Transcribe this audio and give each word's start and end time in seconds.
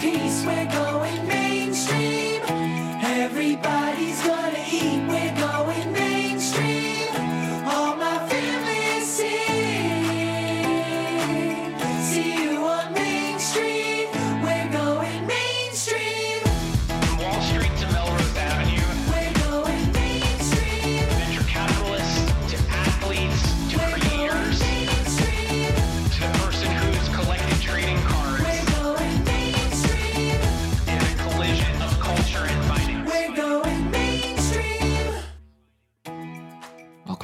piece. 0.00 0.44
We're 0.46 0.64
going 0.66 0.87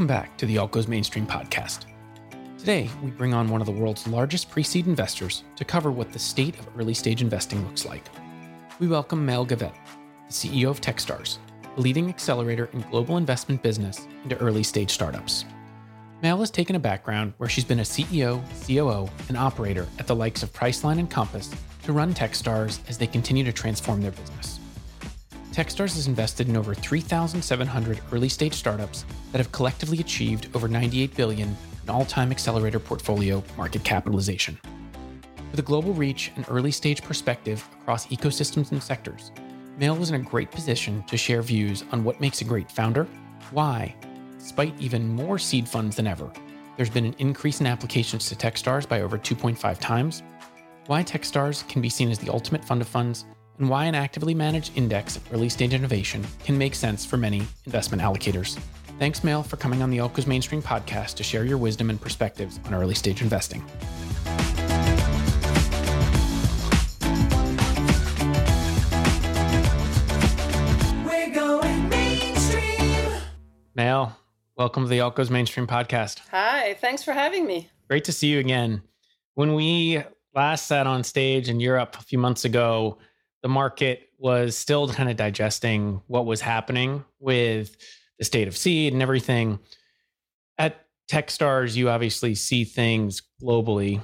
Welcome 0.04 0.22
back 0.22 0.36
to 0.36 0.44
the 0.44 0.58
Alt 0.58 0.72
Goes 0.72 0.86
Mainstream 0.86 1.26
podcast. 1.26 1.86
Today, 2.58 2.90
we 3.02 3.10
bring 3.10 3.32
on 3.32 3.48
one 3.48 3.62
of 3.62 3.66
the 3.66 3.72
world's 3.72 4.06
largest 4.06 4.50
pre 4.50 4.62
seed 4.62 4.86
investors 4.86 5.44
to 5.56 5.64
cover 5.64 5.90
what 5.90 6.12
the 6.12 6.18
state 6.18 6.58
of 6.58 6.68
early 6.78 6.92
stage 6.92 7.22
investing 7.22 7.64
looks 7.64 7.86
like. 7.86 8.04
We 8.78 8.86
welcome 8.86 9.24
Maelle 9.24 9.46
Gavet, 9.46 9.72
the 10.27 10.30
CEO 10.30 10.68
of 10.68 10.82
Techstars, 10.82 11.38
a 11.74 11.80
leading 11.80 12.10
accelerator 12.10 12.68
in 12.74 12.82
global 12.90 13.16
investment 13.16 13.62
business 13.62 14.06
into 14.24 14.36
early 14.40 14.62
stage 14.62 14.90
startups. 14.90 15.46
Maelle 16.22 16.41
has 16.41 16.50
taken 16.50 16.77
a 16.77 16.78
background 16.80 17.32
where 17.38 17.48
she's 17.48 17.64
been 17.64 17.80
a 17.80 17.82
CEO, 17.82 18.42
COO, 18.66 19.10
and 19.28 19.38
operator 19.38 19.88
at 19.98 20.06
the 20.06 20.14
likes 20.14 20.42
of 20.42 20.52
Priceline 20.52 20.98
and 20.98 21.10
Compass 21.10 21.50
to 21.84 21.94
run 21.94 22.12
Techstars 22.12 22.80
as 22.91 22.98
they 22.98 23.06
continue 23.06 23.44
to 23.44 23.55
transform 23.55 24.02
their 24.02 24.10
business. 24.10 24.61
Techstars 25.55 25.94
has 25.94 26.08
invested 26.08 26.48
in 26.48 26.56
over 26.56 26.74
3,700 26.74 28.00
early 28.10 28.28
stage 28.28 28.55
startups 28.55 29.05
that 29.30 29.38
have 29.38 29.52
collectively 29.52 30.00
achieved 30.00 30.48
over 30.52 30.66
98 30.66 31.14
billion 31.14 31.56
in 31.84 31.91
all-time 31.91 32.33
accelerator 32.33 32.80
portfolio 32.80 33.41
market 33.56 33.84
capitalization. 33.84 34.58
With 35.52 35.61
a 35.61 35.62
global 35.62 35.92
reach 35.92 36.33
and 36.34 36.44
early 36.48 36.72
stage 36.72 37.05
perspective 37.05 37.64
across 37.80 38.08
ecosystems 38.08 38.72
and 38.72 38.83
sectors, 38.83 39.30
Maelle 39.78 39.94
was 39.96 40.08
in 40.11 40.16
a 40.16 40.24
great 40.24 40.50
position 40.50 41.05
to 41.05 41.16
share 41.16 41.41
views 41.41 41.84
on 41.92 42.02
what 42.02 42.20
makes 42.20 42.41
a 42.41 42.44
great 42.44 42.68
founder, 42.68 43.06
why, 43.52 43.94
despite 44.36 44.74
even 44.80 45.08
more 45.08 45.39
seed 45.39 45.68
funds 45.68 45.94
than 45.94 46.08
ever, 46.08 46.33
there's 46.77 46.91
been 46.91 47.06
an 47.06 47.14
increase 47.20 47.61
in 47.61 47.68
applications 47.68 48.28
to 48.28 48.34
Techstars 48.34 48.89
by 48.89 49.02
over 49.02 49.16
2.5 49.16 49.78
times, 49.78 50.24
why 50.86 51.05
Techstars 51.05 51.66
can 51.68 51.80
be 51.80 51.89
seen 51.89 52.11
as 52.11 52.18
the 52.18 52.33
ultimate 52.33 52.64
fund 52.64 52.83
of 52.83 52.89
funds, 52.89 53.24
and 53.58 53.69
why 53.69 53.84
an 53.84 53.94
actively 53.94 54.34
managed 54.34 54.77
index 54.77 55.16
of 55.16 55.33
early 55.33 55.48
stage 55.48 55.74
innovation 55.74 56.24
can 56.44 56.58
make 56.58 56.74
sense 56.74 57.05
for 57.06 57.16
many 57.16 57.42
investment 57.66 58.02
allocators. 58.02 58.58
Thanks, 58.98 59.24
Maelle, 59.24 59.42
for 59.42 59.56
coming 59.56 59.83
on 59.83 59.91
the 59.91 60.00
Alt 60.00 60.14
Goes 60.14 60.27
Mainstream 60.27 60.62
podcast 60.62 61.14
to 61.16 61.22
share 61.22 61.44
your 61.44 61.58
wisdom 61.58 61.91
and 61.91 62.00
perspectives 62.00 62.61
on 62.66 62.74
early 62.74 62.94
stage 62.94 63.22
investing. 63.22 63.64
We're 71.05 71.34
going 71.34 71.89
mainstream. 71.89 73.12
Maelle, 73.74 74.16
welcome 74.56 74.84
to 74.84 74.89
the 74.89 75.00
Alt 75.00 75.16
Goes 75.16 75.30
Mainstream 75.30 75.66
podcast. 75.66 76.20
Hi, 76.30 76.74
thanks 76.74 77.02
for 77.02 77.12
having 77.12 77.46
me. 77.46 77.68
Great 77.89 78.05
to 78.05 78.12
see 78.12 78.28
you 78.28 78.39
again. 78.39 78.83
When 79.34 79.55
we 79.55 80.02
last 80.34 80.66
sat 80.66 80.86
on 80.86 81.02
stage 81.02 81.48
in 81.48 81.58
Europe 81.58 81.96
a 81.98 82.02
few 82.02 82.18
months 82.18 82.44
ago, 82.44 82.98
the 83.45 83.48
market 83.48 84.09
was 84.17 84.56
still 84.56 84.89
kind 84.89 85.11
of 85.11 85.19
digesting 85.19 86.00
what 86.06 86.25
was 86.25 86.41
happening 86.41 87.05
with 87.20 87.77
the 88.19 88.24
state 88.24 88.48
of 88.48 88.57
seed 88.57 88.95
and 88.95 89.02
everything. 89.02 89.58
At 90.57 90.86
Techstars, 91.13 91.77
you 91.77 91.91
obviously 91.91 92.35
see 92.35 92.64
things 92.64 93.20
globally, 93.42 94.01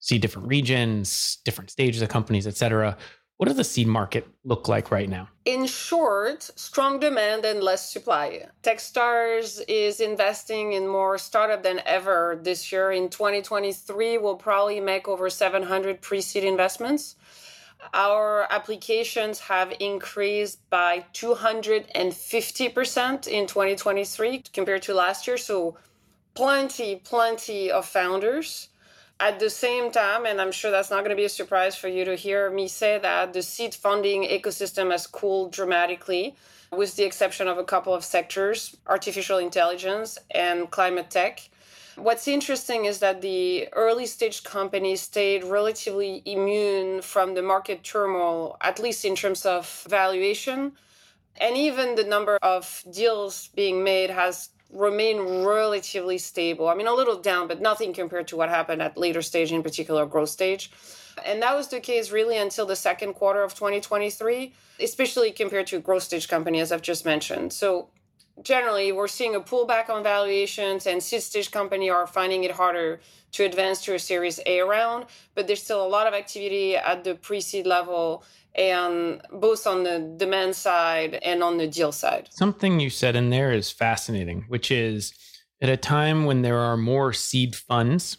see 0.00 0.16
different 0.16 0.48
regions, 0.48 1.36
different 1.44 1.68
stages 1.68 2.00
of 2.00 2.08
companies, 2.08 2.46
et 2.46 2.56
cetera. 2.56 2.96
What 3.36 3.48
does 3.48 3.58
the 3.58 3.64
seed 3.64 3.88
market 3.88 4.26
look 4.42 4.68
like 4.68 4.90
right 4.90 5.08
now? 5.08 5.28
In 5.44 5.66
short, 5.66 6.44
strong 6.56 6.98
demand 6.98 7.44
and 7.44 7.62
less 7.62 7.92
supply. 7.92 8.46
Techstars 8.62 9.60
is 9.68 10.00
investing 10.00 10.72
in 10.72 10.88
more 10.88 11.18
startup 11.18 11.62
than 11.62 11.82
ever 11.84 12.40
this 12.42 12.72
year. 12.72 12.90
In 12.90 13.10
2023, 13.10 14.16
we'll 14.16 14.36
probably 14.36 14.80
make 14.80 15.08
over 15.08 15.28
700 15.28 16.00
pre-seed 16.00 16.42
investments. 16.42 17.16
Our 17.94 18.46
applications 18.50 19.38
have 19.40 19.72
increased 19.80 20.58
by 20.70 21.06
250% 21.14 23.28
in 23.28 23.46
2023 23.46 24.42
compared 24.52 24.82
to 24.82 24.94
last 24.94 25.26
year. 25.26 25.38
So 25.38 25.76
plenty, 26.34 26.96
plenty 26.96 27.70
of 27.70 27.86
founders. 27.86 28.68
At 29.20 29.40
the 29.40 29.50
same 29.50 29.90
time, 29.90 30.26
and 30.26 30.40
I'm 30.40 30.52
sure 30.52 30.70
that's 30.70 30.90
not 30.90 31.00
going 31.00 31.10
to 31.10 31.16
be 31.16 31.24
a 31.24 31.28
surprise 31.28 31.74
for 31.74 31.88
you 31.88 32.04
to 32.04 32.14
hear 32.14 32.50
me 32.50 32.68
say 32.68 32.98
that 32.98 33.32
the 33.32 33.42
seed 33.42 33.74
funding 33.74 34.22
ecosystem 34.22 34.92
has 34.92 35.08
cooled 35.08 35.50
dramatically, 35.50 36.36
with 36.70 36.94
the 36.94 37.02
exception 37.02 37.48
of 37.48 37.58
a 37.58 37.64
couple 37.64 37.92
of 37.92 38.04
sectors 38.04 38.76
artificial 38.86 39.38
intelligence 39.38 40.18
and 40.30 40.70
climate 40.70 41.10
tech. 41.10 41.50
What's 41.98 42.28
interesting 42.28 42.84
is 42.84 43.00
that 43.00 43.22
the 43.22 43.68
early 43.72 44.06
stage 44.06 44.44
companies 44.44 45.00
stayed 45.00 45.42
relatively 45.42 46.22
immune 46.24 47.02
from 47.02 47.34
the 47.34 47.42
market 47.42 47.82
turmoil, 47.82 48.56
at 48.60 48.78
least 48.78 49.04
in 49.04 49.16
terms 49.16 49.44
of 49.44 49.84
valuation. 49.88 50.72
And 51.40 51.56
even 51.56 51.96
the 51.96 52.04
number 52.04 52.38
of 52.40 52.84
deals 52.92 53.48
being 53.48 53.82
made 53.82 54.10
has 54.10 54.50
remained 54.72 55.44
relatively 55.44 56.18
stable. 56.18 56.68
I 56.68 56.74
mean, 56.74 56.86
a 56.86 56.92
little 56.92 57.20
down, 57.20 57.48
but 57.48 57.60
nothing 57.60 57.92
compared 57.92 58.28
to 58.28 58.36
what 58.36 58.48
happened 58.48 58.80
at 58.82 58.96
later 58.96 59.22
stage, 59.22 59.50
in 59.50 59.62
particular, 59.62 60.06
growth 60.06 60.28
stage. 60.28 60.70
And 61.24 61.42
that 61.42 61.56
was 61.56 61.68
the 61.68 61.80
case 61.80 62.10
really 62.10 62.36
until 62.36 62.66
the 62.66 62.76
second 62.76 63.14
quarter 63.14 63.42
of 63.42 63.54
2023, 63.54 64.54
especially 64.80 65.32
compared 65.32 65.66
to 65.68 65.80
growth 65.80 66.04
stage 66.04 66.28
company, 66.28 66.60
as 66.60 66.70
I've 66.70 66.82
just 66.82 67.04
mentioned. 67.04 67.52
So 67.52 67.88
generally, 68.42 68.92
we're 68.92 69.08
seeing 69.08 69.34
a 69.34 69.40
pullback 69.40 69.88
on 69.88 70.02
valuations, 70.02 70.86
and 70.86 71.02
seed 71.02 71.22
stage 71.22 71.50
company 71.50 71.90
are 71.90 72.06
finding 72.06 72.44
it 72.44 72.52
harder 72.52 73.00
to 73.32 73.44
advance 73.44 73.84
to 73.84 73.94
a 73.94 73.98
Series 73.98 74.40
A 74.46 74.62
round. 74.62 75.06
But 75.34 75.46
there's 75.46 75.62
still 75.62 75.84
a 75.84 75.88
lot 75.88 76.06
of 76.06 76.14
activity 76.14 76.76
at 76.76 77.04
the 77.04 77.14
pre-seed 77.14 77.66
level, 77.66 78.24
and 78.54 79.20
both 79.32 79.66
on 79.66 79.84
the 79.84 80.14
demand 80.16 80.56
side 80.56 81.14
and 81.22 81.42
on 81.42 81.58
the 81.58 81.66
deal 81.66 81.92
side. 81.92 82.28
Something 82.30 82.80
you 82.80 82.90
said 82.90 83.16
in 83.16 83.30
there 83.30 83.52
is 83.52 83.70
fascinating, 83.70 84.44
which 84.48 84.70
is 84.70 85.12
at 85.60 85.68
a 85.68 85.76
time 85.76 86.24
when 86.24 86.42
there 86.42 86.58
are 86.58 86.76
more 86.76 87.12
seed 87.12 87.54
funds 87.54 88.18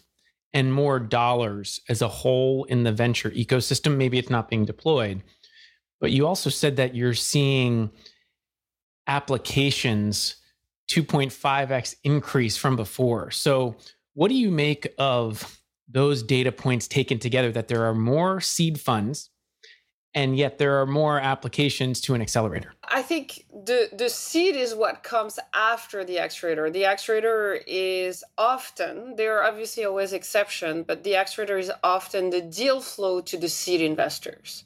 and 0.52 0.72
more 0.72 0.98
dollars 0.98 1.80
as 1.88 2.02
a 2.02 2.08
whole 2.08 2.64
in 2.64 2.82
the 2.82 2.92
venture 2.92 3.30
ecosystem, 3.30 3.96
maybe 3.96 4.18
it's 4.18 4.30
not 4.30 4.48
being 4.48 4.64
deployed. 4.64 5.22
But 6.00 6.12
you 6.12 6.26
also 6.26 6.50
said 6.50 6.76
that 6.76 6.94
you're 6.94 7.14
seeing 7.14 7.90
applications 9.10 10.36
2.5x 10.90 11.96
increase 12.04 12.56
from 12.56 12.76
before. 12.76 13.30
So, 13.30 13.76
what 14.14 14.28
do 14.28 14.34
you 14.34 14.50
make 14.50 14.92
of 14.98 15.60
those 15.88 16.22
data 16.22 16.52
points 16.52 16.88
taken 16.88 17.18
together 17.18 17.52
that 17.52 17.68
there 17.68 17.84
are 17.84 17.94
more 17.94 18.40
seed 18.40 18.80
funds 18.80 19.30
and 20.14 20.36
yet 20.36 20.58
there 20.58 20.80
are 20.80 20.86
more 20.86 21.20
applications 21.20 22.00
to 22.02 22.14
an 22.14 22.22
accelerator? 22.22 22.72
I 22.84 23.02
think 23.02 23.44
the 23.50 23.88
the 23.92 24.08
seed 24.08 24.56
is 24.56 24.74
what 24.74 25.02
comes 25.02 25.38
after 25.54 26.04
the 26.04 26.18
accelerator. 26.18 26.70
The 26.70 26.86
accelerator 26.86 27.60
is 27.66 28.24
often 28.38 29.16
there 29.16 29.38
are 29.38 29.44
obviously 29.44 29.84
always 29.84 30.12
exceptions, 30.12 30.84
but 30.86 31.04
the 31.04 31.16
accelerator 31.16 31.58
is 31.58 31.72
often 31.82 32.30
the 32.30 32.40
deal 32.40 32.80
flow 32.80 33.20
to 33.22 33.36
the 33.36 33.48
seed 33.48 33.80
investors. 33.80 34.64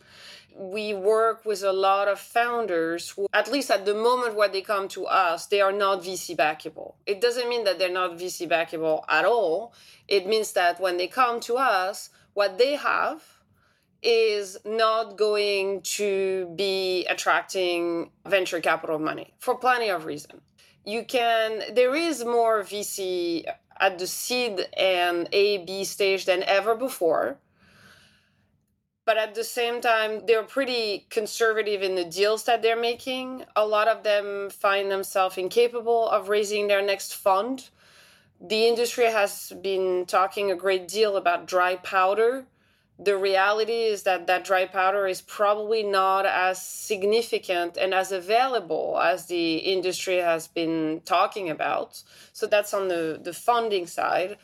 We 0.57 0.95
work 0.95 1.45
with 1.45 1.65
a 1.65 1.73
lot 1.73 2.07
of 2.07 2.21
founders 2.21 3.11
who, 3.11 3.27
at 3.33 3.51
least 3.51 3.71
at 3.71 3.85
the 3.85 3.95
moment 3.95 4.37
when 4.37 4.53
they 4.53 4.61
come 4.61 4.87
to 4.89 5.07
us, 5.07 5.47
they 5.47 5.61
are 5.61 5.73
not 5.73 6.03
VC 6.03 6.37
backable. 6.37 6.95
It 7.07 7.21
doesn't 7.21 7.49
mean 7.49 7.65
that 7.65 7.79
they're 7.79 7.91
not 7.93 8.19
VC 8.19 8.49
backable 8.49 9.05
at 9.09 9.25
all. 9.25 9.75
It 10.07 10.27
means 10.27 10.53
that 10.53 10.81
when 10.81 10.97
they 10.97 11.09
come 11.09 11.41
to 11.41 11.57
us, 11.57 12.11
what 12.35 12.59
they 12.59 12.77
have 12.77 13.23
is 14.05 14.59
not 14.65 15.17
going 15.17 15.81
to 15.81 16.53
be 16.55 17.07
attracting 17.07 18.11
venture 18.27 18.61
capital 18.61 18.99
money 18.99 19.35
for 19.39 19.57
plenty 19.57 19.89
of 19.89 20.05
reasons. 20.05 20.43
You 20.85 21.05
can, 21.05 21.75
there 21.75 21.95
is 21.95 22.25
more 22.25 22.63
VC 22.63 23.45
at 23.81 23.99
the 23.99 24.07
seed 24.07 24.67
and 24.77 25.29
A, 25.33 25.65
B 25.65 25.85
stage 25.85 26.27
than 26.27 26.43
ever 26.43 26.75
before. 26.75 27.39
But 29.07 29.19
at 29.19 29.35
the 29.35 29.45
same 29.45 29.81
time, 29.81 30.25
they're 30.27 30.43
pretty 30.43 31.07
conservative 31.11 31.83
in 31.83 31.95
the 31.95 32.05
deals 32.05 32.45
that 32.45 32.63
they're 32.63 32.81
making. 32.81 33.45
A 33.55 33.67
lot 33.67 33.89
of 33.89 34.03
them 34.03 34.49
find 34.51 34.91
themselves 34.91 35.37
incapable 35.37 36.09
of 36.09 36.29
raising 36.29 36.69
their 36.69 36.83
next 36.83 37.15
fund. 37.15 37.69
The 38.41 38.67
industry 38.67 39.07
has 39.07 39.53
been 39.63 40.07
talking 40.07 40.51
a 40.51 40.57
great 40.57 40.89
deal 40.89 41.17
about 41.17 41.47
dry 41.47 41.77
powder 41.77 42.47
the 42.99 43.17
reality 43.17 43.83
is 43.83 44.05
that 44.05 44.29
that 44.29 44.45
dry 44.45 44.67
powder 44.67 45.07
is 45.07 45.21
probably 45.21 45.83
not 45.83 46.27
as 46.27 46.63
significant 46.63 47.77
and 47.77 47.93
as 47.93 48.13
available 48.13 49.01
as 49.03 49.27
the 49.27 49.57
industry 49.57 50.19
has 50.19 50.47
been 50.47 51.03
talking 51.05 51.51
about. 51.51 52.03
So 52.33 52.47
that's 52.47 52.73
on 52.73 52.89
the, 52.89 53.19
the 53.21 53.33
funding 53.33 53.87
side. 53.87 54.39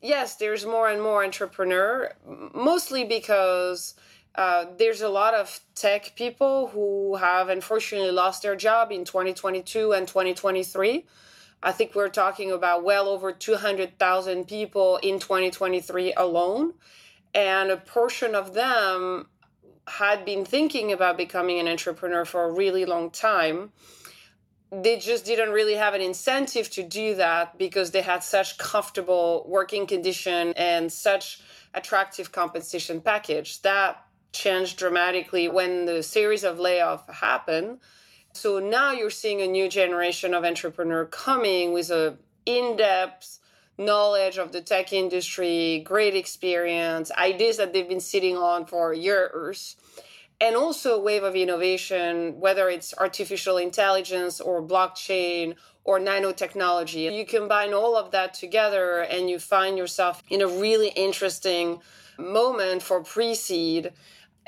Yes, 0.00 0.36
there's 0.36 0.66
more 0.66 0.88
and 0.88 1.02
more 1.02 1.24
entrepreneur, 1.24 2.12
mostly 2.54 3.04
because 3.04 3.94
uh, 4.34 4.66
there's 4.78 5.00
a 5.00 5.08
lot 5.08 5.34
of 5.34 5.60
tech 5.74 6.14
people 6.16 6.68
who 6.68 7.16
have 7.16 7.48
unfortunately 7.48 8.10
lost 8.10 8.42
their 8.42 8.56
job 8.56 8.92
in 8.92 9.04
2022 9.04 9.92
and 9.92 10.06
2023. 10.06 11.06
I 11.62 11.72
think 11.72 11.94
we're 11.94 12.08
talking 12.08 12.52
about 12.52 12.84
well 12.84 13.08
over 13.08 13.32
200,000 13.32 14.46
people 14.46 14.98
in 14.98 15.18
2023 15.18 16.12
alone 16.14 16.74
and 17.34 17.70
a 17.70 17.76
portion 17.76 18.34
of 18.34 18.54
them 18.54 19.28
had 19.88 20.24
been 20.24 20.44
thinking 20.44 20.92
about 20.92 21.16
becoming 21.16 21.60
an 21.60 21.68
entrepreneur 21.68 22.24
for 22.24 22.44
a 22.44 22.52
really 22.52 22.84
long 22.84 23.10
time 23.10 23.72
they 24.72 24.98
just 24.98 25.24
didn't 25.24 25.50
really 25.50 25.74
have 25.74 25.94
an 25.94 26.00
incentive 26.00 26.68
to 26.70 26.82
do 26.82 27.14
that 27.14 27.56
because 27.56 27.92
they 27.92 28.02
had 28.02 28.24
such 28.24 28.58
comfortable 28.58 29.44
working 29.48 29.86
condition 29.86 30.52
and 30.56 30.92
such 30.92 31.40
attractive 31.74 32.32
compensation 32.32 33.00
package. 33.00 33.62
That 33.62 34.02
changed 34.32 34.78
dramatically 34.78 35.48
when 35.48 35.86
the 35.86 36.02
series 36.02 36.44
of 36.44 36.58
layoffs 36.58 37.08
happened. 37.12 37.78
So 38.32 38.58
now 38.58 38.92
you're 38.92 39.08
seeing 39.08 39.40
a 39.40 39.46
new 39.46 39.68
generation 39.68 40.34
of 40.34 40.44
entrepreneur 40.44 41.06
coming 41.06 41.72
with 41.72 41.90
a 41.90 42.18
in-depth 42.44 43.38
knowledge 43.78 44.38
of 44.38 44.52
the 44.52 44.60
tech 44.60 44.92
industry, 44.92 45.82
great 45.84 46.14
experience, 46.14 47.10
ideas 47.12 47.56
that 47.58 47.72
they've 47.72 47.88
been 47.88 48.00
sitting 48.00 48.36
on 48.36 48.66
for 48.66 48.92
years, 48.92 49.76
and 50.40 50.56
also 50.56 50.96
a 50.96 51.00
wave 51.00 51.22
of 51.22 51.34
innovation, 51.34 52.38
whether 52.38 52.68
it's 52.68 52.94
artificial 52.98 53.56
intelligence 53.56 54.40
or 54.40 54.62
blockchain 54.62 55.54
or 55.84 55.98
nanotechnology. 55.98 57.16
You 57.16 57.24
combine 57.24 57.72
all 57.72 57.96
of 57.96 58.10
that 58.10 58.34
together 58.34 59.00
and 59.00 59.30
you 59.30 59.38
find 59.38 59.78
yourself 59.78 60.22
in 60.28 60.42
a 60.42 60.48
really 60.48 60.88
interesting 60.88 61.80
moment 62.18 62.82
for 62.82 63.02
pre 63.02 63.34
seed. 63.34 63.92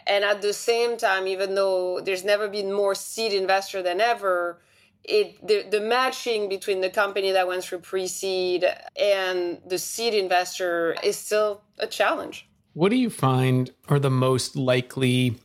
And 0.06 0.24
at 0.24 0.40
the 0.42 0.52
same 0.52 0.96
time, 0.96 1.26
even 1.26 1.54
though 1.54 2.00
there's 2.00 2.24
never 2.24 2.48
been 2.48 2.72
more 2.72 2.94
seed 2.94 3.32
investor 3.32 3.82
than 3.82 4.00
ever, 4.00 4.60
it 5.04 5.46
the, 5.46 5.64
the 5.70 5.80
matching 5.80 6.48
between 6.48 6.80
the 6.80 6.90
company 6.90 7.32
that 7.32 7.48
went 7.48 7.64
through 7.64 7.78
pre-seed 7.78 8.64
and 9.00 9.58
the 9.66 9.78
seed 9.78 10.14
investor 10.14 10.96
is 11.02 11.16
still 11.16 11.62
a 11.78 11.86
challenge 11.86 12.46
what 12.74 12.90
do 12.90 12.96
you 12.96 13.10
find 13.10 13.72
are 13.88 13.98
the 13.98 14.10
most 14.10 14.54
likely 14.54 15.36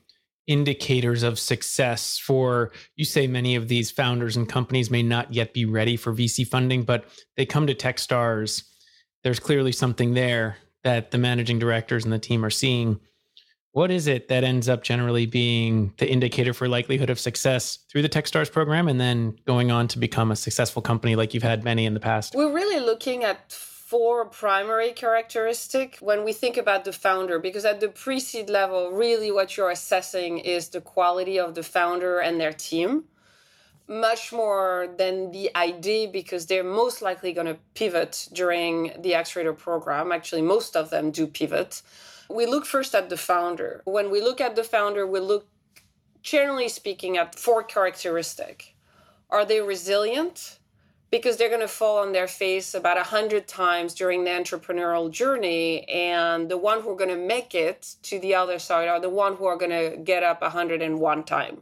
indicators 0.47 1.23
of 1.23 1.39
success 1.39 2.17
for 2.17 2.71
you 2.95 3.05
say 3.05 3.27
many 3.27 3.55
of 3.55 3.67
these 3.69 3.89
founders 3.89 4.35
and 4.35 4.49
companies 4.49 4.91
may 4.91 5.01
not 5.01 5.33
yet 5.33 5.53
be 5.53 5.63
ready 5.63 5.95
for 5.95 6.13
vc 6.13 6.45
funding 6.47 6.83
but 6.83 7.05
they 7.37 7.45
come 7.45 7.65
to 7.65 7.73
techstars 7.73 8.63
there's 9.23 9.39
clearly 9.39 9.71
something 9.71 10.13
there 10.13 10.57
that 10.83 11.11
the 11.11 11.17
managing 11.17 11.59
directors 11.59 12.03
and 12.03 12.11
the 12.11 12.19
team 12.19 12.43
are 12.43 12.49
seeing 12.49 12.99
what 13.73 13.89
is 13.89 14.05
it 14.05 14.27
that 14.27 14.43
ends 14.43 14.69
up 14.69 14.83
generally 14.83 15.25
being 15.25 15.93
the 15.97 16.09
indicator 16.09 16.53
for 16.53 16.67
likelihood 16.67 17.09
of 17.09 17.19
success 17.19 17.79
through 17.91 18.03
the 18.03 18.09
Techstars 18.09 18.51
program 18.51 18.87
and 18.87 19.01
then 19.01 19.35
going 19.47 19.71
on 19.71 19.87
to 19.89 19.97
become 19.97 20.29
a 20.29 20.35
successful 20.35 20.81
company 20.81 21.15
like 21.15 21.33
you've 21.33 21.41
had 21.41 21.63
many 21.63 21.87
in 21.87 21.95
the 21.95 21.99
past? 21.99 22.35
We're 22.35 22.53
really 22.53 22.79
looking 22.85 23.23
at 23.23 23.57
four 23.93 24.25
primary 24.25 24.91
characteristic 24.91 25.97
when 25.99 26.23
we 26.25 26.33
think 26.33 26.57
about 26.57 26.83
the 26.83 26.91
founder 26.91 27.37
because 27.37 27.63
at 27.63 27.79
the 27.79 27.89
pre-seed 27.89 28.49
level 28.49 28.91
really 28.91 29.31
what 29.31 29.55
you're 29.55 29.69
assessing 29.69 30.39
is 30.39 30.69
the 30.69 30.81
quality 30.81 31.37
of 31.39 31.53
the 31.53 31.61
founder 31.61 32.17
and 32.17 32.41
their 32.41 32.53
team 32.53 33.03
much 33.87 34.33
more 34.33 34.87
than 34.97 35.31
the 35.31 35.47
idea 35.55 36.07
because 36.07 36.47
they're 36.47 36.63
most 36.63 37.03
likely 37.03 37.31
going 37.33 37.45
to 37.45 37.57
pivot 37.75 38.27
during 38.33 38.91
the 39.03 39.13
accelerator 39.13 39.53
program 39.53 40.11
actually 40.11 40.41
most 40.41 40.75
of 40.75 40.89
them 40.89 41.11
do 41.11 41.27
pivot 41.27 41.83
we 42.29 42.45
look 42.45 42.65
first 42.65 42.95
at 42.95 43.09
the 43.09 43.17
founder. 43.17 43.81
When 43.85 44.09
we 44.09 44.21
look 44.21 44.41
at 44.41 44.55
the 44.55 44.63
founder, 44.63 45.05
we 45.05 45.19
look, 45.19 45.45
generally 46.21 46.69
speaking, 46.69 47.17
at 47.17 47.35
four 47.35 47.63
characteristics. 47.63 48.69
Are 49.29 49.45
they 49.45 49.61
resilient? 49.61 50.59
Because 51.13 51.37
they're 51.37 51.55
going 51.55 51.61
to 51.61 51.67
fall 51.81 51.99
on 51.99 52.11
their 52.11 52.27
face 52.27 52.73
about 52.73 52.97
a 52.97 53.03
hundred 53.03 53.47
times 53.47 53.93
during 53.93 54.23
the 54.23 54.31
entrepreneurial 54.31 55.11
journey, 55.11 55.87
and 55.87 56.49
the 56.49 56.57
one 56.57 56.81
who 56.81 56.89
are 56.89 56.95
going 57.03 57.15
to 57.17 57.27
make 57.35 57.53
it 57.53 57.95
to 58.09 58.17
the 58.17 58.33
other 58.33 58.57
side 58.57 58.87
are 58.87 58.99
the 58.99 59.15
one 59.23 59.35
who 59.35 59.45
are 59.45 59.59
going 59.63 59.77
to 59.81 59.95
get 60.11 60.23
up 60.23 60.41
a 60.41 60.49
hundred 60.49 60.81
and 60.81 60.99
one 60.99 61.23
time. 61.23 61.61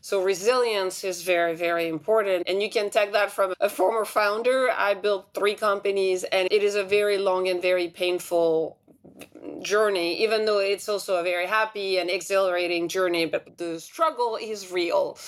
So 0.00 0.20
resilience 0.22 1.04
is 1.04 1.22
very, 1.22 1.54
very 1.54 1.86
important. 1.86 2.48
And 2.48 2.60
you 2.60 2.70
can 2.70 2.90
take 2.90 3.12
that 3.12 3.30
from 3.30 3.54
a 3.60 3.68
former 3.68 4.04
founder. 4.04 4.68
I 4.76 4.94
built 4.94 5.30
three 5.32 5.54
companies 5.54 6.24
and 6.24 6.48
it 6.50 6.62
is 6.62 6.74
a 6.74 6.84
very 6.84 7.18
long 7.18 7.48
and 7.48 7.60
very 7.62 7.88
painful 7.88 8.78
journey, 9.62 10.22
even 10.22 10.44
though 10.44 10.58
it's 10.58 10.88
also 10.88 11.16
a 11.16 11.22
very 11.22 11.46
happy 11.46 11.98
and 11.98 12.10
exhilarating 12.10 12.88
journey, 12.88 13.26
but 13.26 13.58
the 13.58 13.80
struggle 13.80 14.38
is 14.40 14.72
real. 14.72 15.18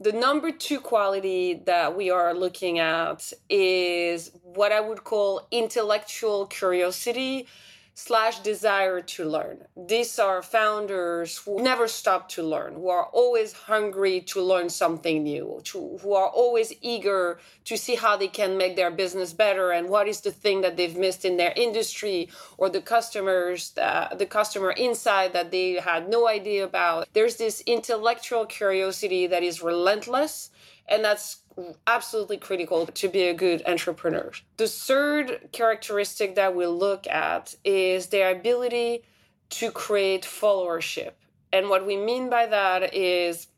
The 0.00 0.12
number 0.12 0.50
two 0.50 0.80
quality 0.80 1.54
that 1.66 1.96
we 1.96 2.10
are 2.10 2.34
looking 2.34 2.80
at 2.80 3.32
is 3.48 4.32
what 4.42 4.72
I 4.72 4.80
would 4.80 5.04
call 5.04 5.46
intellectual 5.52 6.46
curiosity 6.46 7.46
slash 7.94 8.40
desire 8.40 9.00
to 9.00 9.24
learn. 9.24 9.64
These 9.76 10.18
are 10.18 10.42
founders 10.42 11.38
who 11.38 11.62
never 11.62 11.86
stop 11.86 12.28
to 12.30 12.42
learn, 12.42 12.74
who 12.74 12.88
are 12.88 13.06
always 13.06 13.52
hungry 13.52 14.20
to 14.22 14.42
learn 14.42 14.68
something 14.68 15.22
new, 15.22 15.60
to, 15.64 15.98
who 16.02 16.12
are 16.12 16.28
always 16.28 16.72
eager 16.82 17.38
to 17.64 17.78
see 17.78 17.94
how 17.94 18.16
they 18.16 18.26
can 18.26 18.58
make 18.58 18.74
their 18.74 18.90
business 18.90 19.32
better 19.32 19.70
and 19.70 19.88
what 19.88 20.08
is 20.08 20.20
the 20.22 20.32
thing 20.32 20.60
that 20.62 20.76
they've 20.76 20.96
missed 20.96 21.24
in 21.24 21.36
their 21.36 21.52
industry 21.56 22.28
or 22.58 22.68
the 22.68 22.80
customers, 22.80 23.72
uh, 23.80 24.12
the 24.14 24.26
customer 24.26 24.74
insight 24.76 25.32
that 25.32 25.52
they 25.52 25.74
had 25.74 26.08
no 26.08 26.26
idea 26.28 26.64
about. 26.64 27.08
There's 27.12 27.36
this 27.36 27.62
intellectual 27.64 28.44
curiosity 28.44 29.28
that 29.28 29.44
is 29.44 29.62
relentless 29.62 30.50
and 30.88 31.04
that's 31.04 31.38
absolutely 31.86 32.36
critical 32.36 32.86
to 32.86 33.08
be 33.08 33.24
a 33.24 33.34
good 33.34 33.62
entrepreneur. 33.66 34.30
The 34.56 34.68
third 34.68 35.48
characteristic 35.52 36.34
that 36.34 36.54
we 36.54 36.66
look 36.66 37.06
at 37.06 37.54
is 37.64 38.08
their 38.08 38.30
ability 38.30 39.04
to 39.50 39.70
create 39.70 40.22
followership. 40.22 41.12
And 41.52 41.68
what 41.68 41.86
we 41.86 41.96
mean 41.96 42.28
by 42.28 42.46
that 42.46 42.94
is 42.94 43.48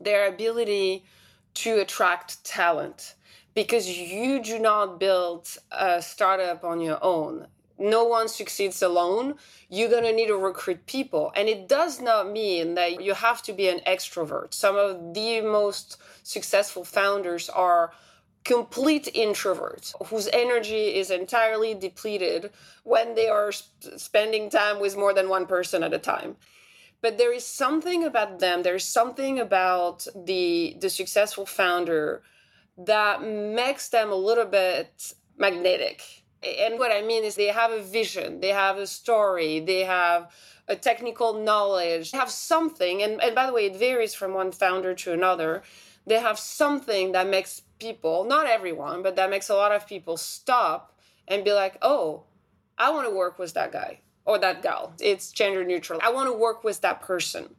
their 0.00 0.28
ability 0.28 1.04
to 1.54 1.80
attract 1.80 2.42
talent 2.44 3.14
because 3.54 3.88
you 3.88 4.42
do 4.42 4.58
not 4.58 4.98
build 4.98 5.48
a 5.70 6.00
startup 6.00 6.64
on 6.64 6.80
your 6.80 6.98
own 7.02 7.46
no 7.80 8.04
one 8.04 8.28
succeeds 8.28 8.82
alone. 8.82 9.34
You're 9.68 9.88
going 9.88 10.04
to 10.04 10.12
need 10.12 10.28
to 10.28 10.36
recruit 10.36 10.86
people. 10.86 11.32
And 11.34 11.48
it 11.48 11.66
does 11.66 12.00
not 12.00 12.30
mean 12.30 12.74
that 12.74 13.02
you 13.02 13.14
have 13.14 13.42
to 13.44 13.52
be 13.52 13.68
an 13.68 13.80
extrovert. 13.86 14.52
Some 14.52 14.76
of 14.76 15.14
the 15.14 15.40
most 15.40 15.96
successful 16.22 16.84
founders 16.84 17.48
are 17.48 17.92
complete 18.44 19.08
introverts 19.14 19.94
whose 20.06 20.28
energy 20.32 20.94
is 20.94 21.10
entirely 21.10 21.74
depleted 21.74 22.50
when 22.84 23.14
they 23.14 23.28
are 23.28 23.52
sp- 23.52 23.96
spending 23.96 24.48
time 24.48 24.80
with 24.80 24.96
more 24.96 25.12
than 25.12 25.28
one 25.28 25.46
person 25.46 25.82
at 25.82 25.92
a 25.92 25.98
time 25.98 26.36
but 27.02 27.18
there 27.18 27.32
is 27.32 27.44
something 27.44 28.04
about 28.04 28.38
them 28.38 28.62
there's 28.62 28.84
something 28.84 29.38
about 29.38 30.06
the 30.14 30.76
the 30.80 30.88
successful 30.88 31.44
founder 31.44 32.22
that 32.78 33.22
makes 33.22 33.90
them 33.90 34.10
a 34.10 34.14
little 34.14 34.46
bit 34.46 35.12
magnetic 35.36 36.20
and 36.42 36.78
what 36.78 36.90
I 36.90 37.02
mean 37.02 37.24
is 37.24 37.34
they 37.34 37.48
have 37.48 37.70
a 37.70 37.82
vision, 37.82 38.40
they 38.40 38.48
have 38.48 38.78
a 38.78 38.86
story, 38.86 39.60
they 39.60 39.80
have 39.84 40.30
a 40.68 40.76
technical 40.76 41.34
knowledge, 41.34 42.12
they 42.12 42.18
have 42.18 42.30
something. 42.30 43.02
And, 43.02 43.22
and 43.22 43.34
by 43.34 43.46
the 43.46 43.52
way, 43.52 43.66
it 43.66 43.76
varies 43.76 44.14
from 44.14 44.32
one 44.32 44.52
founder 44.52 44.94
to 44.94 45.12
another. 45.12 45.62
They 46.10 46.18
have 46.18 46.40
something 46.40 47.12
that 47.12 47.28
makes 47.28 47.62
people, 47.78 48.24
not 48.24 48.48
everyone, 48.48 49.00
but 49.00 49.14
that 49.14 49.30
makes 49.30 49.48
a 49.48 49.54
lot 49.54 49.70
of 49.70 49.86
people 49.86 50.16
stop 50.16 50.92
and 51.28 51.44
be 51.44 51.52
like, 51.52 51.78
oh, 51.82 52.24
I 52.76 52.90
want 52.90 53.08
to 53.08 53.14
work 53.14 53.38
with 53.38 53.54
that 53.54 53.70
guy 53.70 54.00
or 54.24 54.36
that 54.38 54.60
gal. 54.60 54.92
It's 54.98 55.30
gender 55.30 55.64
neutral. 55.64 56.00
I 56.02 56.10
want 56.10 56.28
to 56.28 56.36
work 56.36 56.64
with 56.64 56.80
that 56.80 57.00
person 57.00 57.54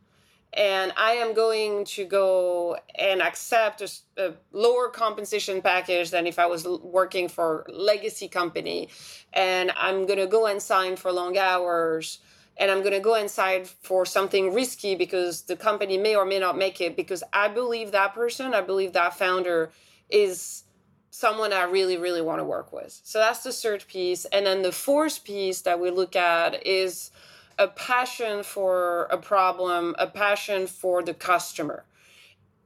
and 0.53 0.91
I 0.98 1.13
am 1.13 1.34
going 1.34 1.86
to 1.86 2.03
go 2.03 2.75
and 2.96 3.22
accept 3.22 3.81
a, 3.81 3.89
a, 4.17 4.34
lower 4.51 4.89
compensation 4.89 5.62
package 5.62 6.10
than 6.10 6.27
if 6.27 6.38
I 6.38 6.46
was 6.46 6.67
working 6.67 7.29
for 7.29 7.65
legacy 7.70 8.27
company, 8.27 8.89
and 9.31 9.72
I'm 9.77 10.05
going 10.05 10.20
to 10.20 10.27
go 10.27 10.48
and 10.48 10.62
sign 10.62 10.98
for 10.98 11.10
long 11.10 11.38
hours, 11.38 12.20
and 12.62 12.70
I'm 12.70 12.82
going 12.82 12.94
to 12.94 13.00
go 13.00 13.15
inside 13.15 13.68
for 13.68 14.06
something 14.06 14.53
risky 14.53 14.94
because 14.94 15.41
the 15.41 15.56
company 15.56 15.98
may 15.98 16.15
or 16.15 16.25
may 16.25 16.38
not 16.38 16.56
make 16.56 16.80
it 16.80 16.96
because 16.96 17.24
I 17.34 17.48
believe 17.48 17.91
that 17.91 18.13
person, 18.13 18.53
I 18.53 18.62
believe 18.62 18.94
that 18.94 19.18
founder 19.18 19.72
is 20.12 20.63
someone 21.10 21.53
I 21.53 21.63
really, 21.63 21.98
really 21.98 22.22
want 22.22 22.39
to 22.39 22.44
work 22.44 22.72
with. 22.72 23.01
So 23.03 23.18
that's 23.18 23.41
the 23.44 23.51
third 23.51 23.86
piece, 23.88 24.25
and 24.25 24.46
then 24.46 24.62
the 24.62 24.72
fourth 24.72 25.24
piece 25.24 25.62
that 25.62 25.80
we 25.80 25.89
look 25.89 26.15
at 26.15 26.65
is 26.65 27.10
a 27.58 27.68
passion 27.68 28.44
for 28.44 29.06
a 29.06 29.18
problem, 29.18 29.96
a 29.98 30.06
passion 30.06 30.68
for 30.68 31.01
the 31.01 31.15
customer. 31.15 31.84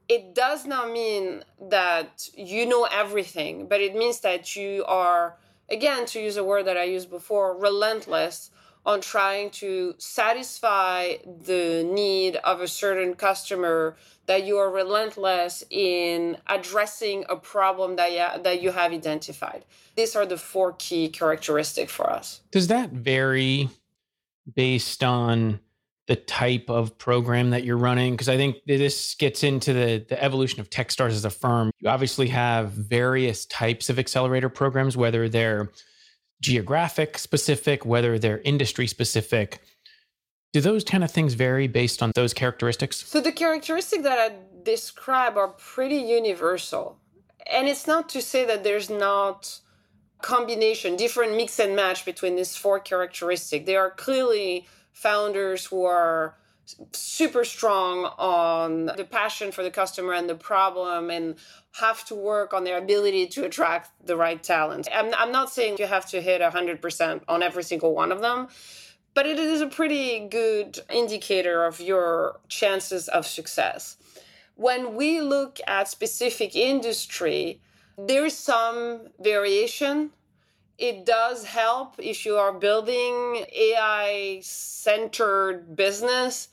It 0.09 0.35
does 0.35 0.65
not 0.65 0.91
mean 0.91 1.45
that 1.69 2.29
you 2.35 2.65
know 2.65 2.85
everything, 2.91 3.67
but 3.67 3.79
it 3.79 3.95
means 3.95 4.19
that 4.19 4.57
you 4.57 4.83
are, 4.87 5.37
again, 5.69 6.05
to 6.07 6.19
use 6.19 6.35
a 6.35 6.43
word 6.43 6.65
that 6.65 6.75
I 6.75 6.83
used 6.83 7.09
before, 7.09 7.57
relentless 7.57 8.51
on 8.85 9.01
trying 9.01 9.49
to 9.49 9.95
satisfy 9.97 11.15
the 11.25 11.83
need 11.91 12.35
of 12.37 12.61
a 12.61 12.67
certain 12.67 13.15
customer 13.15 13.95
that 14.27 14.45
you 14.45 14.57
are 14.57 14.69
relentless 14.69 15.63
in 15.69 16.37
addressing 16.47 17.25
a 17.29 17.35
problem 17.35 17.95
that 17.95 18.11
you, 18.11 18.43
that 18.43 18.61
you 18.61 18.71
have 18.71 18.91
identified 18.91 19.65
these 19.95 20.15
are 20.15 20.25
the 20.25 20.37
four 20.37 20.73
key 20.73 21.09
characteristics 21.09 21.91
for 21.91 22.09
us 22.09 22.41
Does 22.51 22.67
that 22.67 22.91
vary 22.91 23.69
based 24.53 25.03
on 25.03 25.59
the 26.07 26.15
type 26.15 26.69
of 26.69 26.97
program 26.97 27.49
that 27.49 27.63
you're 27.63 27.77
running? 27.77 28.13
Because 28.13 28.29
I 28.29 28.37
think 28.37 28.57
this 28.67 29.15
gets 29.15 29.43
into 29.43 29.73
the, 29.73 30.05
the 30.07 30.21
evolution 30.23 30.59
of 30.59 30.69
Techstars 30.69 31.11
as 31.11 31.25
a 31.25 31.29
firm. 31.29 31.71
You 31.79 31.89
obviously 31.89 32.27
have 32.27 32.71
various 32.71 33.45
types 33.45 33.89
of 33.89 33.97
accelerator 33.97 34.49
programs, 34.49 34.95
whether 34.95 35.27
they're 35.27 35.71
geographic 36.41 37.17
specific, 37.17 37.85
whether 37.85 38.19
they're 38.19 38.41
industry 38.41 38.87
specific. 38.87 39.61
Do 40.53 40.61
those 40.61 40.83
kind 40.83 41.03
of 41.03 41.11
things 41.11 41.33
vary 41.33 41.67
based 41.67 42.01
on 42.01 42.11
those 42.15 42.33
characteristics? 42.33 42.97
So 42.97 43.19
the 43.19 43.31
characteristics 43.31 44.03
that 44.03 44.19
I 44.19 44.35
describe 44.63 45.37
are 45.37 45.49
pretty 45.49 45.97
universal. 45.97 46.97
And 47.51 47.67
it's 47.67 47.87
not 47.87 48.09
to 48.09 48.21
say 48.21 48.45
that 48.45 48.63
there's 48.63 48.89
not 48.89 49.59
combination, 50.21 50.95
different 50.95 51.35
mix 51.35 51.59
and 51.59 51.75
match 51.75 52.05
between 52.05 52.35
these 52.35 52.55
four 52.55 52.79
characteristics. 52.79 53.65
There 53.65 53.81
are 53.81 53.91
clearly 53.91 54.65
founders 54.91 55.65
who 55.65 55.83
are 55.83 56.37
super 56.91 57.43
strong 57.43 58.05
on 58.17 58.87
the 58.97 59.05
passion 59.09 59.51
for 59.51 59.63
the 59.63 59.71
customer 59.71 60.13
and 60.13 60.29
the 60.29 60.35
problem 60.35 61.09
and 61.09 61.35
have 61.73 62.05
to 62.05 62.15
work 62.15 62.53
on 62.53 62.63
their 62.63 62.77
ability 62.77 63.27
to 63.27 63.45
attract 63.45 63.91
the 64.05 64.15
right 64.15 64.41
talent. 64.41 64.87
I'm, 64.93 65.13
I'm 65.15 65.31
not 65.31 65.49
saying 65.49 65.77
you 65.79 65.87
have 65.87 66.05
to 66.07 66.21
hit 66.21 66.41
100% 66.41 67.21
on 67.27 67.43
every 67.43 67.63
single 67.63 67.93
one 67.93 68.11
of 68.11 68.21
them, 68.21 68.47
but 69.13 69.25
it 69.25 69.39
is 69.39 69.61
a 69.61 69.67
pretty 69.67 70.27
good 70.27 70.79
indicator 70.89 71.65
of 71.65 71.79
your 71.79 72.39
chances 72.47 73.07
of 73.07 73.25
success. 73.25 73.97
When 74.55 74.95
we 74.95 75.21
look 75.21 75.59
at 75.67 75.87
specific 75.87 76.55
industry, 76.55 77.61
there's 77.97 78.35
some 78.35 79.07
variation 79.19 80.11
it 80.77 81.05
does 81.05 81.45
help 81.45 81.95
if 81.99 82.25
you 82.25 82.35
are 82.35 82.51
building 82.51 83.45
AI 83.55 84.39
centered 84.41 85.75
business 85.75 86.49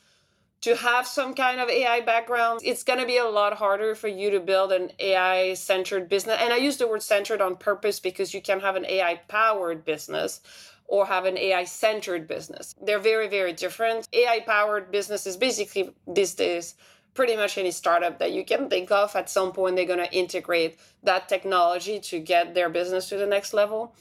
to 0.62 0.76
have 0.76 1.06
some 1.06 1.34
kind 1.34 1.60
of 1.60 1.68
AI 1.68 2.00
background. 2.00 2.60
It's 2.64 2.84
going 2.84 3.00
to 3.00 3.06
be 3.06 3.18
a 3.18 3.24
lot 3.24 3.54
harder 3.54 3.94
for 3.94 4.08
you 4.08 4.30
to 4.30 4.40
build 4.40 4.72
an 4.72 4.92
AI 4.98 5.54
centered 5.54 6.08
business. 6.08 6.38
And 6.40 6.52
I 6.52 6.56
use 6.56 6.76
the 6.76 6.88
word 6.88 7.02
centered 7.02 7.40
on 7.40 7.56
purpose 7.56 8.00
because 8.00 8.32
you 8.32 8.40
can 8.40 8.60
have 8.60 8.76
an 8.76 8.86
AI 8.86 9.20
powered 9.28 9.84
business 9.84 10.40
or 10.86 11.06
have 11.06 11.24
an 11.24 11.36
AI 11.36 11.64
centered 11.64 12.28
business. 12.28 12.74
They're 12.80 12.98
very, 12.98 13.28
very 13.28 13.52
different. 13.52 14.08
AI 14.12 14.40
powered 14.46 14.90
business 14.90 15.26
is 15.26 15.36
basically 15.36 15.94
these 16.06 16.34
days 16.34 16.74
pretty 17.14 17.36
much 17.36 17.58
any 17.58 17.70
startup 17.70 18.18
that 18.18 18.32
you 18.32 18.44
can 18.44 18.70
think 18.70 18.90
of 18.90 19.14
at 19.14 19.28
some 19.28 19.52
point 19.52 19.76
they're 19.76 19.84
going 19.84 19.98
to 19.98 20.16
integrate 20.16 20.78
that 21.02 21.28
technology 21.28 22.00
to 22.00 22.18
get 22.18 22.54
their 22.54 22.70
business 22.70 23.10
to 23.10 23.18
the 23.18 23.26
next 23.26 23.52
level 23.52 23.94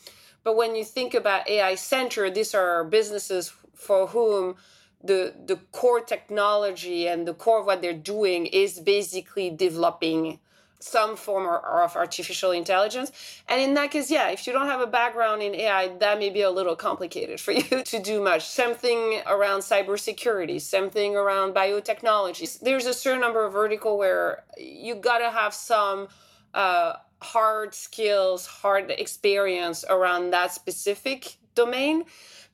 but 0.43 0.55
when 0.55 0.75
you 0.75 0.83
think 0.83 1.13
about 1.13 1.47
AI 1.47 1.75
centered, 1.75 2.33
these 2.33 2.55
are 2.55 2.83
businesses 2.83 3.53
for 3.75 4.07
whom 4.07 4.55
the 5.03 5.33
the 5.45 5.57
core 5.71 6.01
technology 6.01 7.07
and 7.07 7.27
the 7.27 7.33
core 7.33 7.59
of 7.61 7.65
what 7.65 7.81
they're 7.81 7.93
doing 7.93 8.45
is 8.45 8.79
basically 8.79 9.49
developing 9.49 10.39
some 10.83 11.15
form 11.15 11.45
of 11.45 11.95
artificial 11.95 12.51
intelligence. 12.51 13.11
And 13.47 13.61
in 13.61 13.73
that 13.75 13.91
case, 13.91 14.09
yeah, 14.09 14.29
if 14.29 14.47
you 14.47 14.53
don't 14.53 14.67
have 14.67 14.81
a 14.81 14.87
background 14.87 15.41
in 15.41 15.53
AI, 15.53 15.89
that 15.99 16.19
may 16.19 16.29
be 16.29 16.41
a 16.41 16.49
little 16.49 16.75
complicated 16.75 17.39
for 17.39 17.51
you 17.59 17.83
to 17.83 17.99
do 17.99 18.21
much. 18.21 18.47
Something 18.47 19.21
around 19.27 19.59
cybersecurity, 19.59 20.59
something 20.59 21.15
around 21.15 21.53
biotechnology. 21.53 22.59
There's 22.59 22.85
a 22.85 22.93
certain 22.93 23.21
number 23.21 23.45
of 23.45 23.53
vertical 23.53 23.97
where 23.97 24.43
you 24.57 24.95
gotta 24.95 25.29
have 25.29 25.53
some 25.53 26.07
uh, 26.53 26.93
hard 27.21 27.75
skills, 27.75 28.45
hard 28.45 28.89
experience 28.89 29.85
around 29.87 30.31
that 30.31 30.51
specific 30.51 31.37
domain. 31.55 32.05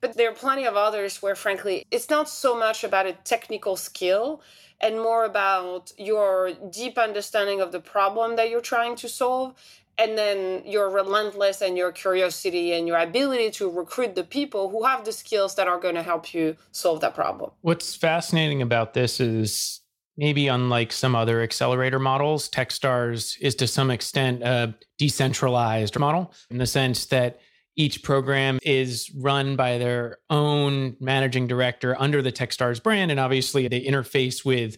But 0.01 0.15
there 0.15 0.29
are 0.29 0.35
plenty 0.35 0.65
of 0.65 0.75
others 0.75 1.21
where, 1.21 1.35
frankly, 1.35 1.85
it's 1.91 2.09
not 2.09 2.29
so 2.29 2.57
much 2.57 2.83
about 2.83 3.05
a 3.05 3.13
technical 3.13 3.75
skill 3.75 4.41
and 4.79 4.97
more 4.97 5.25
about 5.25 5.91
your 5.97 6.51
deep 6.71 6.97
understanding 6.97 7.61
of 7.61 7.71
the 7.71 7.79
problem 7.79 8.35
that 8.35 8.49
you're 8.49 8.61
trying 8.61 8.95
to 8.97 9.09
solve 9.09 9.55
and 9.97 10.17
then 10.17 10.61
your 10.65 10.89
relentless 10.89 11.61
and 11.61 11.75
your 11.75 11.91
curiosity 11.91 12.73
and 12.73 12.87
your 12.87 12.97
ability 12.97 13.49
to 13.49 13.69
recruit 13.69 14.13
the 14.13 14.23
people 14.23 14.69
who 14.69 14.83
have 14.83 15.03
the 15.05 15.11
skills 15.11 15.55
that 15.55 15.67
are 15.67 15.79
going 15.79 15.95
to 15.95 16.03
help 16.03 16.33
you 16.33 16.55
solve 16.71 17.01
that 17.01 17.15
problem. 17.15 17.49
What's 17.61 17.95
fascinating 17.95 18.61
about 18.61 18.93
this 18.93 19.19
is 19.19 19.81
maybe 20.15 20.47
unlike 20.47 20.91
some 20.91 21.15
other 21.15 21.41
accelerator 21.41 21.99
models, 21.99 22.47
Techstars 22.49 23.37
is 23.41 23.55
to 23.55 23.67
some 23.67 23.89
extent 23.89 24.43
a 24.43 24.75
decentralized 24.99 25.97
model 25.97 26.31
in 26.51 26.57
the 26.59 26.67
sense 26.67 27.05
that 27.07 27.39
each 27.77 28.03
program 28.03 28.59
is 28.63 29.09
run 29.15 29.55
by 29.55 29.77
their 29.77 30.17
own 30.29 30.97
managing 30.99 31.47
director 31.47 31.95
under 31.99 32.21
the 32.21 32.31
Techstars 32.31 32.81
brand. 32.81 33.11
And 33.11 33.19
obviously, 33.19 33.67
they 33.67 33.81
interface 33.81 34.43
with 34.43 34.77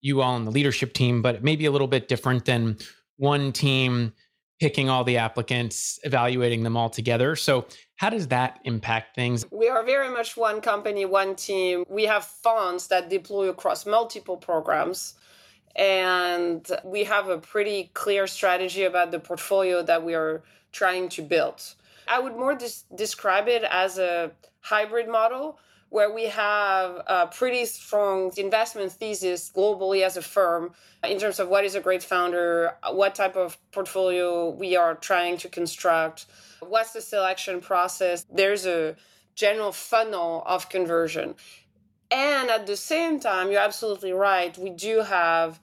you 0.00 0.22
all 0.22 0.36
in 0.36 0.44
the 0.44 0.52
leadership 0.52 0.94
team, 0.94 1.20
but 1.20 1.34
it 1.34 1.42
may 1.42 1.56
be 1.56 1.66
a 1.66 1.70
little 1.72 1.88
bit 1.88 2.08
different 2.08 2.44
than 2.44 2.78
one 3.16 3.52
team 3.52 4.12
picking 4.60 4.88
all 4.88 5.04
the 5.04 5.18
applicants, 5.18 5.98
evaluating 6.04 6.62
them 6.62 6.76
all 6.76 6.88
together. 6.88 7.36
So, 7.36 7.66
how 7.96 8.10
does 8.10 8.28
that 8.28 8.60
impact 8.64 9.14
things? 9.16 9.44
We 9.50 9.68
are 9.68 9.82
very 9.82 10.10
much 10.10 10.36
one 10.36 10.60
company, 10.60 11.04
one 11.04 11.34
team. 11.34 11.84
We 11.88 12.04
have 12.04 12.24
funds 12.24 12.86
that 12.88 13.08
deploy 13.08 13.48
across 13.48 13.86
multiple 13.86 14.36
programs. 14.36 15.14
And 15.74 16.66
we 16.84 17.04
have 17.04 17.28
a 17.28 17.38
pretty 17.38 17.90
clear 17.92 18.26
strategy 18.26 18.84
about 18.84 19.10
the 19.10 19.18
portfolio 19.18 19.82
that 19.82 20.02
we 20.04 20.14
are 20.14 20.42
trying 20.72 21.08
to 21.10 21.22
build. 21.22 21.74
I 22.08 22.20
would 22.20 22.36
more 22.36 22.54
des- 22.54 22.84
describe 22.94 23.48
it 23.48 23.64
as 23.64 23.98
a 23.98 24.32
hybrid 24.60 25.08
model 25.08 25.58
where 25.88 26.12
we 26.12 26.24
have 26.24 27.02
a 27.06 27.28
pretty 27.28 27.64
strong 27.64 28.32
investment 28.36 28.92
thesis 28.92 29.50
globally 29.54 30.02
as 30.02 30.16
a 30.16 30.22
firm 30.22 30.72
in 31.04 31.18
terms 31.18 31.38
of 31.38 31.48
what 31.48 31.64
is 31.64 31.74
a 31.74 31.80
great 31.80 32.02
founder, 32.02 32.74
what 32.90 33.14
type 33.14 33.36
of 33.36 33.56
portfolio 33.70 34.50
we 34.50 34.76
are 34.76 34.96
trying 34.96 35.36
to 35.38 35.48
construct, 35.48 36.26
what's 36.60 36.92
the 36.92 37.00
selection 37.00 37.60
process. 37.60 38.26
There's 38.32 38.66
a 38.66 38.96
general 39.36 39.70
funnel 39.70 40.42
of 40.46 40.68
conversion. 40.68 41.36
And 42.10 42.50
at 42.50 42.66
the 42.66 42.76
same 42.76 43.20
time, 43.20 43.50
you're 43.50 43.60
absolutely 43.60 44.12
right, 44.12 44.56
we 44.58 44.70
do 44.70 45.02
have 45.02 45.60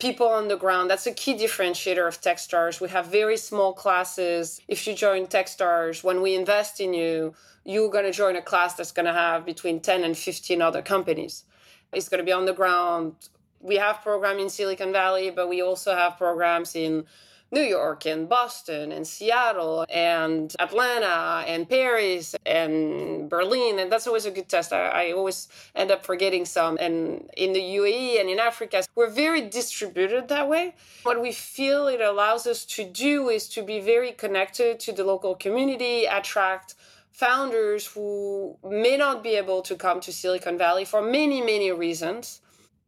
people 0.00 0.26
on 0.26 0.48
the 0.48 0.56
ground. 0.56 0.90
That's 0.90 1.06
a 1.06 1.12
key 1.12 1.34
differentiator 1.34 2.06
of 2.08 2.20
Techstars. 2.20 2.80
We 2.80 2.88
have 2.88 3.06
very 3.06 3.36
small 3.36 3.72
classes. 3.72 4.60
If 4.66 4.86
you 4.86 4.94
join 4.94 5.26
Techstars, 5.26 6.02
when 6.02 6.22
we 6.22 6.34
invest 6.34 6.80
in 6.80 6.94
you, 6.94 7.34
you're 7.64 7.90
going 7.90 8.06
to 8.06 8.12
join 8.12 8.36
a 8.36 8.42
class 8.42 8.74
that's 8.74 8.92
going 8.92 9.06
to 9.06 9.12
have 9.12 9.44
between 9.44 9.80
10 9.80 10.02
and 10.02 10.16
15 10.16 10.62
other 10.62 10.82
companies. 10.82 11.44
It's 11.92 12.08
going 12.08 12.18
to 12.18 12.24
be 12.24 12.32
on 12.32 12.46
the 12.46 12.52
ground. 12.52 13.14
We 13.60 13.76
have 13.76 14.00
program 14.02 14.38
in 14.38 14.48
Silicon 14.48 14.92
Valley, 14.92 15.30
but 15.30 15.48
we 15.48 15.62
also 15.62 15.94
have 15.94 16.16
programs 16.16 16.74
in 16.74 17.04
New 17.52 17.62
York 17.62 18.06
and 18.06 18.28
Boston 18.28 18.92
and 18.92 19.06
Seattle 19.06 19.84
and 19.88 20.54
Atlanta 20.60 21.44
and 21.48 21.68
Paris 21.68 22.36
and 22.46 23.28
Berlin. 23.28 23.80
And 23.80 23.90
that's 23.90 24.06
always 24.06 24.24
a 24.24 24.30
good 24.30 24.48
test. 24.48 24.72
I, 24.72 24.88
I, 24.88 25.12
always 25.12 25.48
end 25.74 25.90
up 25.90 26.06
forgetting 26.06 26.44
some. 26.44 26.78
And 26.80 27.28
in 27.36 27.52
the 27.52 27.60
UAE 27.60 28.20
and 28.20 28.30
in 28.30 28.38
Africa, 28.38 28.84
we're 28.94 29.10
very 29.10 29.42
distributed 29.48 30.28
that 30.28 30.48
way. 30.48 30.74
What 31.02 31.20
we 31.20 31.32
feel 31.32 31.88
it 31.88 32.00
allows 32.00 32.46
us 32.46 32.64
to 32.66 32.84
do 32.84 33.28
is 33.30 33.48
to 33.48 33.62
be 33.62 33.80
very 33.80 34.12
connected 34.12 34.78
to 34.80 34.92
the 34.92 35.02
local 35.02 35.34
community, 35.34 36.04
attract 36.04 36.76
founders 37.10 37.86
who 37.86 38.56
may 38.64 38.96
not 38.96 39.22
be 39.22 39.30
able 39.30 39.60
to 39.62 39.74
come 39.74 40.00
to 40.00 40.12
Silicon 40.12 40.56
Valley 40.56 40.84
for 40.84 41.02
many, 41.02 41.40
many 41.42 41.72
reasons, 41.72 42.40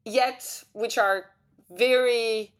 yet 0.05 0.63
which 0.73 0.97
are 0.99 1.27
very 1.71 2.53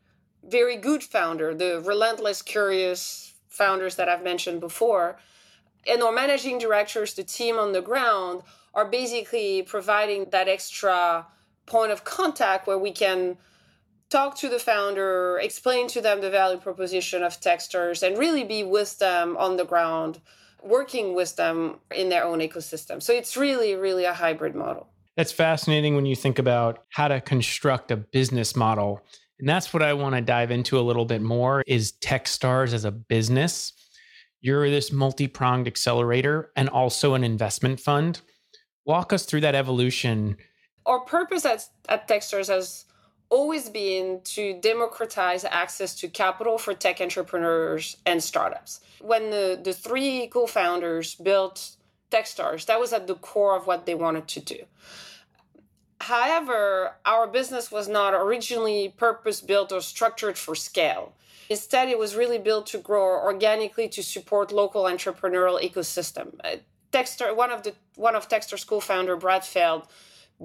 very 0.45 0.77
good 0.77 1.03
founder, 1.03 1.55
the 1.55 1.81
relentless, 1.85 2.43
curious 2.43 3.35
founders 3.49 3.97
that 3.97 4.09
I've 4.09 4.23
mentioned 4.23 4.61
before. 4.61 5.19
And 5.87 6.03
our 6.03 6.13
managing 6.13 6.59
directors, 6.59 7.15
the 7.15 7.25
team 7.25 7.59
on 7.59 7.73
the 7.73 7.83
ground, 7.83 8.43
are 8.75 8.89
basically 8.89 9.63
providing 9.63 10.31
that 10.31 10.49
extra 10.49 11.27
point 11.67 11.93
of 11.93 12.05
contact 12.05 12.67
where 12.67 12.79
we 12.79 12.93
can 12.93 13.37
talk 14.09 14.37
to 14.37 14.49
the 14.49 14.59
founder, 14.59 15.39
explain 15.43 15.89
to 15.89 16.01
them 16.01 16.21
the 16.21 16.31
value 16.31 16.59
proposition 16.59 17.23
of 17.23 17.41
Techstars, 17.41 18.07
and 18.07 18.19
really 18.19 18.45
be 18.45 18.63
with 18.63 18.99
them 18.99 19.37
on 19.37 19.57
the 19.57 19.65
ground 19.65 20.21
working 20.63 21.15
with 21.15 21.37
them 21.37 21.79
in 21.95 22.09
their 22.09 22.25
own 22.25 22.39
ecosystem. 22.39 23.03
So 23.03 23.13
it's 23.13 23.37
really, 23.37 23.75
really 23.75 24.05
a 24.05 24.13
hybrid 24.13 24.55
model. 24.55 24.89
That's 25.17 25.33
fascinating 25.33 25.95
when 25.95 26.07
you 26.07 26.17
think 26.17 26.39
about 26.39 26.85
how 26.91 27.09
to 27.09 27.21
construct 27.21 27.91
a 27.91 27.97
business 27.97 28.57
model. 28.57 29.03
And 29.43 29.49
that's 29.49 29.75
what 29.75 29.83
I 29.83 29.93
want 29.93 30.15
to 30.15 30.21
dive 30.21 30.53
into 30.53 30.79
a 30.79 30.83
little 30.83 31.05
bit 31.05 31.21
more 31.21 31.65
is 31.67 31.95
Techstars 31.95 32.73
as 32.73 32.85
a 32.85 32.93
business. 32.93 33.73
You're 34.41 34.71
this 34.71 34.93
multi-pronged 34.93 35.67
accelerator 35.67 36.53
and 36.55 36.69
also 36.69 37.15
an 37.15 37.25
investment 37.25 37.81
fund. 37.81 38.21
Walk 38.85 39.13
us 39.13 39.25
through 39.25 39.41
that 39.41 39.57
evolution. 39.57 40.37
Our 40.87 41.01
purpose 41.01 41.45
at, 41.45 41.69
at 41.89 42.07
Techstars 42.07 42.47
has 42.47 42.85
always 43.31 43.69
been 43.69 44.21
to 44.27 44.61
democratize 44.61 45.45
access 45.45 45.97
to 45.97 46.09
capital 46.09 46.57
for 46.57 46.73
tech 46.73 47.01
entrepreneurs 47.01 47.97
and 48.07 48.23
startups. 48.23 48.79
When 49.01 49.31
the, 49.31 49.61
the 49.61 49.73
three 49.73 50.29
co 50.29 50.47
founders 50.47 51.17
built 51.17 51.71
Techstars, 52.13 52.67
that 52.67 52.79
was 52.79 52.93
at 52.93 53.09
the 53.09 53.17
core 53.17 53.57
of 53.57 53.67
what 53.67 53.87
they 53.87 53.97
wanted 53.97 54.29
to 54.29 54.41
do. 54.41 54.59
However, 56.03 56.97
our 57.05 57.29
business 57.29 57.71
was 57.71 57.87
not 57.87 58.13
originally 58.13 58.89
purpose 58.89 59.41
built 59.41 59.71
or 59.71 59.81
structured 59.81 60.37
for 60.37 60.57
scale. 60.57 61.13
Instead, 61.49 61.89
it 61.89 61.97
was 61.97 62.17
really 62.17 62.39
built 62.39 62.67
to 62.69 62.79
grow 62.79 63.21
organically 63.23 63.89
to 63.91 64.03
support 64.03 64.51
local 64.51 64.83
entrepreneurial 64.83 65.63
ecosystem. 65.63 66.35
Uh, 66.43 66.57
Techstar, 66.91 67.37
one 67.37 67.53
of 67.53 67.63
the 67.63 67.75
one 67.95 68.17
of 68.17 68.29
Techstar's 68.29 68.65
co-founder 68.65 69.17
Brad 69.17 69.45
Feld, 69.45 69.87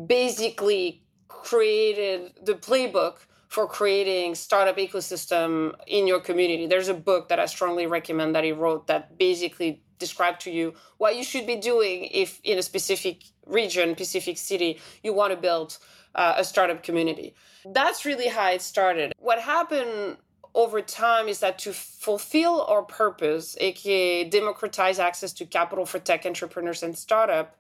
basically 0.06 1.02
created 1.28 2.34
the 2.44 2.54
playbook 2.54 3.16
for 3.48 3.66
creating 3.68 4.36
startup 4.36 4.78
ecosystem 4.78 5.74
in 5.88 6.06
your 6.06 6.20
community. 6.20 6.68
There's 6.68 6.90
a 6.90 6.94
book 6.94 7.30
that 7.30 7.40
I 7.40 7.48
strongly 7.48 7.88
recommend 7.88 8.36
that 8.36 8.44
he 8.44 8.52
wrote 8.52 8.86
that 8.88 9.18
basically 9.18 9.82
described 10.00 10.42
to 10.42 10.52
you 10.52 10.74
what 10.98 11.16
you 11.16 11.24
should 11.24 11.48
be 11.48 11.56
doing 11.56 12.06
if 12.12 12.40
in 12.44 12.58
a 12.58 12.64
specific 12.64 13.24
region, 13.46 13.94
specific 13.96 14.38
city, 14.38 14.80
you 15.04 15.14
want 15.14 15.32
to 15.32 15.38
build 15.38 15.78
uh, 16.16 16.36
a 16.38 16.44
startup 16.44 16.84
community. 16.84 17.34
That's 17.66 18.06
really 18.06 18.28
how 18.28 18.52
it 18.52 18.62
started. 18.62 19.14
What 19.20 19.40
happened 19.40 20.18
over 20.56 20.82
time 20.82 21.28
is 21.28 21.40
that 21.42 21.60
to 21.60 21.72
fulfill 21.72 22.64
our 22.64 22.82
purpose, 22.82 23.56
aka 23.60 24.24
democratize 24.24 25.00
access 25.00 25.32
to 25.34 25.46
capital 25.46 25.86
for 25.86 26.00
tech 26.00 26.26
entrepreneurs 26.26 26.82
and 26.82 26.98
startup, 26.98 27.56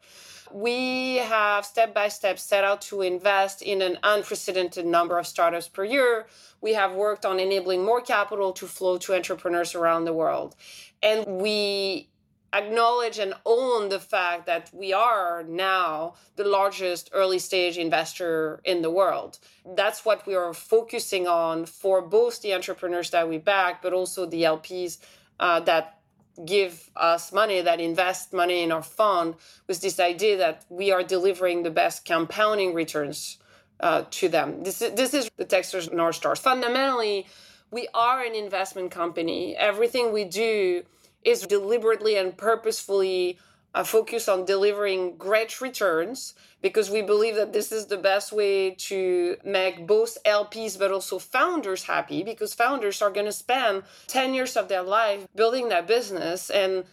we 0.51 1.17
have 1.17 1.65
step 1.65 1.93
by 1.93 2.07
step 2.07 2.39
set 2.39 2.63
out 2.63 2.81
to 2.81 3.01
invest 3.01 3.61
in 3.61 3.81
an 3.81 3.97
unprecedented 4.01 4.85
number 4.85 5.19
of 5.19 5.27
startups 5.27 5.67
per 5.67 5.83
year. 5.83 6.27
We 6.61 6.73
have 6.73 6.93
worked 6.93 7.25
on 7.25 7.39
enabling 7.39 7.85
more 7.85 8.01
capital 8.01 8.53
to 8.53 8.65
flow 8.65 8.97
to 8.99 9.13
entrepreneurs 9.13 9.75
around 9.75 10.05
the 10.05 10.13
world. 10.13 10.55
And 11.03 11.25
we 11.41 12.09
acknowledge 12.53 13.19
and 13.19 13.33
own 13.45 13.89
the 13.89 13.99
fact 13.99 14.45
that 14.45 14.69
we 14.73 14.93
are 14.93 15.43
now 15.47 16.13
the 16.35 16.43
largest 16.43 17.09
early 17.13 17.39
stage 17.39 17.77
investor 17.77 18.61
in 18.63 18.81
the 18.81 18.89
world. 18.89 19.39
That's 19.75 20.05
what 20.05 20.25
we 20.25 20.35
are 20.35 20.53
focusing 20.53 21.27
on 21.27 21.65
for 21.65 22.01
both 22.01 22.41
the 22.41 22.53
entrepreneurs 22.53 23.09
that 23.11 23.27
we 23.27 23.37
back, 23.37 23.81
but 23.81 23.93
also 23.93 24.25
the 24.25 24.43
LPs 24.43 24.99
uh, 25.39 25.59
that 25.61 25.99
give 26.45 26.89
us 26.95 27.33
money, 27.33 27.61
that 27.61 27.79
invest 27.79 28.31
money 28.31 28.61
in 28.61 28.71
our 28.71 28.83
fund, 28.83 29.35
with 29.67 29.81
this 29.81 29.99
idea 29.99 30.37
that 30.37 30.65
we 30.69 30.91
are 30.91 31.03
delivering 31.03 31.63
the 31.63 31.71
best 31.71 32.05
compounding 32.05 32.73
returns 32.73 33.39
uh, 33.79 34.03
to 34.11 34.29
them. 34.29 34.63
This 34.63 34.81
is, 34.81 34.93
this 34.93 35.13
is 35.13 35.29
the 35.37 35.45
Techstars 35.45 35.91
North 35.91 36.15
Star. 36.15 36.35
Fundamentally, 36.35 37.27
we 37.71 37.87
are 37.93 38.23
an 38.23 38.35
investment 38.35 38.91
company. 38.91 39.55
Everything 39.57 40.13
we 40.13 40.23
do 40.23 40.83
is 41.27 41.41
deliberately 41.41 42.15
and 42.15 42.37
purposefully 42.37 43.37
uh, 43.75 43.83
focused 43.83 44.29
on 44.29 44.45
delivering 44.45 45.17
great 45.17 45.59
returns 45.59 46.33
because 46.61 46.89
we 46.89 47.01
believe 47.01 47.35
that 47.35 47.51
this 47.51 47.69
is 47.69 47.87
the 47.87 47.97
best 47.97 48.31
way 48.31 48.71
to 48.71 49.35
make 49.43 49.85
both 49.85 50.17
LPs 50.23 50.79
but 50.79 50.89
also 50.89 51.19
founders 51.19 51.83
happy 51.83 52.23
because 52.23 52.53
founders 52.53 53.01
are 53.01 53.11
going 53.11 53.25
to 53.25 53.33
spend 53.33 53.83
10 54.07 54.33
years 54.33 54.55
of 54.55 54.69
their 54.69 54.81
life 54.81 55.27
building 55.35 55.67
that 55.67 55.85
business 55.85 56.49
and 56.49 56.85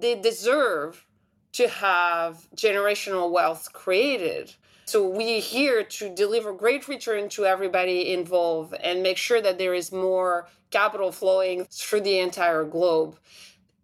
they 0.00 0.14
deserve 0.14 1.06
to 1.52 1.66
have 1.66 2.46
generational 2.54 3.30
wealth 3.30 3.72
created. 3.72 4.54
So 4.88 5.08
we're 5.08 5.40
here 5.40 5.82
to 5.82 6.14
deliver 6.14 6.52
great 6.52 6.86
return 6.86 7.28
to 7.30 7.44
everybody 7.44 8.12
involved 8.12 8.72
and 8.74 9.02
make 9.02 9.16
sure 9.16 9.42
that 9.42 9.58
there 9.58 9.74
is 9.74 9.90
more 9.90 10.48
capital 10.70 11.10
flowing 11.10 11.64
through 11.64 12.02
the 12.02 12.20
entire 12.20 12.64
globe. 12.64 13.18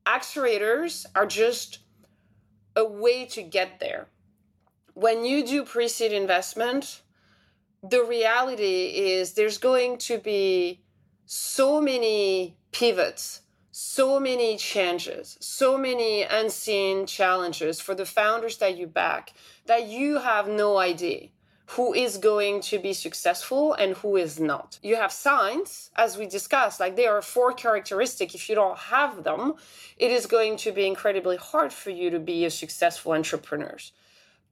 Accelerators 0.06 1.04
are 1.16 1.26
just 1.26 1.80
a 2.76 2.84
way 2.84 3.24
to 3.26 3.42
get 3.42 3.80
there. 3.80 4.06
When 4.94 5.24
you 5.24 5.44
do 5.44 5.64
pre 5.64 5.88
seed 5.88 6.12
investment, 6.12 7.02
the 7.82 8.04
reality 8.04 8.92
is 8.94 9.32
there's 9.32 9.58
going 9.58 9.98
to 9.98 10.18
be 10.18 10.82
so 11.26 11.80
many 11.80 12.56
pivots, 12.70 13.41
so 13.72 14.20
many 14.20 14.56
changes, 14.58 15.38
so 15.40 15.78
many 15.78 16.22
unseen 16.22 17.06
challenges 17.06 17.80
for 17.80 17.94
the 17.94 18.04
founders 18.04 18.58
that 18.58 18.76
you 18.76 18.87
back 18.87 19.32
that 19.66 19.88
you 19.88 20.18
have 20.18 20.46
no 20.46 20.76
idea 20.76 21.28
who 21.66 21.94
is 21.94 22.18
going 22.18 22.61
to 22.61 22.78
be 22.78 22.92
successful 22.92 23.72
and 23.72 23.96
who 23.96 24.16
is 24.16 24.38
not. 24.38 24.78
You 24.82 24.96
have 24.96 25.11
signs, 25.11 25.90
as 25.96 26.18
we 26.18 26.26
discussed, 26.26 26.80
like 26.80 26.96
there 26.96 27.16
are 27.16 27.22
four 27.22 27.54
characteristics. 27.54 28.35
If 28.35 28.50
you 28.50 28.54
don't 28.54 28.76
have 28.76 29.24
them, 29.24 29.54
it 29.96 30.11
is 30.11 30.26
going 30.26 30.58
to 30.58 30.72
be 30.72 30.87
incredibly 30.87 31.37
hard 31.37 31.72
for 31.72 31.88
you 31.88 32.11
to 32.11 32.18
be 32.18 32.44
a 32.44 32.50
successful 32.50 33.12
entrepreneur. 33.12 33.78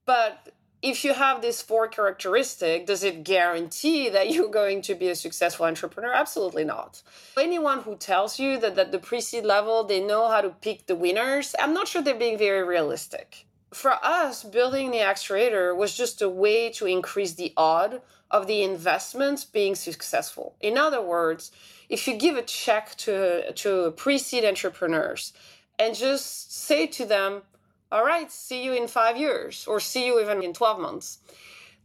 But 0.06 0.48
if 0.82 1.04
you 1.04 1.14
have 1.14 1.42
these 1.42 1.62
four 1.62 1.88
characteristics, 1.88 2.86
does 2.86 3.04
it 3.04 3.24
guarantee 3.24 4.08
that 4.08 4.30
you're 4.30 4.48
going 4.60 4.82
to 4.82 4.94
be 4.94 5.08
a 5.08 5.14
successful 5.14 5.66
entrepreneur? 5.66 6.12
Absolutely 6.12 6.64
not. 6.64 7.02
Anyone 7.38 7.80
who 7.82 7.96
tells 7.96 8.38
you 8.38 8.58
that 8.58 8.78
at 8.78 8.92
the 8.92 8.98
pre-seed 8.98 9.44
level 9.44 9.84
they 9.84 10.00
know 10.00 10.28
how 10.28 10.40
to 10.40 10.50
pick 10.50 10.86
the 10.86 10.96
winners, 10.96 11.54
I'm 11.58 11.74
not 11.74 11.88
sure 11.88 12.02
they're 12.02 12.14
being 12.14 12.38
very 12.38 12.62
realistic 12.62 13.46
for 13.72 13.92
us, 14.04 14.42
building 14.42 14.90
the 14.90 15.00
accelerator 15.00 15.74
was 15.74 15.96
just 15.96 16.22
a 16.22 16.28
way 16.28 16.70
to 16.70 16.86
increase 16.86 17.34
the 17.34 17.52
odd 17.56 18.02
of 18.30 18.46
the 18.46 18.62
investments 18.62 19.44
being 19.44 19.74
successful. 19.74 20.56
In 20.60 20.76
other 20.76 21.00
words, 21.00 21.50
if 21.88 22.06
you 22.06 22.16
give 22.16 22.36
a 22.36 22.42
check 22.42 22.94
to, 22.98 23.52
to 23.52 23.92
pre-seed 23.92 24.44
entrepreneurs 24.44 25.32
and 25.78 25.94
just 25.94 26.52
say 26.52 26.86
to 26.88 27.04
them, 27.04 27.42
all 27.92 28.04
right, 28.04 28.30
see 28.30 28.62
you 28.64 28.72
in 28.72 28.88
five 28.88 29.16
years 29.16 29.66
or 29.66 29.80
see 29.80 30.06
you 30.06 30.20
even 30.20 30.42
in 30.42 30.52
12 30.52 30.80
months, 30.80 31.18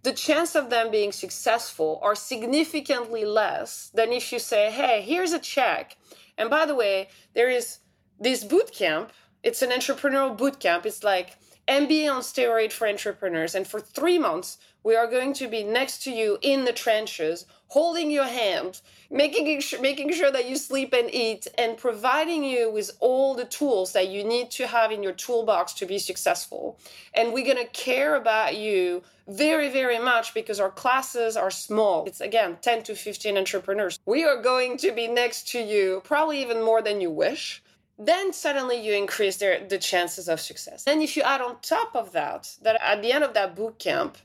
the 0.04 0.14
chance 0.14 0.54
of 0.54 0.70
them 0.70 0.92
being 0.92 1.12
successful 1.12 2.00
are 2.04 2.14
significantly 2.14 3.26
less 3.26 3.90
than 3.94 4.14
if 4.14 4.32
you 4.32 4.38
say, 4.38 4.70
hey, 4.70 5.02
here's 5.02 5.34
a 5.34 5.40
check. 5.40 5.98
And 6.38 6.50
by 6.50 6.68
the 6.68 6.76
way, 6.76 7.10
there 7.34 7.50
is 7.50 7.80
this 8.20 8.44
boot 8.44 8.72
camp. 8.72 9.12
It's 9.42 9.64
an 9.64 9.72
entrepreneurial 9.72 10.38
boot 10.38 10.60
camp. 10.60 10.86
It's 10.86 11.04
like 11.04 11.38
MBA 11.68 12.12
on 12.12 12.22
steroid 12.22 12.72
for 12.72 12.88
entrepreneurs. 12.88 13.56
And 13.56 13.66
for 13.66 13.80
three 13.80 14.20
months, 14.20 14.60
we 14.86 14.96
are 14.96 15.08
going 15.08 15.34
to 15.34 15.48
be 15.48 15.64
next 15.64 16.04
to 16.04 16.12
you 16.12 16.38
in 16.44 16.64
the 16.64 16.72
trenches, 16.72 17.48
holding 17.70 18.12
your 18.12 18.28
hand, 18.28 18.82
making 19.10 19.60
making 19.82 20.14
sure 20.14 20.32
that 20.32 20.48
you 20.48 20.56
sleep 20.56 20.94
and 20.94 21.12
eat, 21.12 21.48
and 21.58 21.76
providing 21.76 22.44
you 22.44 22.72
with 22.72 22.92
all 23.00 23.34
the 23.34 23.46
tools 23.46 23.94
that 23.94 24.10
you 24.10 24.24
need 24.24 24.52
to 24.52 24.68
have 24.68 24.92
in 24.92 25.02
your 25.02 25.12
toolbox 25.12 25.74
to 25.74 25.88
be 25.88 25.98
successful. 25.98 26.80
And 27.16 27.34
we're 27.34 27.48
gonna 27.48 27.66
care 27.66 28.16
about 28.16 28.58
you 28.58 29.02
very, 29.28 29.70
very 29.70 29.98
much 29.98 30.36
because 30.36 30.60
our 30.60 30.70
classes 30.70 31.36
are 31.36 31.50
small. 31.50 32.06
It's 32.06 32.22
again 32.22 32.60
10 32.62 32.84
to 32.84 32.96
15 32.96 33.40
entrepreneurs. 33.40 34.00
We 34.06 34.24
are 34.24 34.40
going 34.40 34.78
to 34.78 34.92
be 34.92 35.08
next 35.08 35.48
to 35.50 35.60
you, 35.60 36.04
probably 36.04 36.44
even 36.44 36.64
more 36.64 36.84
than 36.84 37.02
you 37.02 37.10
wish 37.10 37.64
then 37.98 38.34
suddenly 38.34 38.76
you 38.86 38.94
increase 38.94 39.38
their, 39.38 39.66
the 39.66 39.78
chances 39.78 40.28
of 40.28 40.42
success. 40.42 40.84
And 40.86 41.02
if 41.02 41.16
you 41.16 41.24
add 41.24 41.40
on 41.40 41.56
top 41.62 41.96
of 41.96 42.12
that, 42.12 42.54
that 42.62 42.78
at 42.84 43.02
the 43.02 43.14
end 43.14 43.24
of 43.24 43.34
that 43.36 43.56
boot 43.56 43.80
camp, 43.80 44.18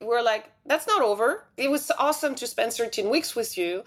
we're 0.00 0.22
like, 0.22 0.50
that's 0.66 0.86
not 0.86 1.02
over. 1.02 1.44
It 1.56 1.70
was 1.70 1.90
awesome 1.98 2.34
to 2.36 2.46
spend 2.46 2.72
13 2.72 3.10
weeks 3.10 3.34
with 3.34 3.58
you, 3.58 3.84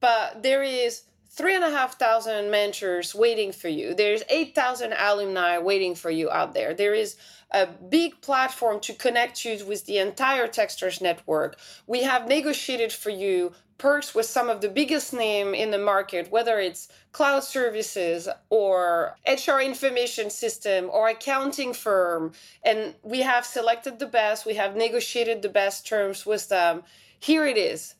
but 0.00 0.42
there 0.42 0.62
is 0.62 1.02
three 1.36 1.54
and 1.54 1.64
a 1.64 1.70
half 1.70 1.98
thousand 1.98 2.50
mentors 2.50 3.14
waiting 3.14 3.50
for 3.50 3.68
you. 3.68 3.92
There's 3.92 4.22
8,000 4.28 4.92
alumni 4.92 5.58
waiting 5.58 5.96
for 5.96 6.10
you 6.10 6.30
out 6.30 6.54
there. 6.54 6.74
There 6.74 6.94
is 6.94 7.16
a 7.50 7.66
big 7.66 8.20
platform 8.20 8.78
to 8.80 8.94
connect 8.94 9.44
you 9.44 9.64
with 9.66 9.84
the 9.86 9.98
entire 9.98 10.46
Techstars 10.46 11.02
network. 11.02 11.58
We 11.88 12.04
have 12.04 12.28
negotiated 12.28 12.92
for 12.92 13.10
you 13.10 13.52
perks 13.78 14.14
with 14.14 14.26
some 14.26 14.48
of 14.48 14.60
the 14.60 14.68
biggest 14.68 15.12
name 15.12 15.54
in 15.54 15.72
the 15.72 15.78
market, 15.78 16.30
whether 16.30 16.60
it's 16.60 16.88
cloud 17.10 17.42
services 17.42 18.28
or 18.48 19.16
HR 19.26 19.58
information 19.58 20.30
system 20.30 20.88
or 20.92 21.08
accounting 21.08 21.72
firm. 21.74 22.32
And 22.62 22.94
we 23.02 23.22
have 23.22 23.44
selected 23.44 23.98
the 23.98 24.06
best, 24.06 24.46
we 24.46 24.54
have 24.54 24.76
negotiated 24.76 25.42
the 25.42 25.48
best 25.48 25.84
terms 25.84 26.24
with 26.24 26.48
them. 26.48 26.84
Here 27.18 27.44
it 27.44 27.56
is. 27.56 27.96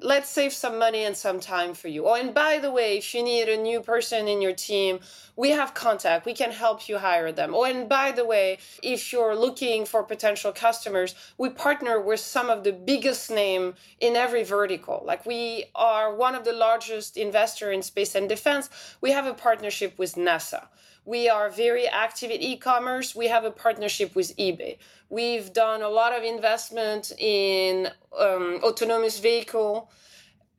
Let's 0.00 0.28
save 0.28 0.52
some 0.52 0.78
money 0.78 1.04
and 1.04 1.16
some 1.16 1.40
time 1.40 1.74
for 1.74 1.88
you. 1.88 2.06
Oh, 2.06 2.14
and 2.14 2.32
by 2.32 2.58
the 2.58 2.70
way, 2.70 2.98
if 2.98 3.14
you 3.14 3.22
need 3.22 3.48
a 3.48 3.56
new 3.56 3.80
person 3.80 4.26
in 4.28 4.40
your 4.40 4.54
team, 4.54 5.00
we 5.36 5.50
have 5.50 5.74
contact. 5.74 6.26
We 6.26 6.34
can 6.34 6.50
help 6.50 6.88
you 6.88 6.98
hire 6.98 7.32
them. 7.32 7.54
Oh, 7.54 7.64
and 7.64 7.88
by 7.88 8.12
the 8.12 8.24
way, 8.24 8.58
if 8.82 9.12
you're 9.12 9.36
looking 9.36 9.84
for 9.84 10.02
potential 10.02 10.52
customers, 10.52 11.14
we 11.38 11.50
partner 11.50 12.00
with 12.00 12.20
some 12.20 12.48
of 12.48 12.64
the 12.64 12.72
biggest 12.72 13.30
name 13.30 13.74
in 14.00 14.16
every 14.16 14.44
vertical. 14.44 15.02
Like 15.04 15.26
we 15.26 15.64
are 15.74 16.14
one 16.14 16.34
of 16.34 16.44
the 16.44 16.52
largest 16.52 17.16
investor 17.16 17.70
in 17.70 17.82
space 17.82 18.14
and 18.14 18.28
defense. 18.28 18.70
We 19.00 19.10
have 19.10 19.26
a 19.26 19.34
partnership 19.34 19.98
with 19.98 20.14
NASA. 20.14 20.68
We 21.04 21.28
are 21.28 21.50
very 21.50 21.88
active 21.88 22.30
in 22.30 22.40
e-commerce. 22.40 23.14
We 23.14 23.26
have 23.26 23.44
a 23.44 23.50
partnership 23.50 24.14
with 24.14 24.36
eBay. 24.36 24.78
We've 25.12 25.52
done 25.52 25.82
a 25.82 25.90
lot 25.90 26.16
of 26.16 26.24
investment 26.24 27.12
in 27.18 27.88
um, 28.18 28.60
autonomous 28.62 29.20
vehicle 29.20 29.90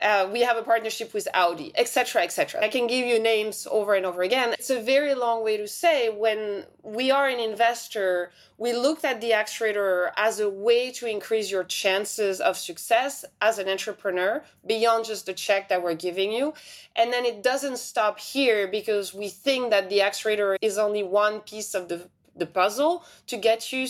uh, 0.03 0.27
we 0.31 0.41
have 0.41 0.57
a 0.57 0.61
partnership 0.61 1.13
with 1.13 1.27
Audi, 1.33 1.71
etc., 1.75 2.23
etc. 2.23 2.61
I 2.61 2.67
can 2.67 2.87
give 2.87 3.07
you 3.07 3.19
names 3.19 3.65
over 3.71 3.93
and 3.93 4.05
over 4.05 4.21
again. 4.21 4.53
It's 4.53 4.69
a 4.69 4.81
very 4.81 5.15
long 5.15 5.43
way 5.43 5.55
to 5.55 5.67
say 5.67 6.09
when 6.09 6.65
we 6.83 7.09
are 7.09 7.27
an 7.29 7.39
investor, 7.39 8.31
we 8.57 8.73
looked 8.73 9.05
at 9.05 9.21
the 9.21 9.33
accelerator 9.33 10.11
as 10.17 10.41
a 10.41 10.49
way 10.49 10.91
to 10.91 11.07
increase 11.07 11.49
your 11.49 11.63
chances 11.63 12.41
of 12.41 12.57
success 12.57 13.23
as 13.41 13.59
an 13.59 13.69
entrepreneur 13.69 14.43
beyond 14.67 15.05
just 15.05 15.25
the 15.25 15.33
check 15.33 15.69
that 15.69 15.81
we're 15.81 15.95
giving 15.95 16.33
you. 16.33 16.53
And 16.97 17.13
then 17.13 17.23
it 17.23 17.41
doesn't 17.41 17.77
stop 17.77 18.19
here 18.19 18.67
because 18.67 19.13
we 19.13 19.29
think 19.29 19.69
that 19.71 19.89
the 19.89 20.01
accelerator 20.01 20.57
is 20.61 20.77
only 20.77 21.03
one 21.03 21.39
piece 21.39 21.73
of 21.73 21.87
the, 21.87 22.09
the 22.35 22.45
puzzle 22.45 23.05
to 23.27 23.37
get 23.37 23.71
you 23.71 23.87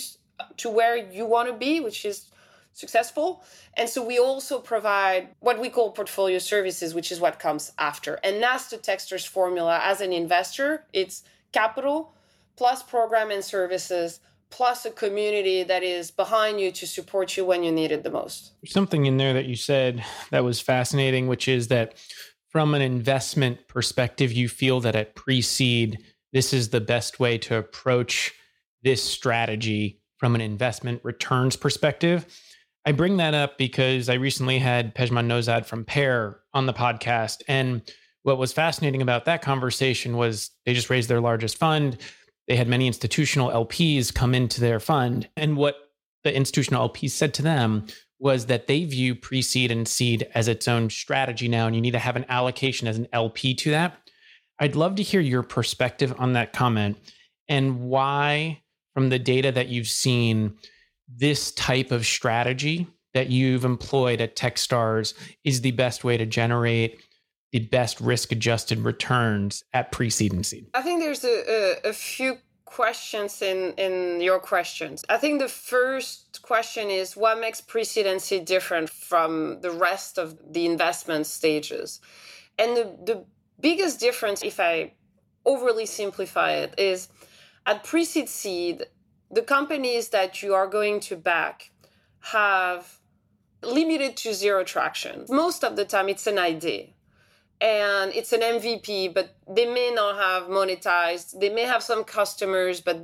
to 0.58 0.70
where 0.70 0.96
you 0.96 1.26
want 1.26 1.50
to 1.50 1.54
be, 1.54 1.80
which 1.80 2.06
is 2.06 2.30
successful. 2.74 3.44
And 3.76 3.88
so 3.88 4.04
we 4.04 4.20
also 4.20 4.60
provide 4.60 5.30
what 5.40 5.60
we 5.60 5.70
call 5.70 5.92
portfolio 5.92 6.40
services, 6.40 6.94
which 6.94 7.12
is 7.12 7.20
what 7.20 7.40
comes 7.40 7.72
after. 7.78 8.16
And 8.24 8.42
that's 8.42 8.70
the 8.70 8.78
Techstars 8.78 9.28
formula 9.28 9.80
as 9.84 10.02
an 10.02 10.12
investor. 10.12 10.86
It's 10.92 11.24
capital 11.52 12.14
plus 12.56 12.84
program 12.84 13.32
and 13.32 13.44
services 13.44 14.20
plus 14.50 14.86
a 14.86 14.92
community 14.92 15.64
that 15.64 15.82
is 15.82 16.12
behind 16.12 16.60
you 16.60 16.72
to 16.72 16.86
support 16.86 17.36
you 17.36 17.44
when 17.44 17.64
you 17.64 17.72
need 17.72 17.92
it 17.92 18.04
the 18.04 18.12
most. 18.12 18.52
There's 18.62 18.72
something 18.72 19.08
in 19.08 19.18
there 19.18 19.34
that 19.34 19.46
you 19.46 19.56
said 19.56 20.04
that 20.30 20.44
was 20.44 20.60
fascinating, 20.60 21.28
which 21.28 21.48
is 21.48 21.70
that 21.70 21.96
from 22.50 22.76
an 22.76 22.82
investment 22.84 23.68
perspective, 23.68 24.32
you 24.32 24.48
feel 24.48 24.80
that 24.82 24.96
at 24.96 25.16
pre 25.16 25.42
seed, 25.42 25.98
this 26.34 26.54
is 26.54 26.70
the 26.70 26.82
best 26.82 27.20
way 27.20 27.40
to 27.40 27.58
approach 27.58 28.32
this 28.84 29.04
strategy 29.04 30.03
from 30.24 30.36
an 30.36 30.40
investment 30.40 31.02
returns 31.04 31.58
perspective. 31.58 32.26
I 32.86 32.94
bring 32.94 33.18
that 33.18 33.34
up 33.34 33.58
because 33.58 34.08
I 34.08 34.14
recently 34.14 34.58
had 34.58 34.96
Pejman 34.96 35.28
Nozad 35.28 35.66
from 35.66 35.84
Pear 35.84 36.40
on 36.54 36.66
the 36.66 36.72
podcast. 36.72 37.42
And 37.50 37.82
what 38.22 38.38
was 38.38 38.54
fascinating 38.54 39.02
about 39.02 39.26
that 39.26 39.42
conversation 39.42 40.16
was 40.16 40.52
they 40.66 40.74
just 40.74 40.90
raised 40.90 41.10
their 41.10 41.20
largest 41.20 41.58
fund. 41.58 41.98
They 42.48 42.56
had 42.56 42.70
many 42.70 42.88
institutional 42.88 43.50
LPs 43.50 44.14
come 44.14 44.34
into 44.34 44.62
their 44.62 44.80
fund. 44.80 45.28
And 45.36 45.58
what 45.58 45.76
the 46.24 46.34
institutional 46.34 46.88
LPs 46.88 47.12
said 47.12 47.34
to 47.34 47.42
them 47.42 47.86
was 48.18 48.46
that 48.46 48.68
they 48.68 48.86
view 48.86 49.16
pre 49.16 49.42
seed 49.42 49.72
and 49.72 49.86
seed 49.86 50.26
as 50.34 50.48
its 50.48 50.70
own 50.70 50.90
strategy 50.90 51.50
now, 51.50 51.68
and 51.68 51.76
you 51.76 51.82
need 51.82 51.92
to 51.92 52.00
have 52.00 52.16
an 52.16 52.26
allocation 52.30 52.88
as 52.88 52.98
an 52.98 53.10
LP 53.12 53.56
to 53.56 53.72
that. 53.72 53.98
I'd 54.58 54.78
love 54.78 54.96
to 54.96 55.04
hear 55.04 55.20
your 55.20 55.44
perspective 55.44 56.16
on 56.18 56.32
that 56.32 56.54
comment 56.54 56.98
and 57.50 57.82
why, 57.82 58.63
from 58.94 59.10
the 59.10 59.20
data 59.20 59.52
that 59.52 59.70
you've 59.70 59.88
seen, 59.88 60.58
this 61.08 61.52
type 61.52 61.92
of 61.92 62.06
strategy 62.06 62.88
that 63.14 63.30
you've 63.30 63.66
employed 63.66 64.22
at 64.22 64.36
Techstars 64.36 65.14
is 65.44 65.62
the 65.62 65.72
best 65.72 66.04
way 66.04 66.18
to 66.18 66.26
generate 66.26 67.00
the 67.52 67.60
best 67.60 68.02
risk 68.02 68.32
adjusted 68.32 68.80
returns 68.80 69.64
at 69.74 69.92
pre 69.92 70.10
seed 70.10 70.34
and 70.34 70.46
seed? 70.46 70.68
I 70.74 70.82
think 70.82 71.02
there's 71.02 71.24
a, 71.24 71.28
a, 71.86 71.90
a, 71.90 71.94
few 71.94 72.38
questions 72.66 73.44
in, 73.44 73.74
in 73.78 74.20
your 74.22 74.40
questions. 74.40 75.06
I 75.08 75.18
think 75.18 75.40
the 75.40 75.48
first 75.48 76.42
question 76.42 76.90
is 76.90 77.16
what 77.16 77.40
makes 77.40 77.62
pre 77.62 77.84
seed 77.84 78.08
and 78.08 78.20
seed 78.20 78.46
different 78.46 78.90
from 78.90 79.62
the 79.62 79.70
rest 79.70 80.18
of 80.18 80.36
the 80.52 80.66
investment 80.66 81.28
stages? 81.28 82.02
And 82.58 82.76
the, 82.76 82.84
the 83.06 83.26
biggest 83.60 84.00
difference, 84.00 84.44
if 84.44 84.60
I 84.60 84.94
overly 85.46 85.86
simplify 85.86 86.54
it, 86.54 86.74
is 86.80 87.08
at 87.66 87.84
pre 87.84 88.06
seed 88.06 88.30
seed, 88.30 88.86
the 89.32 89.42
companies 89.42 90.10
that 90.10 90.44
you 90.44 90.54
are 90.54 90.68
going 90.68 91.00
to 91.02 91.16
back 91.16 91.72
have 92.20 93.00
limited 93.62 94.18
to 94.18 94.34
zero 94.34 94.64
traction. 94.64 95.26
Most 95.30 95.64
of 95.64 95.76
the 95.76 95.86
time, 95.86 96.10
it's 96.10 96.28
an 96.28 96.38
idea 96.38 96.88
and 97.64 98.14
it's 98.14 98.34
an 98.34 98.42
MVP, 98.42 99.14
but 99.14 99.36
they 99.48 99.66
may 99.66 99.90
not 99.92 100.18
have 100.18 100.50
monetized. 100.50 101.40
They 101.40 101.50
may 101.50 101.64
have 101.64 101.82
some 101.82 102.04
customers, 102.04 102.82
but 102.82 103.02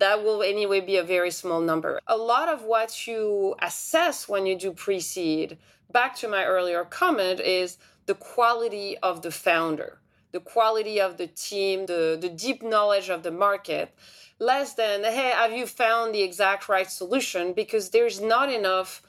that 0.00 0.24
will 0.24 0.42
anyway 0.42 0.80
be 0.80 0.96
a 0.96 1.04
very 1.04 1.30
small 1.30 1.60
number. 1.60 2.00
A 2.08 2.16
lot 2.16 2.48
of 2.48 2.64
what 2.64 3.06
you 3.06 3.54
assess 3.62 4.28
when 4.28 4.44
you 4.44 4.58
do 4.58 4.72
pre 4.72 4.98
seed, 4.98 5.58
back 5.92 6.16
to 6.16 6.28
my 6.28 6.44
earlier 6.44 6.84
comment, 6.84 7.38
is 7.38 7.78
the 8.06 8.16
quality 8.16 8.98
of 8.98 9.22
the 9.22 9.30
founder, 9.30 10.00
the 10.32 10.40
quality 10.40 11.00
of 11.00 11.18
the 11.18 11.26
team, 11.26 11.86
the, 11.86 12.18
the 12.20 12.28
deep 12.28 12.62
knowledge 12.62 13.08
of 13.08 13.22
the 13.22 13.30
market 13.30 13.94
less 14.38 14.74
than, 14.74 15.04
hey, 15.04 15.30
have 15.30 15.52
you 15.52 15.66
found 15.66 16.14
the 16.14 16.22
exact 16.22 16.68
right 16.68 16.90
solution? 16.90 17.52
Because 17.52 17.90
there's 17.90 18.20
not 18.20 18.50
enough 18.50 19.02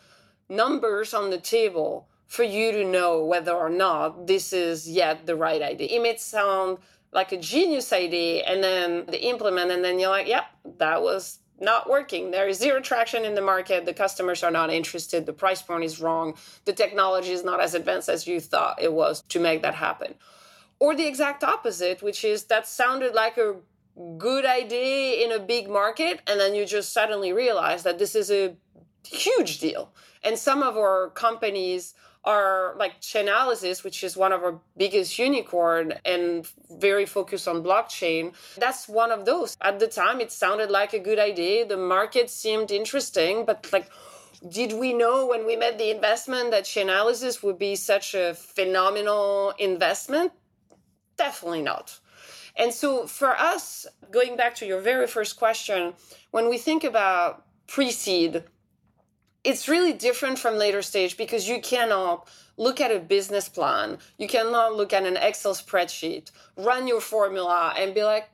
numbers 0.48 1.14
on 1.14 1.32
the 1.32 1.40
table 1.40 2.08
for 2.28 2.44
you 2.44 2.72
to 2.72 2.86
know 2.86 3.24
whether 3.26 3.52
or 3.52 3.70
not 3.70 4.28
this 4.28 4.54
is 4.54 4.90
yet 4.90 5.26
the 5.26 5.36
right 5.36 5.62
idea. 5.62 5.88
It 5.90 6.02
may 6.02 6.18
sound 6.18 6.78
like 7.12 7.32
a 7.32 7.38
genius 7.38 7.94
idea 7.94 8.44
and 8.44 8.64
then 8.64 9.06
the 9.08 9.24
implement, 9.24 9.72
and 9.72 9.84
then 9.84 10.00
you're 10.00 10.10
like, 10.10 10.28
yep, 10.28 10.46
that 10.78 11.02
was 11.02 11.40
not 11.60 11.90
working. 11.90 12.32
There 12.32 12.48
is 12.48 12.58
zero 12.58 12.82
traction 12.82 13.24
in 13.24 13.36
the 13.36 13.42
market. 13.42 13.86
The 13.86 13.94
customers 13.94 14.44
are 14.44 14.52
not 14.52 14.72
interested. 14.72 15.26
The 15.26 15.34
price 15.34 15.62
point 15.62 15.84
is 15.84 16.02
wrong. 16.02 16.36
The 16.66 16.74
technology 16.74 17.32
is 17.32 17.44
not 17.44 17.62
as 17.62 17.74
advanced 17.76 18.10
as 18.10 18.28
you 18.28 18.40
thought 18.40 18.82
it 18.82 18.92
was 18.92 19.24
to 19.30 19.40
make 19.40 19.62
that 19.62 19.76
happen. 19.76 20.16
Or 20.84 20.94
the 20.94 21.08
exact 21.08 21.46
opposite, 21.46 22.04
which 22.04 22.26
is 22.26 22.44
that 22.52 22.68
sounded 22.68 23.14
like 23.14 23.38
a 23.38 23.56
good 24.18 24.46
idea 24.46 25.24
in 25.24 25.32
a 25.32 25.40
big 25.40 25.70
market 25.70 26.20
and 26.28 26.38
then 26.42 26.54
you 26.54 26.66
just 26.66 26.92
suddenly 26.92 27.32
realize 27.32 27.84
that 27.84 28.00
this 28.00 28.16
is 28.16 28.30
a 28.30 28.58
huge 29.08 29.60
deal 29.60 29.94
and 30.26 30.38
some 30.38 30.62
of 30.62 30.76
our 30.76 31.12
companies 31.12 31.94
are 32.26 32.76
like 32.78 33.00
Chainalysis, 33.00 33.86
which 33.86 34.04
is 34.04 34.18
one 34.18 34.34
of 34.34 34.44
our 34.44 34.60
biggest 34.76 35.18
unicorn 35.18 35.94
and 36.04 36.48
very 36.70 37.06
focused 37.06 37.48
on 37.48 37.64
blockchain. 37.64 38.34
That's 38.58 38.90
one 38.90 39.12
of 39.12 39.24
those. 39.24 39.56
At 39.62 39.80
the 39.80 39.88
time, 39.88 40.20
it 40.20 40.34
sounded 40.34 40.70
like 40.70 40.92
a 40.94 41.00
good 41.00 41.20
idea. 41.20 41.66
The 41.66 41.78
market 41.78 42.30
seemed 42.30 42.72
interesting, 42.72 43.46
but 43.46 43.70
like, 43.72 43.90
did 44.50 44.74
we 44.74 44.92
know 44.92 45.28
when 45.28 45.46
we 45.46 45.56
made 45.56 45.78
the 45.78 45.92
investment 45.92 46.52
that 46.52 46.66
Chainalysis 46.66 47.42
would 47.42 47.58
be 47.58 47.76
such 47.78 48.16
a 48.16 48.34
phenomenal 48.34 49.54
investment? 49.58 50.34
Definitely 51.18 51.62
not. 51.62 52.00
And 52.56 52.74
so 52.74 53.08
for 53.08 53.36
us, 53.36 53.88
going 54.12 54.36
back 54.38 54.56
to 54.56 54.66
your 54.66 54.80
very 54.80 55.08
first 55.08 55.38
question, 55.38 55.94
when 56.32 56.50
we 56.50 56.58
think 56.58 56.84
about 56.84 57.46
pre 57.68 57.92
seed, 57.92 58.44
it's 59.44 59.68
really 59.68 59.94
different 59.94 60.40
from 60.40 60.56
later 60.56 60.82
stage 60.82 61.18
because 61.18 61.48
you 61.48 61.60
cannot 61.62 62.28
look 62.58 62.80
at 62.80 62.92
a 62.92 63.00
business 63.00 63.50
plan, 63.50 63.98
you 64.18 64.28
cannot 64.28 64.76
look 64.76 64.94
at 64.94 65.06
an 65.06 65.18
Excel 65.18 65.56
spreadsheet, 65.56 66.32
run 66.56 66.88
your 66.88 67.02
formula, 67.02 67.74
and 67.78 67.96
be 67.96 68.04
like, 68.04 68.30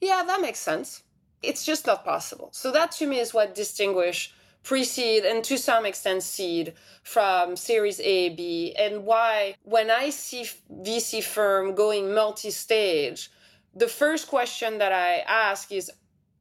yeah, 0.00 0.22
that 0.26 0.40
makes 0.40 0.60
sense. 0.60 1.02
It's 1.42 1.64
just 1.64 1.86
not 1.86 2.04
possible. 2.04 2.48
So 2.52 2.70
that 2.72 2.92
to 2.92 3.06
me 3.06 3.18
is 3.18 3.34
what 3.34 3.54
distinguish 3.54 4.32
pre-seed 4.64 5.24
and 5.24 5.44
to 5.44 5.56
some 5.56 5.86
extent 5.86 6.22
seed 6.22 6.74
from 7.04 7.54
series 7.54 8.00
A, 8.00 8.30
B, 8.30 8.74
and 8.76 9.04
why 9.04 9.54
when 9.62 9.90
I 9.90 10.10
see 10.10 10.48
VC 10.72 11.22
firm 11.22 11.74
going 11.74 12.12
multi-stage, 12.12 13.30
the 13.76 13.88
first 13.88 14.26
question 14.26 14.78
that 14.78 14.92
I 14.92 15.18
ask 15.18 15.70
is 15.70 15.90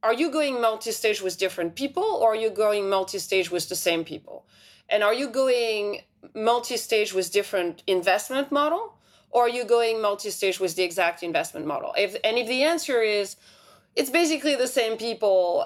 Are 0.01 0.13
you 0.13 0.31
going 0.31 0.61
multi 0.61 0.91
stage 0.91 1.21
with 1.21 1.37
different 1.37 1.75
people 1.75 2.03
or 2.03 2.31
are 2.33 2.41
you 2.45 2.49
going 2.49 2.89
multi 2.89 3.19
stage 3.19 3.51
with 3.51 3.69
the 3.69 3.75
same 3.75 4.03
people? 4.03 4.45
And 4.89 5.03
are 5.03 5.13
you 5.13 5.29
going 5.29 6.01
multi 6.33 6.77
stage 6.77 7.13
with 7.13 7.31
different 7.31 7.83
investment 7.87 8.51
model 8.51 8.97
or 9.31 9.45
are 9.45 9.49
you 9.49 9.65
going 9.65 10.01
multi 10.01 10.29
stage 10.29 10.59
with 10.59 10.75
the 10.75 10.83
exact 10.83 11.23
investment 11.23 11.65
model? 11.65 11.93
If, 11.97 12.15
and 12.23 12.37
if 12.37 12.47
the 12.47 12.63
answer 12.63 13.01
is, 13.01 13.35
it's 13.95 14.09
basically 14.09 14.55
the 14.55 14.67
same 14.67 14.97
people 14.97 15.65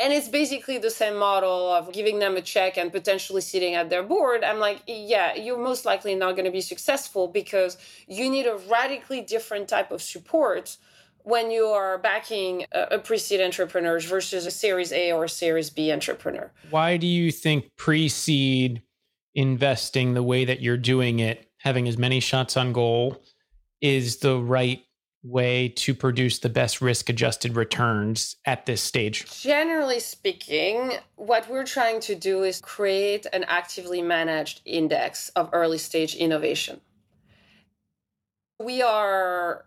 and 0.00 0.12
it's 0.12 0.28
basically 0.28 0.78
the 0.78 0.90
same 0.90 1.16
model 1.16 1.72
of 1.72 1.92
giving 1.92 2.18
them 2.18 2.36
a 2.36 2.40
check 2.40 2.76
and 2.76 2.92
potentially 2.92 3.40
sitting 3.40 3.74
at 3.74 3.90
their 3.90 4.02
board 4.02 4.44
i'm 4.44 4.58
like 4.58 4.80
yeah 4.86 5.34
you're 5.34 5.58
most 5.58 5.84
likely 5.84 6.14
not 6.14 6.32
going 6.32 6.44
to 6.44 6.50
be 6.50 6.60
successful 6.60 7.28
because 7.28 7.76
you 8.06 8.30
need 8.30 8.46
a 8.46 8.56
radically 8.70 9.20
different 9.20 9.68
type 9.68 9.90
of 9.90 10.00
support 10.00 10.76
when 11.24 11.50
you 11.50 11.64
are 11.64 11.98
backing 11.98 12.66
a, 12.72 12.98
pre-seed 12.98 13.40
entrepreneurs 13.40 14.04
versus 14.04 14.44
a 14.44 14.50
series 14.50 14.92
A 14.92 15.10
or 15.10 15.24
a 15.24 15.28
series 15.28 15.70
B 15.70 15.90
entrepreneur. 15.90 16.52
Why 16.68 16.98
do 16.98 17.06
you 17.06 17.32
think 17.32 17.70
pre-seed 17.76 18.82
investing 19.34 20.12
the 20.12 20.22
way 20.22 20.44
that 20.44 20.60
you're 20.60 20.76
doing 20.76 21.20
it, 21.20 21.50
having 21.58 21.88
as 21.88 21.96
many 21.96 22.20
shots 22.20 22.58
on 22.58 22.74
goal, 22.74 23.22
is 23.80 24.18
the 24.18 24.38
right 24.38 24.84
way 25.24 25.68
to 25.68 25.94
produce 25.94 26.38
the 26.38 26.48
best 26.48 26.80
risk 26.80 27.08
adjusted 27.08 27.56
returns 27.56 28.36
at 28.44 28.66
this 28.66 28.82
stage? 28.82 29.40
Generally 29.40 30.00
speaking, 30.00 30.92
what 31.16 31.48
we're 31.48 31.64
trying 31.64 32.00
to 32.00 32.14
do 32.14 32.44
is 32.44 32.60
create 32.60 33.26
an 33.32 33.44
actively 33.44 34.02
managed 34.02 34.60
index 34.64 35.30
of 35.30 35.48
early 35.52 35.78
stage 35.78 36.14
innovation. 36.14 36.80
We 38.60 38.82
are 38.82 39.64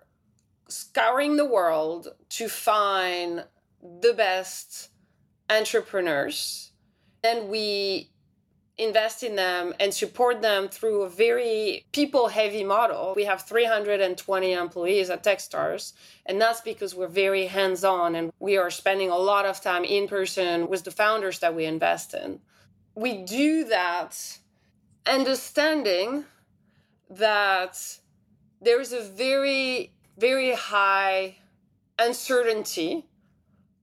scouring 0.69 1.37
the 1.37 1.45
world 1.45 2.09
to 2.29 2.47
find 2.47 3.43
the 3.81 4.13
best 4.13 4.89
entrepreneurs 5.49 6.71
and 7.23 7.49
we 7.49 8.11
invest 8.77 9.23
in 9.23 9.35
them 9.35 9.73
and 9.79 9.93
support 9.93 10.41
them 10.41 10.69
through 10.69 11.01
a 11.01 11.09
very 11.09 11.85
people 11.91 12.27
heavy 12.27 12.63
model. 12.63 13.13
We 13.15 13.25
have 13.25 13.41
320 13.41 14.53
employees 14.53 15.09
at 15.09 15.23
Techstars, 15.23 15.93
and 16.25 16.39
that's 16.39 16.61
because 16.61 16.93
we're 16.93 17.07
very 17.07 17.47
hands 17.47 17.83
on 17.83 18.15
and 18.15 18.31
we 18.39 18.57
are 18.57 18.69
spending 18.69 19.09
a 19.09 19.17
lot 19.17 19.45
of 19.45 19.61
time 19.61 19.83
in 19.83 20.07
person 20.07 20.67
with 20.67 20.83
the 20.83 20.91
founders 20.91 21.39
that 21.39 21.55
we 21.55 21.65
invest 21.65 22.13
in. 22.13 22.39
We 22.93 23.23
do 23.23 23.65
that 23.65 24.39
understanding 25.07 26.25
that 27.09 27.97
there's 28.61 28.91
a 28.91 29.01
very, 29.01 29.93
very 30.17 30.53
high 30.53 31.37
uncertainty 31.99 33.05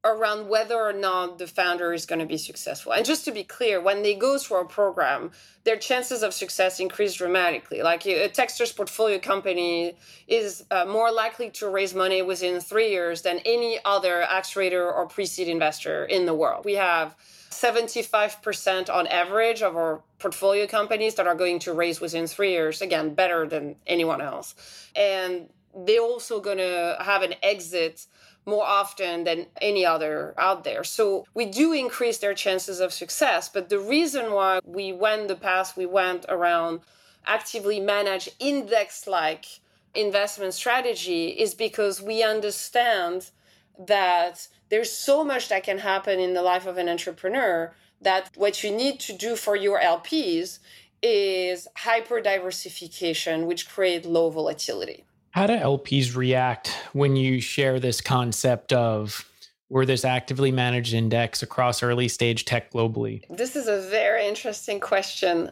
around 0.04 0.48
whether 0.48 0.76
or 0.76 0.92
not 0.92 1.38
the 1.38 1.46
founder 1.46 1.92
is 1.92 2.04
going 2.04 2.18
to 2.18 2.26
be 2.26 2.36
successful. 2.36 2.92
And 2.92 3.06
just 3.06 3.24
to 3.24 3.32
be 3.32 3.42
clear, 3.42 3.80
when 3.80 4.02
they 4.02 4.14
go 4.14 4.36
through 4.36 4.60
a 4.60 4.64
program, 4.66 5.30
their 5.64 5.76
chances 5.76 6.22
of 6.22 6.34
success 6.34 6.78
increase 6.78 7.14
dramatically. 7.14 7.82
Like 7.82 8.04
a 8.06 8.28
Techstars 8.28 8.76
portfolio 8.76 9.18
company 9.18 9.96
is 10.28 10.64
uh, 10.70 10.84
more 10.84 11.10
likely 11.10 11.50
to 11.52 11.68
raise 11.68 11.94
money 11.94 12.20
within 12.20 12.60
three 12.60 12.90
years 12.90 13.22
than 13.22 13.38
any 13.46 13.78
other 13.84 14.22
accelerator 14.22 14.90
or 14.90 15.06
pre-seed 15.06 15.48
investor 15.48 16.04
in 16.04 16.26
the 16.26 16.34
world. 16.34 16.66
We 16.66 16.74
have 16.74 17.16
75% 17.50 18.92
on 18.92 19.06
average 19.06 19.62
of 19.62 19.76
our 19.76 20.02
portfolio 20.18 20.66
companies 20.66 21.14
that 21.14 21.26
are 21.26 21.34
going 21.34 21.60
to 21.60 21.72
raise 21.72 22.00
within 22.00 22.26
three 22.26 22.50
years. 22.50 22.82
Again, 22.82 23.14
better 23.14 23.46
than 23.46 23.76
anyone 23.86 24.20
else. 24.20 24.54
And 24.94 25.48
they're 25.74 26.00
also 26.00 26.40
going 26.40 26.58
to 26.58 26.96
have 27.00 27.22
an 27.22 27.34
exit 27.42 28.06
more 28.46 28.64
often 28.64 29.24
than 29.24 29.46
any 29.60 29.84
other 29.86 30.34
out 30.38 30.64
there. 30.64 30.84
So 30.84 31.24
we 31.34 31.46
do 31.46 31.72
increase 31.72 32.18
their 32.18 32.34
chances 32.34 32.80
of 32.80 32.92
success. 32.92 33.48
But 33.48 33.68
the 33.68 33.78
reason 33.78 34.32
why 34.32 34.60
we 34.64 34.92
went 34.92 35.28
the 35.28 35.36
path 35.36 35.76
we 35.76 35.86
went 35.86 36.26
around 36.28 36.80
actively 37.26 37.80
manage 37.80 38.28
index 38.38 39.06
like 39.06 39.46
investment 39.94 40.54
strategy 40.54 41.28
is 41.28 41.54
because 41.54 42.02
we 42.02 42.22
understand 42.22 43.30
that 43.78 44.48
there's 44.68 44.90
so 44.90 45.24
much 45.24 45.48
that 45.48 45.64
can 45.64 45.78
happen 45.78 46.20
in 46.20 46.34
the 46.34 46.42
life 46.42 46.66
of 46.66 46.78
an 46.78 46.88
entrepreneur 46.88 47.72
that 48.00 48.30
what 48.36 48.62
you 48.62 48.70
need 48.70 49.00
to 49.00 49.12
do 49.12 49.36
for 49.36 49.56
your 49.56 49.80
LPs 49.80 50.58
is 51.02 51.68
hyper 51.76 52.20
diversification, 52.20 53.46
which 53.46 53.68
create 53.68 54.04
low 54.04 54.30
volatility. 54.30 55.04
How 55.34 55.48
do 55.48 55.54
LPs 55.54 56.14
react 56.14 56.68
when 56.92 57.16
you 57.16 57.40
share 57.40 57.80
this 57.80 58.00
concept 58.00 58.72
of 58.72 59.28
we're 59.68 59.84
this 59.84 60.04
actively 60.04 60.52
managed 60.52 60.94
index 60.94 61.42
across 61.42 61.82
early 61.82 62.06
stage 62.06 62.44
tech 62.44 62.70
globally? 62.70 63.24
This 63.28 63.56
is 63.56 63.66
a 63.66 63.80
very 63.80 64.28
interesting 64.28 64.78
question. 64.78 65.50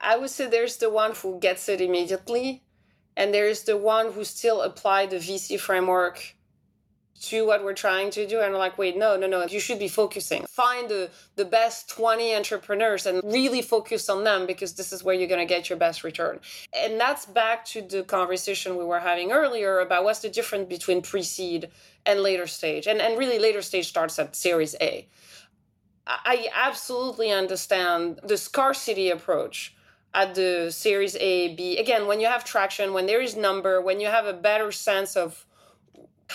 I 0.00 0.16
would 0.16 0.30
say 0.30 0.48
there's 0.48 0.78
the 0.78 0.90
one 0.90 1.12
who 1.14 1.38
gets 1.38 1.68
it 1.68 1.80
immediately, 1.80 2.64
and 3.16 3.32
there's 3.32 3.62
the 3.62 3.76
one 3.76 4.10
who 4.10 4.24
still 4.24 4.62
apply 4.62 5.06
the 5.06 5.18
VC 5.18 5.60
framework 5.60 6.34
to 7.22 7.46
what 7.46 7.64
we're 7.64 7.74
trying 7.74 8.10
to 8.10 8.26
do 8.26 8.40
and 8.40 8.54
like 8.54 8.78
wait 8.78 8.96
no 8.96 9.16
no 9.16 9.26
no 9.26 9.44
you 9.46 9.60
should 9.60 9.78
be 9.78 9.88
focusing. 9.88 10.44
Find 10.46 10.88
the 10.88 11.10
the 11.36 11.44
best 11.44 11.88
20 11.90 12.34
entrepreneurs 12.34 13.06
and 13.06 13.22
really 13.24 13.62
focus 13.62 14.08
on 14.08 14.24
them 14.24 14.46
because 14.46 14.74
this 14.74 14.92
is 14.92 15.02
where 15.02 15.14
you're 15.14 15.28
going 15.28 15.46
to 15.46 15.54
get 15.54 15.68
your 15.68 15.78
best 15.78 16.04
return. 16.04 16.40
And 16.72 17.00
that's 17.00 17.26
back 17.26 17.64
to 17.66 17.82
the 17.82 18.02
conversation 18.02 18.76
we 18.76 18.84
were 18.84 19.00
having 19.00 19.32
earlier 19.32 19.80
about 19.80 20.04
what's 20.04 20.20
the 20.20 20.28
difference 20.28 20.68
between 20.68 21.02
pre-seed 21.02 21.70
and 22.04 22.20
later 22.20 22.46
stage. 22.46 22.86
And 22.86 23.00
and 23.00 23.18
really 23.18 23.38
later 23.38 23.62
stage 23.62 23.88
starts 23.88 24.18
at 24.18 24.36
series 24.36 24.74
a. 24.80 25.08
I 26.06 26.48
absolutely 26.54 27.32
understand 27.32 28.20
the 28.22 28.36
scarcity 28.36 29.10
approach 29.10 29.74
at 30.14 30.34
the 30.34 30.70
series 30.70 31.16
a 31.16 31.54
b. 31.54 31.78
Again 31.78 32.06
when 32.06 32.20
you 32.20 32.26
have 32.26 32.44
traction 32.44 32.92
when 32.92 33.06
there 33.06 33.20
is 33.20 33.36
number 33.36 33.80
when 33.80 34.00
you 34.00 34.06
have 34.06 34.26
a 34.26 34.32
better 34.32 34.70
sense 34.70 35.16
of 35.16 35.44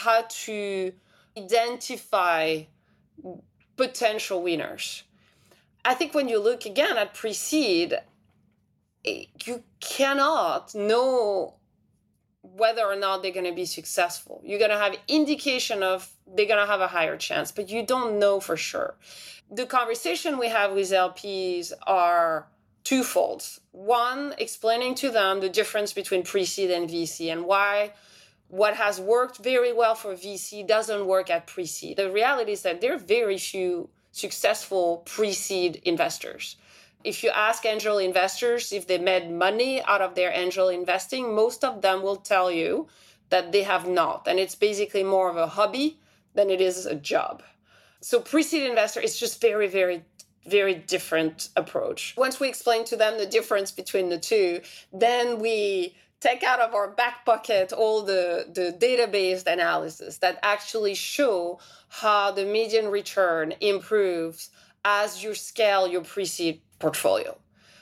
how 0.02 0.26
to 0.28 0.92
identify 1.38 2.64
potential 3.78 4.42
winners. 4.42 5.04
I 5.86 5.94
think 5.94 6.14
when 6.14 6.28
you 6.28 6.40
look 6.40 6.66
again 6.66 6.98
at 6.98 7.14
pre-seed, 7.14 8.00
eh, 9.06 9.24
you 9.46 9.64
cannot 9.80 10.76
know 10.76 11.56
whether 12.42 12.84
or 12.84 12.96
not 12.96 13.22
they're 13.22 13.32
going 13.32 13.46
to 13.46 13.54
be 13.54 13.66
successful. 13.66 14.42
You're 14.44 14.60
going 14.60 14.72
to 14.72 14.78
have 14.78 14.96
indication 15.08 15.84
of 15.84 16.10
they're 16.28 16.48
going 16.48 16.60
to 16.60 16.72
have 16.72 16.82
a 16.82 16.88
higher 16.88 17.18
chance, 17.18 17.52
but 17.52 17.70
you 17.70 17.86
don't 17.86 18.20
know 18.20 18.40
for 18.40 18.58
sure. 18.58 18.96
The 19.52 19.66
conversation 19.66 20.40
we 20.40 20.50
have 20.50 20.74
with 20.74 20.90
LPs 20.92 21.74
are 21.86 22.48
twofold. 22.84 23.46
One, 23.72 24.34
explaining 24.38 24.96
to 24.96 25.10
them 25.10 25.40
the 25.40 25.50
difference 25.50 25.94
between 25.94 26.24
pre-seed 26.24 26.72
and 26.72 26.90
VC 26.90 27.32
and 27.32 27.46
why 27.46 27.94
what 28.52 28.76
has 28.76 29.00
worked 29.00 29.38
very 29.38 29.72
well 29.72 29.96
for 29.96 30.14
VC 30.14 30.68
doesn't 30.68 31.06
work 31.06 31.30
at 31.30 31.48
pre 31.48 31.66
seed. 31.66 31.96
The 31.96 32.12
reality 32.12 32.52
is 32.52 32.64
that 32.64 32.82
there 32.82 32.94
are 32.94 32.98
very 32.98 33.38
few 33.38 33.90
successful 34.12 35.04
pre 35.06 35.32
seed 35.32 35.82
investors. 35.86 36.58
If 37.04 37.24
you 37.24 37.30
ask 37.30 37.66
angel 37.66 37.98
investors 37.98 38.74
if 38.74 38.88
they 38.88 38.98
made 38.98 39.32
money 39.32 39.82
out 39.84 40.02
of 40.02 40.16
their 40.16 40.32
angel 40.32 40.68
investing, 40.68 41.34
most 41.34 41.64
of 41.64 41.82
them 41.82 42.04
will 42.04 42.18
tell 42.18 42.52
you 42.52 42.88
that 43.30 43.54
they 43.54 43.64
have 43.64 43.88
not. 43.88 44.28
And 44.28 44.38
it's 44.38 44.56
basically 44.56 45.04
more 45.04 45.30
of 45.30 45.38
a 45.38 45.48
hobby 45.48 45.98
than 46.36 46.50
it 46.50 46.60
is 46.60 46.86
a 46.86 46.96
job. 46.96 47.42
So 48.02 48.20
pre 48.20 48.44
seed 48.44 48.70
investor 48.70 49.00
is 49.00 49.18
just 49.18 49.40
very, 49.40 49.68
very 49.68 50.04
very 50.46 50.74
different 50.74 51.50
approach. 51.56 52.16
Once 52.18 52.40
we 52.40 52.50
explain 52.50 52.84
to 52.86 52.98
them 52.98 53.18
the 53.18 53.28
difference 53.28 53.72
between 53.72 54.10
the 54.10 54.18
two, 54.18 54.60
then 54.92 55.40
we 55.40 55.96
take 56.22 56.44
out 56.44 56.62
of 56.62 56.74
our 56.74 56.88
back 56.88 57.26
pocket 57.26 57.74
all 57.74 58.04
the, 58.04 58.46
the 58.54 58.78
database 58.80 59.46
analysis 59.46 60.20
that 60.20 60.40
actually 60.44 60.94
show 60.94 61.60
how 61.90 62.32
the 62.32 62.46
median 62.46 62.88
return 62.88 63.54
improves 63.60 64.52
as 64.86 65.24
you 65.24 65.34
scale 65.34 65.88
your 65.88 66.02
pre-seed 66.02 66.62
portfolio. 66.80 67.38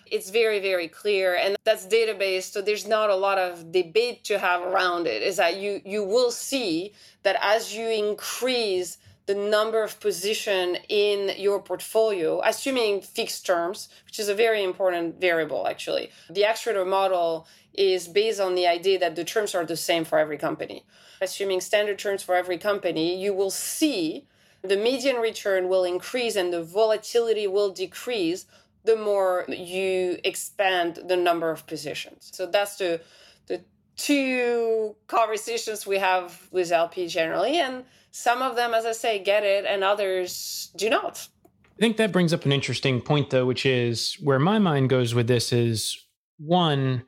It's 0.06 0.32
very 0.32 0.60
very 0.60 0.88
clear 0.88 1.36
and 1.36 1.56
that's 1.66 1.86
database 1.86 2.52
so 2.52 2.62
there's 2.64 2.88
not 2.88 3.12
a 3.12 3.16
lot 3.16 3.38
of 3.38 3.72
debate 3.72 4.24
to 4.24 4.40
have 4.40 4.64
around 4.64 5.06
it 5.06 5.22
is 5.22 5.38
that 5.38 5.58
you 5.58 5.82
you 5.86 6.04
will 6.04 6.32
see 6.32 6.94
that 7.22 7.38
as 7.42 7.76
you 7.76 7.88
increase 7.88 8.98
the 9.28 9.36
number 9.36 9.84
of 9.84 10.00
position 10.00 10.78
in 10.90 11.32
your 11.38 11.62
portfolio 11.62 12.42
assuming 12.44 13.02
fixed 13.02 13.46
terms 13.46 13.90
which 14.08 14.18
is 14.18 14.30
a 14.30 14.34
very 14.34 14.64
important 14.64 15.22
variable 15.22 15.68
actually 15.68 16.10
the 16.32 16.44
accelerator 16.44 16.86
model 16.86 17.46
is 17.80 18.10
based 18.10 18.42
on 18.42 18.56
the 18.56 18.68
idea 18.68 19.00
that 19.00 19.16
the 19.16 19.24
terms 19.24 19.56
are 19.56 19.66
the 19.66 19.78
same 19.78 20.04
for 20.04 20.20
every 20.20 20.38
company. 20.38 20.86
Assuming 21.22 21.62
standard 21.62 21.98
terms 21.98 22.22
for 22.22 22.36
every 22.36 22.58
company, 22.58 23.20
you 23.20 23.34
will 23.34 23.50
see 23.50 24.28
the 24.62 24.76
median 24.76 25.16
return 25.16 25.70
will 25.70 25.86
increase 25.86 26.36
and 26.36 26.52
the 26.52 26.62
volatility 26.62 27.48
will 27.48 27.72
decrease 27.72 28.46
the 28.84 28.98
more 28.98 29.46
you 29.48 30.18
expand 30.26 31.00
the 31.08 31.16
number 31.16 31.52
of 31.52 31.66
positions. 31.68 32.32
So 32.34 32.46
that's 32.46 32.76
the 32.78 33.02
the 33.48 33.62
two 33.96 34.96
conversations 35.08 35.88
we 35.88 35.98
have 35.98 36.48
with 36.52 36.72
LP 36.72 37.08
generally 37.08 37.60
and 37.60 37.86
some 38.12 38.42
of 38.42 38.58
them 38.58 38.74
as 38.74 38.86
I 38.86 38.92
say 38.92 39.20
get 39.20 39.44
it 39.44 39.66
and 39.66 39.84
others 39.84 40.72
do 40.76 40.90
not. 40.90 41.28
I 41.46 41.80
think 41.80 41.96
that 41.98 42.12
brings 42.12 42.34
up 42.34 42.46
an 42.46 42.52
interesting 42.52 43.02
point 43.02 43.30
though 43.30 43.46
which 43.46 43.66
is 43.66 44.18
where 44.22 44.40
my 44.40 44.60
mind 44.60 44.90
goes 44.90 45.16
with 45.16 45.28
this 45.28 45.54
is 45.54 46.06
one 46.38 47.04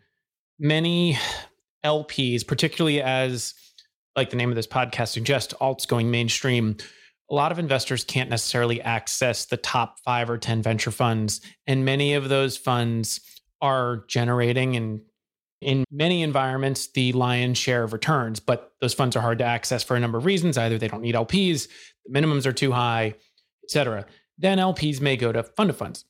many 0.61 1.17
LPs, 1.83 2.47
particularly 2.47 3.01
as 3.01 3.53
like 4.15 4.29
the 4.29 4.35
name 4.35 4.49
of 4.49 4.55
this 4.55 4.67
podcast 4.67 5.09
suggests, 5.09 5.53
alts 5.55 5.87
going 5.87 6.11
mainstream, 6.11 6.77
a 7.29 7.33
lot 7.33 7.51
of 7.51 7.59
investors 7.59 8.03
can't 8.03 8.29
necessarily 8.29 8.81
access 8.81 9.45
the 9.45 9.57
top 9.57 9.99
five 9.99 10.29
or 10.29 10.37
10 10.37 10.61
venture 10.61 10.91
funds. 10.91 11.41
And 11.65 11.85
many 11.85 12.13
of 12.13 12.29
those 12.29 12.57
funds 12.57 13.21
are 13.61 14.03
generating 14.07 14.75
and 14.75 15.01
in 15.61 15.85
many 15.91 16.23
environments 16.23 16.87
the 16.91 17.13
lion's 17.13 17.57
share 17.57 17.83
of 17.83 17.93
returns, 17.93 18.39
but 18.39 18.73
those 18.81 18.93
funds 18.93 19.15
are 19.15 19.21
hard 19.21 19.37
to 19.37 19.43
access 19.45 19.83
for 19.83 19.95
a 19.95 19.99
number 19.99 20.17
of 20.17 20.25
reasons. 20.25 20.57
Either 20.57 20.77
they 20.77 20.87
don't 20.87 21.01
need 21.01 21.15
LPs, 21.15 21.67
the 22.05 22.19
minimums 22.19 22.45
are 22.45 22.51
too 22.51 22.71
high, 22.71 23.13
et 23.63 23.69
cetera. 23.69 24.05
Then 24.37 24.57
LPs 24.57 24.99
may 24.99 25.15
go 25.15 25.31
to 25.31 25.43
fund 25.43 25.69
of 25.69 25.77
funds. 25.77 26.03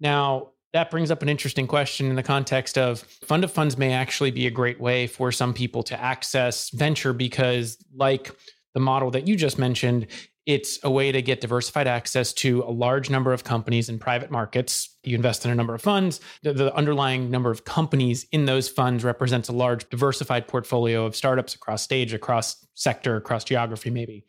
Now, 0.00 0.51
that 0.72 0.90
brings 0.90 1.10
up 1.10 1.22
an 1.22 1.28
interesting 1.28 1.66
question 1.66 2.08
in 2.08 2.16
the 2.16 2.22
context 2.22 2.78
of 2.78 3.00
fund 3.00 3.44
of 3.44 3.52
funds 3.52 3.76
may 3.76 3.92
actually 3.92 4.30
be 4.30 4.46
a 4.46 4.50
great 4.50 4.80
way 4.80 5.06
for 5.06 5.30
some 5.30 5.52
people 5.52 5.82
to 5.84 6.00
access 6.00 6.70
venture 6.70 7.12
because, 7.12 7.76
like 7.94 8.30
the 8.74 8.80
model 8.80 9.10
that 9.10 9.28
you 9.28 9.36
just 9.36 9.58
mentioned, 9.58 10.06
it's 10.46 10.80
a 10.82 10.90
way 10.90 11.12
to 11.12 11.22
get 11.22 11.40
diversified 11.40 11.86
access 11.86 12.32
to 12.32 12.62
a 12.62 12.70
large 12.70 13.10
number 13.10 13.32
of 13.32 13.44
companies 13.44 13.88
in 13.88 13.98
private 13.98 14.30
markets. 14.30 14.96
You 15.04 15.14
invest 15.14 15.44
in 15.44 15.52
a 15.52 15.54
number 15.54 15.74
of 15.74 15.82
funds. 15.82 16.20
The, 16.42 16.52
the, 16.52 16.74
underlying 16.74 17.30
number 17.30 17.50
of 17.50 17.64
companies 17.64 18.26
in 18.32 18.46
those 18.46 18.68
funds 18.68 19.04
represents 19.04 19.48
a 19.48 19.52
large 19.52 19.88
diversified 19.88 20.48
portfolio 20.48 21.06
of 21.06 21.14
startups 21.14 21.54
across 21.54 21.82
stage, 21.82 22.12
across 22.12 22.66
sector, 22.74 23.16
across 23.16 23.44
geography, 23.44 23.90
maybe. 23.90 24.24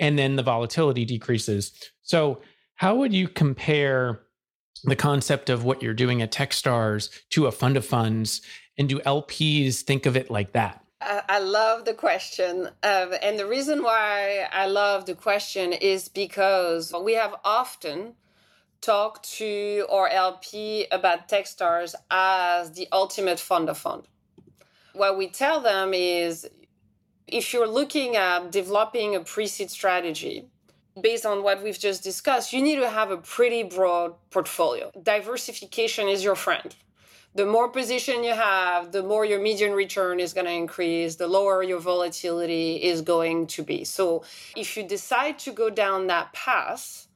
And 0.00 0.18
then 0.18 0.34
the 0.34 0.42
volatility 0.42 1.04
decreases. 1.04 1.72
So, 2.02 2.40
how 2.74 2.96
would 2.96 3.12
you 3.12 3.28
compare 3.28 4.22
the 4.84 4.96
concept 4.96 5.50
of 5.50 5.64
what 5.64 5.82
you're 5.82 5.94
doing 5.94 6.22
at 6.22 6.32
Techstars 6.32 7.10
to 7.30 7.46
a 7.46 7.52
fund 7.52 7.76
of 7.76 7.84
funds? 7.84 8.42
And 8.78 8.88
do 8.88 9.00
LPs 9.00 9.82
think 9.82 10.06
of 10.06 10.16
it 10.16 10.30
like 10.30 10.52
that? 10.52 10.82
I 11.04 11.40
love 11.40 11.84
the 11.84 11.94
question. 11.94 12.68
Um, 12.82 13.12
and 13.22 13.38
the 13.38 13.46
reason 13.46 13.82
why 13.82 14.46
I 14.52 14.66
love 14.66 15.06
the 15.06 15.14
question 15.14 15.72
is 15.72 16.08
because 16.08 16.92
we 17.02 17.14
have 17.14 17.34
often 17.44 18.14
talked 18.80 19.30
to 19.38 19.86
our 19.90 20.08
LP 20.08 20.86
about 20.92 21.28
Techstars 21.28 21.94
as 22.10 22.72
the 22.72 22.88
ultimate 22.92 23.40
fund 23.40 23.68
of 23.68 23.78
fund. 23.78 24.06
What 24.92 25.16
we 25.16 25.28
tell 25.28 25.60
them 25.60 25.94
is 25.94 26.48
if 27.26 27.52
you're 27.52 27.68
looking 27.68 28.16
at 28.16 28.52
developing 28.52 29.16
a 29.16 29.20
pre 29.20 29.46
seed 29.46 29.70
strategy, 29.70 30.46
based 31.00 31.24
on 31.26 31.42
what 31.42 31.62
we've 31.62 31.78
just 31.78 32.02
discussed, 32.02 32.52
you 32.52 32.62
need 32.62 32.76
to 32.76 32.88
have 32.88 33.10
a 33.10 33.16
pretty 33.16 33.62
broad 33.62 34.14
portfolio. 34.30 34.90
Diversification 35.02 36.08
is 36.08 36.22
your 36.22 36.36
friend 36.36 36.74
the 37.34 37.46
more 37.46 37.68
position 37.68 38.22
you 38.22 38.34
have, 38.34 38.92
the 38.92 39.02
more 39.02 39.24
your 39.24 39.40
median 39.40 39.72
return 39.72 40.20
is 40.20 40.34
going 40.34 40.44
to 40.44 40.52
increase, 40.52 41.16
the 41.16 41.26
lower 41.26 41.62
your 41.62 41.80
volatility 41.80 42.76
is 42.76 43.00
going 43.00 43.46
to 43.46 43.62
be. 43.62 43.84
So 43.84 44.24
if 44.54 44.76
you 44.76 44.82
decide 44.82 45.38
to 45.40 45.52
go 45.52 45.70
down 45.70 46.08
that 46.08 46.32
path, 46.34 47.06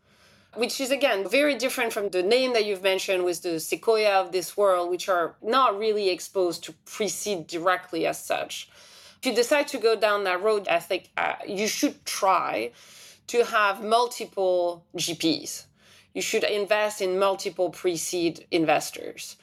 which 0.55 0.81
is 0.81 0.91
again 0.91 1.29
very 1.29 1.55
different 1.55 1.93
from 1.93 2.09
the 2.09 2.23
name 2.23 2.55
that 2.55 2.65
you've 2.65 2.83
mentioned 2.83 3.25
with 3.25 3.43
the 3.43 3.61
sequoia 3.61 4.13
of 4.13 4.33
this 4.33 4.57
world, 4.57 4.91
which 4.91 5.07
are 5.11 5.35
not 5.43 5.79
really 5.79 6.09
exposed 6.09 6.65
to 6.65 6.73
pre-seed 6.87 7.47
directly 7.47 8.07
as 8.07 8.19
such. 8.19 8.71
If 9.21 9.27
you 9.27 9.35
decide 9.35 9.69
to 9.69 9.79
go 9.79 9.97
down 9.97 10.25
that 10.25 10.43
road, 10.43 10.67
I 10.69 10.79
think 10.79 11.11
uh, 11.19 11.35
you 11.47 11.69
should 11.69 12.07
try 12.07 12.71
to 13.29 13.45
have 13.45 13.83
multiple 13.83 14.85
GPs. 14.97 15.67
You 16.15 16.23
should 16.23 16.45
invest 16.45 17.01
in 17.01 17.19
multiple 17.19 17.71
pre 17.71 17.97
seed 17.97 18.47
investors. 18.51 19.37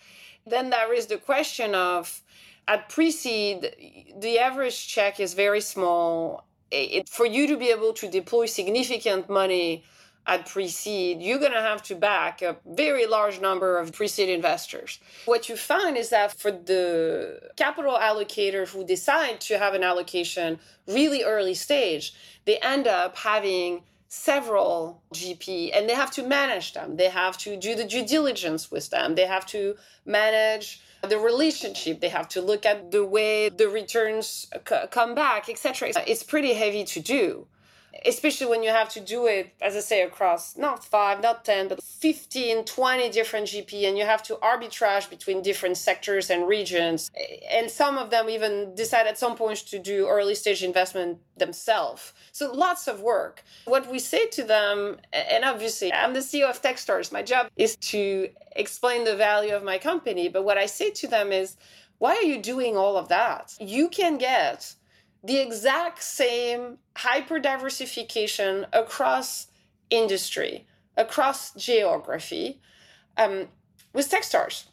Then 0.45 0.69
there 0.69 0.93
is 0.93 1.05
the 1.07 1.17
question 1.17 1.75
of 1.75 2.21
at 2.67 2.89
pre-seed, 2.89 4.13
the 4.19 4.39
average 4.39 4.87
check 4.87 5.19
is 5.19 5.33
very 5.33 5.61
small. 5.61 6.45
It, 6.71 7.09
for 7.09 7.25
you 7.25 7.45
to 7.47 7.57
be 7.57 7.69
able 7.69 7.93
to 7.93 8.09
deploy 8.09 8.45
significant 8.47 9.29
money 9.29 9.83
at 10.25 10.45
pre-seed, 10.47 11.21
you're 11.21 11.39
going 11.39 11.51
to 11.51 11.61
have 11.61 11.83
to 11.83 11.95
back 11.95 12.41
a 12.41 12.55
very 12.65 13.05
large 13.05 13.41
number 13.41 13.77
of 13.77 13.91
pre-seed 13.91 14.29
investors. 14.29 14.99
What 15.25 15.49
you 15.49 15.57
find 15.57 15.97
is 15.97 16.09
that 16.09 16.33
for 16.33 16.51
the 16.51 17.51
capital 17.57 17.97
allocators 17.97 18.69
who 18.69 18.85
decide 18.85 19.41
to 19.41 19.57
have 19.57 19.73
an 19.73 19.83
allocation 19.83 20.59
really 20.87 21.23
early 21.23 21.53
stage, 21.53 22.13
they 22.45 22.57
end 22.59 22.87
up 22.87 23.17
having 23.17 23.83
several 24.07 25.01
GP 25.13 25.71
and 25.75 25.89
they 25.89 25.95
have 25.95 26.11
to 26.11 26.23
manage 26.23 26.73
them. 26.73 26.97
They 26.97 27.09
have 27.09 27.37
to 27.39 27.57
do 27.57 27.75
the 27.75 27.83
due 27.83 28.05
diligence 28.05 28.71
with 28.71 28.91
them. 28.91 29.15
They 29.15 29.25
have 29.25 29.45
to 29.47 29.75
manage 30.05 30.81
the 31.01 31.17
relationship. 31.17 31.99
They 31.99 32.09
have 32.09 32.29
to 32.29 32.41
look 32.41 32.65
at 32.65 32.91
the 32.91 33.03
way 33.03 33.49
the 33.49 33.67
returns 33.67 34.47
c- 34.69 34.87
come 34.91 35.15
back, 35.15 35.49
etc. 35.49 35.91
It's 36.07 36.23
pretty 36.23 36.53
heavy 36.53 36.83
to 36.85 36.99
do 36.99 37.47
especially 38.05 38.47
when 38.47 38.63
you 38.63 38.69
have 38.69 38.89
to 38.89 38.99
do 38.99 39.27
it, 39.27 39.53
as 39.61 39.75
I 39.75 39.79
say, 39.79 40.01
across 40.01 40.57
not 40.57 40.83
five, 40.83 41.21
not 41.21 41.45
10, 41.45 41.67
but 41.69 41.83
15, 41.83 42.65
20 42.65 43.09
different 43.09 43.47
GP, 43.47 43.87
and 43.87 43.97
you 43.97 44.05
have 44.05 44.23
to 44.23 44.35
arbitrage 44.35 45.09
between 45.09 45.41
different 45.41 45.77
sectors 45.77 46.29
and 46.29 46.47
regions. 46.47 47.11
And 47.49 47.69
some 47.69 47.97
of 47.97 48.09
them 48.09 48.29
even 48.29 48.75
decide 48.75 49.07
at 49.07 49.17
some 49.17 49.35
point 49.35 49.59
to 49.67 49.79
do 49.79 50.07
early 50.07 50.35
stage 50.35 50.63
investment 50.63 51.19
themselves. 51.37 52.13
So 52.31 52.51
lots 52.51 52.87
of 52.87 53.01
work. 53.01 53.43
What 53.65 53.89
we 53.89 53.99
say 53.99 54.27
to 54.27 54.43
them, 54.43 54.97
and 55.11 55.45
obviously 55.45 55.93
I'm 55.93 56.13
the 56.13 56.19
CEO 56.19 56.49
of 56.49 56.61
Techstars, 56.61 57.11
my 57.11 57.21
job 57.21 57.49
is 57.55 57.75
to 57.77 58.29
explain 58.55 59.03
the 59.03 59.15
value 59.15 59.55
of 59.55 59.63
my 59.63 59.77
company. 59.77 60.29
But 60.29 60.43
what 60.43 60.57
I 60.57 60.65
say 60.65 60.89
to 60.91 61.07
them 61.07 61.31
is, 61.31 61.57
why 61.99 62.15
are 62.15 62.23
you 62.23 62.41
doing 62.41 62.75
all 62.75 62.97
of 62.97 63.07
that? 63.09 63.53
You 63.59 63.87
can 63.87 64.17
get 64.17 64.75
the 65.23 65.39
exact 65.39 66.03
same 66.03 66.77
hyper 66.97 67.39
diversification 67.39 68.65
across 68.73 69.47
industry, 69.89 70.65
across 70.97 71.53
geography 71.53 72.59
um, 73.17 73.47
with 73.93 74.11
Techstars. 74.11 74.65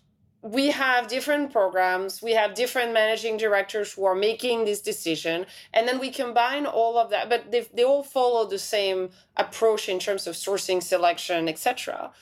We 0.43 0.71
have 0.71 1.07
different 1.07 1.53
programs, 1.53 2.23
we 2.23 2.33
have 2.33 2.55
different 2.55 2.95
managing 2.95 3.37
directors 3.37 3.93
who 3.93 4.07
are 4.07 4.15
making 4.15 4.65
this 4.65 4.81
decision, 4.81 5.45
and 5.75 5.87
then 5.87 5.99
we 5.99 6.11
combine 6.11 6.65
all 6.65 6.97
of 6.97 7.11
that, 7.11 7.29
but 7.29 7.51
they, 7.51 7.67
they 7.75 7.85
all 7.85 8.03
follow 8.03 8.47
the 8.49 8.59
same 8.59 9.11
approach 9.37 9.89
in 9.89 9.99
terms 9.99 10.27
of 10.27 10.35
sourcing, 10.35 10.83
selection, 10.83 11.47
etc 11.47 12.13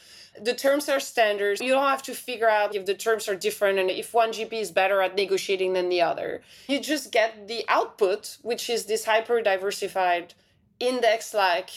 the 0.43 0.55
terms 0.55 0.89
are 0.89 1.01
standards. 1.01 1.61
You 1.61 1.73
don't 1.73 1.89
have 1.89 2.03
to 2.05 2.15
figure 2.15 2.49
out 2.49 2.75
if 2.75 2.87
the 2.87 2.95
terms 2.95 3.29
are 3.29 3.37
different 3.37 3.79
and 3.79 3.91
if 3.91 4.15
one 4.15 4.31
GP 4.31 4.53
is 4.53 4.71
better 4.71 5.01
at 5.03 5.15
negotiating 5.15 5.73
than 5.73 5.89
the 5.89 6.01
other. 6.01 6.43
You 6.67 6.81
just 6.81 7.13
get 7.13 7.49
the 7.49 7.65
output, 7.69 8.39
which 8.43 8.71
is 8.71 8.87
this 8.87 9.05
hyper 9.05 9.41
diversified 9.43 10.35
index 10.81 11.35
like 11.35 11.71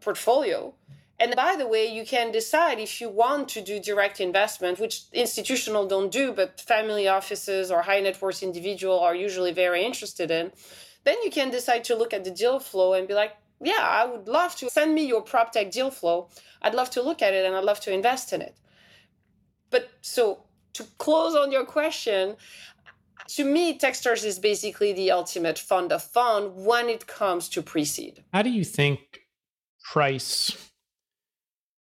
portfolio. 0.00 0.74
And 1.20 1.34
by 1.34 1.56
the 1.56 1.66
way, 1.66 1.86
you 1.86 2.04
can 2.06 2.30
decide 2.30 2.78
if 2.78 3.00
you 3.00 3.08
want 3.08 3.48
to 3.50 3.60
do 3.60 3.80
direct 3.80 4.20
investment, 4.20 4.78
which 4.78 5.02
institutional 5.12 5.86
don't 5.86 6.12
do, 6.12 6.32
but 6.32 6.60
family 6.60 7.08
offices 7.08 7.70
or 7.72 7.82
high 7.82 8.00
net 8.00 8.22
worth 8.22 8.42
individual 8.42 9.00
are 9.00 9.16
usually 9.16 9.52
very 9.52 9.84
interested 9.84 10.30
in. 10.30 10.52
Then 11.04 11.16
you 11.24 11.30
can 11.30 11.50
decide 11.50 11.84
to 11.84 11.96
look 11.96 12.12
at 12.14 12.22
the 12.22 12.30
deal 12.30 12.60
flow 12.60 12.92
and 12.92 13.08
be 13.08 13.14
like, 13.14 13.32
yeah, 13.60 13.80
I 13.80 14.04
would 14.04 14.28
love 14.28 14.54
to 14.56 14.70
send 14.70 14.94
me 14.94 15.06
your 15.06 15.22
prop 15.22 15.52
tech 15.52 15.70
deal 15.70 15.90
flow. 15.90 16.28
I'd 16.62 16.74
love 16.74 16.90
to 16.90 17.02
look 17.02 17.22
at 17.22 17.34
it 17.34 17.44
and 17.44 17.56
I'd 17.56 17.64
love 17.64 17.80
to 17.80 17.92
invest 17.92 18.32
in 18.32 18.40
it. 18.40 18.56
But 19.70 19.90
so 20.00 20.44
to 20.74 20.84
close 20.98 21.34
on 21.34 21.50
your 21.50 21.64
question, 21.64 22.36
to 23.28 23.44
me, 23.44 23.78
Techstars 23.78 24.24
is 24.24 24.38
basically 24.38 24.92
the 24.92 25.10
ultimate 25.10 25.58
fund 25.58 25.92
of 25.92 26.02
fund 26.02 26.52
when 26.54 26.88
it 26.88 27.06
comes 27.06 27.48
to 27.50 27.62
pre-seed. 27.62 28.24
How 28.32 28.42
do 28.42 28.50
you 28.50 28.64
think 28.64 29.00
price 29.82 30.70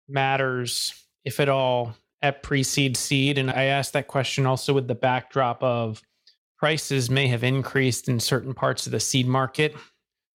matters, 0.09 0.93
if 1.25 1.41
at 1.41 1.49
all, 1.49 1.95
at 2.21 2.43
pre-seed 2.43 2.97
seed? 2.97 3.39
And 3.39 3.51
I 3.51 3.65
asked 3.65 3.95
that 3.95 4.09
question 4.09 4.45
also 4.45 4.75
with 4.75 4.89
the 4.89 4.95
backdrop 4.95 5.63
of 5.63 6.03
prices 6.59 7.09
may 7.09 7.27
have 7.29 7.43
increased 7.43 8.09
in 8.09 8.21
certain 8.21 8.53
parts 8.53 8.85
of 8.87 8.93
the 8.93 9.01
seed 9.01 9.27
market 9.27 9.75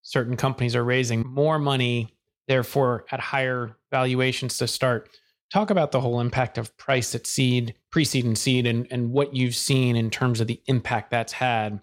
certain 0.05 0.37
companies 0.37 0.77
are 0.77 0.85
raising 0.85 1.27
more 1.27 1.59
money, 1.59 2.15
therefore 2.47 3.05
at 3.11 3.19
higher 3.19 3.77
valuations 3.91 4.59
to 4.59 4.69
start. 4.69 5.09
Talk 5.53 5.71
about 5.71 5.93
the 5.93 6.01
whole 6.01 6.21
impact 6.21 6.59
of 6.59 6.77
price 6.77 7.15
at 7.15 7.27
seed, 7.27 7.75
pre 7.91 8.05
seed 8.05 8.25
and 8.25 8.39
seed, 8.39 8.67
and, 8.67 8.87
and 8.91 9.11
what 9.11 9.35
you've 9.35 9.57
seen 9.57 9.97
in 9.97 10.11
terms 10.11 10.41
of 10.41 10.47
the 10.47 10.61
impact 10.67 11.11
that's 11.11 11.33
had 11.33 11.81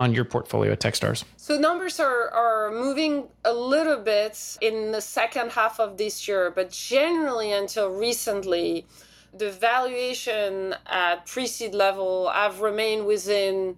on 0.00 0.14
your 0.14 0.24
portfolio 0.24 0.72
at 0.72 0.80
Techstars? 0.80 1.24
So 1.36 1.58
numbers 1.58 1.98
are, 1.98 2.30
are 2.30 2.70
moving 2.70 3.24
a 3.44 3.52
little 3.52 3.98
bit 3.98 4.58
in 4.60 4.92
the 4.92 5.00
second 5.00 5.50
half 5.50 5.80
of 5.80 5.96
this 5.96 6.28
year, 6.28 6.50
but 6.50 6.70
generally 6.70 7.52
until 7.52 7.90
recently, 7.90 8.86
the 9.34 9.50
valuation 9.50 10.74
at 10.86 11.26
pre-seed 11.26 11.74
level 11.74 12.30
have 12.30 12.60
remained 12.60 13.06
within 13.06 13.76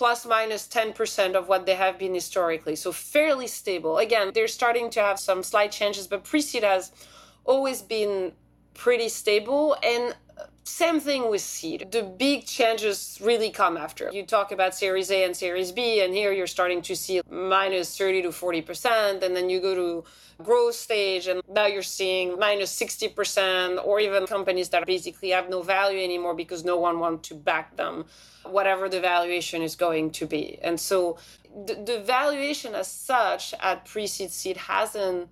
plus 0.00 0.24
minus 0.24 0.66
10% 0.66 1.34
of 1.34 1.46
what 1.46 1.66
they 1.66 1.74
have 1.74 1.98
been 1.98 2.14
historically. 2.14 2.74
So 2.74 2.90
fairly 2.90 3.46
stable. 3.46 3.98
Again, 3.98 4.30
they're 4.32 4.48
starting 4.48 4.88
to 4.92 5.00
have 5.00 5.20
some 5.20 5.42
slight 5.42 5.72
changes, 5.72 6.06
but 6.06 6.24
pre-seed 6.24 6.62
has 6.64 6.90
always 7.44 7.82
been 7.82 8.32
pretty 8.72 9.10
stable 9.10 9.76
and 9.84 10.16
same 10.64 11.00
thing 11.00 11.30
with 11.30 11.40
seed. 11.40 11.90
The 11.90 12.02
big 12.02 12.46
changes 12.46 13.18
really 13.22 13.50
come 13.50 13.76
after. 13.76 14.10
You 14.12 14.24
talk 14.24 14.52
about 14.52 14.74
Series 14.74 15.10
A 15.10 15.24
and 15.24 15.34
Series 15.36 15.72
B, 15.72 16.02
and 16.02 16.14
here 16.14 16.32
you're 16.32 16.46
starting 16.46 16.82
to 16.82 16.94
see 16.94 17.20
minus 17.30 17.96
30 17.96 18.22
to 18.22 18.28
40%, 18.28 19.22
and 19.22 19.34
then 19.36 19.48
you 19.50 19.60
go 19.60 19.74
to 19.74 20.04
growth 20.42 20.74
stage, 20.74 21.26
and 21.26 21.42
now 21.48 21.66
you're 21.66 21.82
seeing 21.82 22.38
minus 22.38 22.78
60%, 22.78 23.84
or 23.84 24.00
even 24.00 24.26
companies 24.26 24.68
that 24.70 24.86
basically 24.86 25.30
have 25.30 25.48
no 25.48 25.62
value 25.62 26.02
anymore 26.02 26.34
because 26.34 26.64
no 26.64 26.76
one 26.76 26.98
wants 26.98 27.28
to 27.28 27.34
back 27.34 27.76
them, 27.76 28.04
whatever 28.44 28.88
the 28.88 29.00
valuation 29.00 29.62
is 29.62 29.76
going 29.76 30.10
to 30.12 30.26
be. 30.26 30.58
And 30.62 30.78
so 30.78 31.18
the, 31.66 31.74
the 31.74 32.00
valuation 32.00 32.74
as 32.74 32.88
such 32.88 33.54
at 33.60 33.84
pre 33.84 34.06
seed 34.06 34.30
seed 34.30 34.56
hasn't 34.56 35.28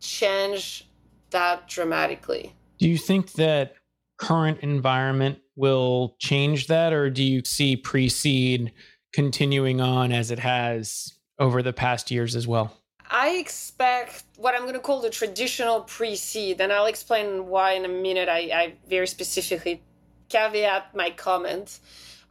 changed 0.00 0.86
that 1.30 1.68
dramatically. 1.68 2.54
Do 2.78 2.88
you 2.88 2.98
think 2.98 3.32
that 3.32 3.74
current 4.18 4.60
environment 4.60 5.38
will 5.56 6.16
change 6.18 6.66
that, 6.68 6.92
or 6.92 7.10
do 7.10 7.22
you 7.22 7.42
see 7.44 7.76
pre 7.76 8.08
seed 8.08 8.72
continuing 9.12 9.80
on 9.80 10.12
as 10.12 10.30
it 10.30 10.38
has 10.38 11.14
over 11.38 11.62
the 11.62 11.72
past 11.72 12.10
years 12.10 12.36
as 12.36 12.46
well? 12.46 12.76
I 13.10 13.36
expect 13.36 14.24
what 14.36 14.54
I'm 14.54 14.62
going 14.62 14.74
to 14.74 14.80
call 14.80 15.00
the 15.00 15.10
traditional 15.10 15.82
pre 15.82 16.16
seed, 16.16 16.60
and 16.60 16.72
I'll 16.72 16.86
explain 16.86 17.46
why 17.46 17.72
in 17.72 17.84
a 17.84 17.88
minute. 17.88 18.28
I, 18.28 18.38
I 18.52 18.74
very 18.88 19.06
specifically 19.06 19.82
caveat 20.28 20.94
my 20.94 21.10
comments. 21.10 21.80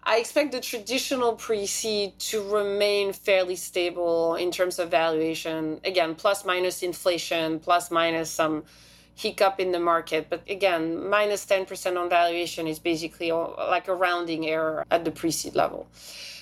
I 0.04 0.18
expect 0.18 0.52
the 0.52 0.62
traditional 0.62 1.34
pre 1.34 1.66
seed 1.66 2.20
to 2.20 2.44
remain 2.44 3.14
fairly 3.14 3.56
stable 3.56 4.36
in 4.36 4.52
terms 4.52 4.78
of 4.78 4.92
valuation. 4.92 5.80
Again, 5.84 6.14
plus 6.14 6.46
minus 6.46 6.84
inflation, 6.84 7.60
plus 7.60 7.90
minus 7.90 8.30
some 8.30 8.64
hiccup 9.16 9.60
in 9.60 9.72
the 9.72 9.80
market. 9.80 10.28
But 10.30 10.44
again, 10.50 11.10
minus 11.10 11.46
10% 11.46 11.98
on 11.98 12.10
valuation 12.10 12.68
is 12.68 12.80
basically 12.80 13.32
like 13.32 13.88
a 13.88 13.96
rounding 13.96 14.48
error 14.48 14.86
at 14.92 15.06
the 15.06 15.12
pre 15.12 15.32
seed 15.32 15.56
level. 15.56 15.88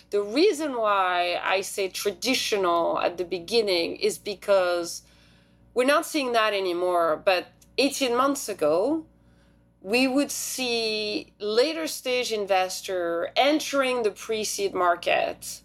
The 0.09 0.21
reason 0.21 0.77
why 0.77 1.39
I 1.41 1.61
say 1.61 1.87
traditional 1.87 2.99
at 2.99 3.17
the 3.17 3.25
beginning 3.25 3.95
is 3.95 4.17
because 4.17 5.03
we're 5.73 5.85
not 5.85 6.05
seeing 6.05 6.33
that 6.33 6.53
anymore. 6.53 7.21
But 7.23 7.47
18 7.77 8.15
months 8.15 8.47
ago, 8.47 9.05
we 9.81 10.07
would 10.07 10.31
see 10.31 11.33
later 11.39 11.87
stage 11.87 12.31
investor 12.31 13.31
entering 13.35 14.03
the 14.03 14.11
pre-seed 14.11 14.73
market 14.73 15.61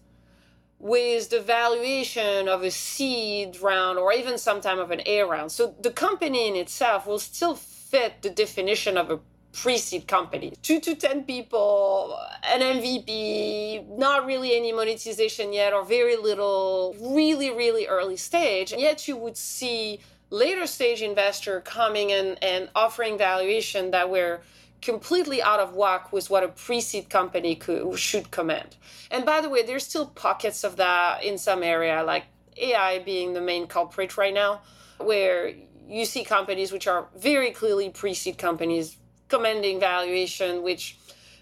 with 0.79 1.29
the 1.29 1.41
valuation 1.41 2.47
of 2.47 2.63
a 2.63 2.71
seed 2.71 3.59
round 3.61 3.99
or 3.99 4.13
even 4.13 4.37
sometime 4.37 4.79
of 4.79 4.91
an 4.91 5.01
A 5.05 5.21
round. 5.23 5.51
So 5.51 5.75
the 5.81 5.91
company 5.91 6.47
in 6.47 6.55
itself 6.55 7.05
will 7.05 7.19
still 7.19 7.55
fit 7.55 8.21
the 8.21 8.29
definition 8.29 8.97
of 8.97 9.11
a 9.11 9.19
pre-seed 9.51 10.07
company. 10.07 10.53
Two 10.61 10.79
to 10.79 10.95
10 10.95 11.23
people, 11.25 12.17
an 12.43 12.61
MVP, 12.61 13.97
not 13.97 14.25
really 14.25 14.55
any 14.55 14.71
monetization 14.71 15.51
yet 15.51 15.73
or 15.73 15.83
very 15.83 16.15
little, 16.15 16.95
really, 17.01 17.51
really 17.51 17.87
early 17.87 18.15
stage. 18.15 18.71
And 18.71 18.79
yet 18.79 19.07
you 19.07 19.17
would 19.17 19.35
see 19.35 19.99
later 20.29 20.67
stage 20.67 21.01
investor 21.01 21.61
coming 21.61 22.11
in 22.11 22.37
and 22.41 22.69
offering 22.75 23.17
valuation 23.17 23.91
that 23.91 24.09
were 24.09 24.41
completely 24.81 25.41
out 25.41 25.59
of 25.59 25.73
whack 25.73 26.13
with 26.13 26.29
what 26.29 26.43
a 26.43 26.47
pre-seed 26.47 27.09
company 27.09 27.55
could 27.55 27.97
should 27.99 28.31
command. 28.31 28.75
And 29.11 29.25
by 29.25 29.41
the 29.41 29.49
way, 29.49 29.63
there's 29.63 29.85
still 29.85 30.07
pockets 30.07 30.63
of 30.63 30.77
that 30.77 31.23
in 31.23 31.37
some 31.37 31.63
area, 31.63 32.03
like 32.03 32.25
AI 32.57 32.99
being 32.99 33.33
the 33.33 33.41
main 33.41 33.67
culprit 33.67 34.17
right 34.17 34.33
now, 34.33 34.61
where 34.97 35.53
you 35.87 36.05
see 36.05 36.23
companies 36.23 36.71
which 36.71 36.87
are 36.87 37.07
very 37.17 37.51
clearly 37.51 37.89
pre-seed 37.89 38.37
companies 38.37 38.97
commanding 39.27 39.79
valuation, 39.79 40.63
which 40.63 40.97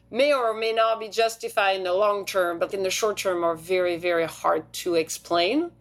may 0.09 0.33
or 0.33 0.53
may 0.53 0.71
not 0.73 0.99
be 0.99 1.09
justified 1.09 1.75
in 1.75 1.83
the 1.83 1.93
long 1.93 2.25
term, 2.25 2.59
but 2.59 2.73
in 2.73 2.83
the 2.83 2.89
short 2.89 3.17
term 3.17 3.43
are 3.43 3.55
very, 3.55 3.97
very 3.97 4.25
hard 4.25 4.71
to 4.71 4.95
explain. 4.95 5.71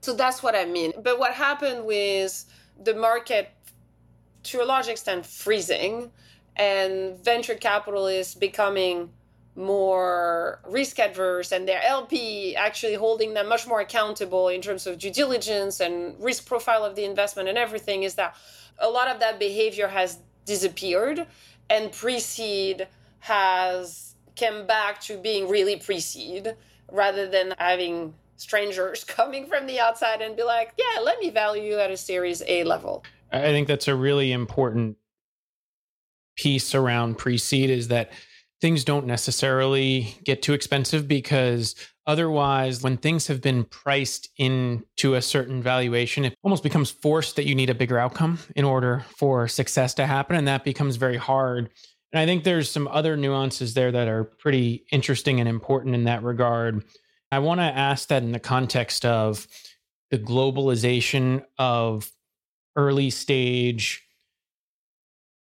So 0.00 0.14
that's 0.14 0.42
what 0.42 0.54
I 0.54 0.64
mean. 0.64 0.92
But 1.02 1.18
what 1.18 1.32
happened 1.32 1.84
with 1.84 2.44
the 2.82 2.94
market 2.94 3.50
to 4.44 4.62
a 4.62 4.66
large 4.66 4.88
extent 4.88 5.24
freezing 5.24 6.10
and 6.56 7.18
venture 7.24 7.54
capitalists 7.54 8.34
becoming 8.34 9.10
more 9.56 10.60
risk 10.68 10.98
adverse 10.98 11.52
and 11.52 11.68
their 11.68 11.80
LP 11.84 12.56
actually 12.56 12.94
holding 12.94 13.34
them 13.34 13.48
much 13.48 13.68
more 13.68 13.80
accountable 13.80 14.48
in 14.48 14.60
terms 14.60 14.86
of 14.86 14.98
due 14.98 15.12
diligence 15.12 15.78
and 15.78 16.20
risk 16.20 16.44
profile 16.46 16.84
of 16.84 16.96
the 16.96 17.04
investment 17.04 17.48
and 17.48 17.56
everything 17.56 18.02
is 18.02 18.16
that 18.16 18.36
a 18.80 18.88
lot 18.88 19.08
of 19.08 19.20
that 19.20 19.38
behavior 19.38 19.86
has 19.86 20.18
disappeared 20.44 21.24
and 21.70 21.92
pre-seed 21.92 22.88
has 23.20 24.14
come 24.36 24.66
back 24.66 25.00
to 25.00 25.16
being 25.16 25.48
really 25.48 25.76
pre-seed 25.76 26.56
rather 26.90 27.28
than 27.28 27.54
having 27.58 28.12
strangers 28.36 29.04
coming 29.04 29.46
from 29.46 29.66
the 29.66 29.78
outside 29.78 30.20
and 30.20 30.36
be 30.36 30.42
like, 30.42 30.72
yeah, 30.76 31.00
let 31.00 31.18
me 31.20 31.30
value 31.30 31.62
you 31.62 31.78
at 31.78 31.90
a 31.90 31.96
series 31.96 32.42
A 32.46 32.64
level. 32.64 33.04
I 33.32 33.40
think 33.40 33.68
that's 33.68 33.88
a 33.88 33.94
really 33.94 34.32
important 34.32 34.96
piece 36.36 36.74
around 36.74 37.18
pre 37.18 37.38
seed 37.38 37.70
is 37.70 37.88
that 37.88 38.10
things 38.60 38.84
don't 38.84 39.06
necessarily 39.06 40.16
get 40.24 40.40
too 40.40 40.54
expensive 40.54 41.06
because 41.06 41.74
otherwise, 42.06 42.82
when 42.82 42.96
things 42.96 43.26
have 43.26 43.40
been 43.40 43.64
priced 43.64 44.28
into 44.38 45.14
a 45.14 45.22
certain 45.22 45.62
valuation, 45.62 46.24
it 46.24 46.34
almost 46.42 46.62
becomes 46.62 46.90
forced 46.90 47.36
that 47.36 47.46
you 47.46 47.54
need 47.54 47.70
a 47.70 47.74
bigger 47.74 47.98
outcome 47.98 48.38
in 48.56 48.64
order 48.64 49.04
for 49.18 49.48
success 49.48 49.94
to 49.94 50.06
happen. 50.06 50.36
And 50.36 50.48
that 50.48 50.64
becomes 50.64 50.96
very 50.96 51.16
hard. 51.16 51.70
And 52.12 52.20
I 52.20 52.26
think 52.26 52.44
there's 52.44 52.70
some 52.70 52.88
other 52.88 53.16
nuances 53.16 53.74
there 53.74 53.92
that 53.92 54.08
are 54.08 54.24
pretty 54.24 54.86
interesting 54.92 55.40
and 55.40 55.48
important 55.48 55.94
in 55.94 56.04
that 56.04 56.22
regard. 56.22 56.84
I 57.32 57.40
want 57.40 57.60
to 57.60 57.64
ask 57.64 58.08
that 58.08 58.22
in 58.22 58.32
the 58.32 58.38
context 58.38 59.04
of 59.04 59.48
the 60.10 60.18
globalization 60.18 61.44
of 61.58 62.10
early 62.76 63.10
stage 63.10 64.03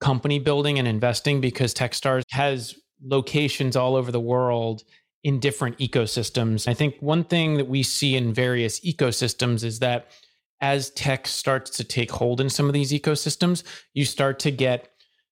company 0.01 0.39
building 0.39 0.79
and 0.79 0.87
investing 0.87 1.39
because 1.39 1.73
Techstars 1.73 2.23
has 2.31 2.75
locations 3.03 3.75
all 3.75 3.95
over 3.95 4.11
the 4.11 4.19
world 4.19 4.83
in 5.23 5.39
different 5.39 5.77
ecosystems. 5.77 6.67
I 6.67 6.73
think 6.73 6.95
one 6.99 7.23
thing 7.23 7.57
that 7.57 7.67
we 7.67 7.83
see 7.83 8.15
in 8.15 8.33
various 8.33 8.79
ecosystems 8.81 9.63
is 9.63 9.79
that 9.79 10.11
as 10.59 10.89
tech 10.91 11.27
starts 11.27 11.71
to 11.77 11.83
take 11.83 12.11
hold 12.11 12.41
in 12.41 12.49
some 12.49 12.67
of 12.67 12.73
these 12.73 12.91
ecosystems, 12.91 13.63
you 13.93 14.05
start 14.05 14.39
to 14.39 14.51
get 14.51 14.89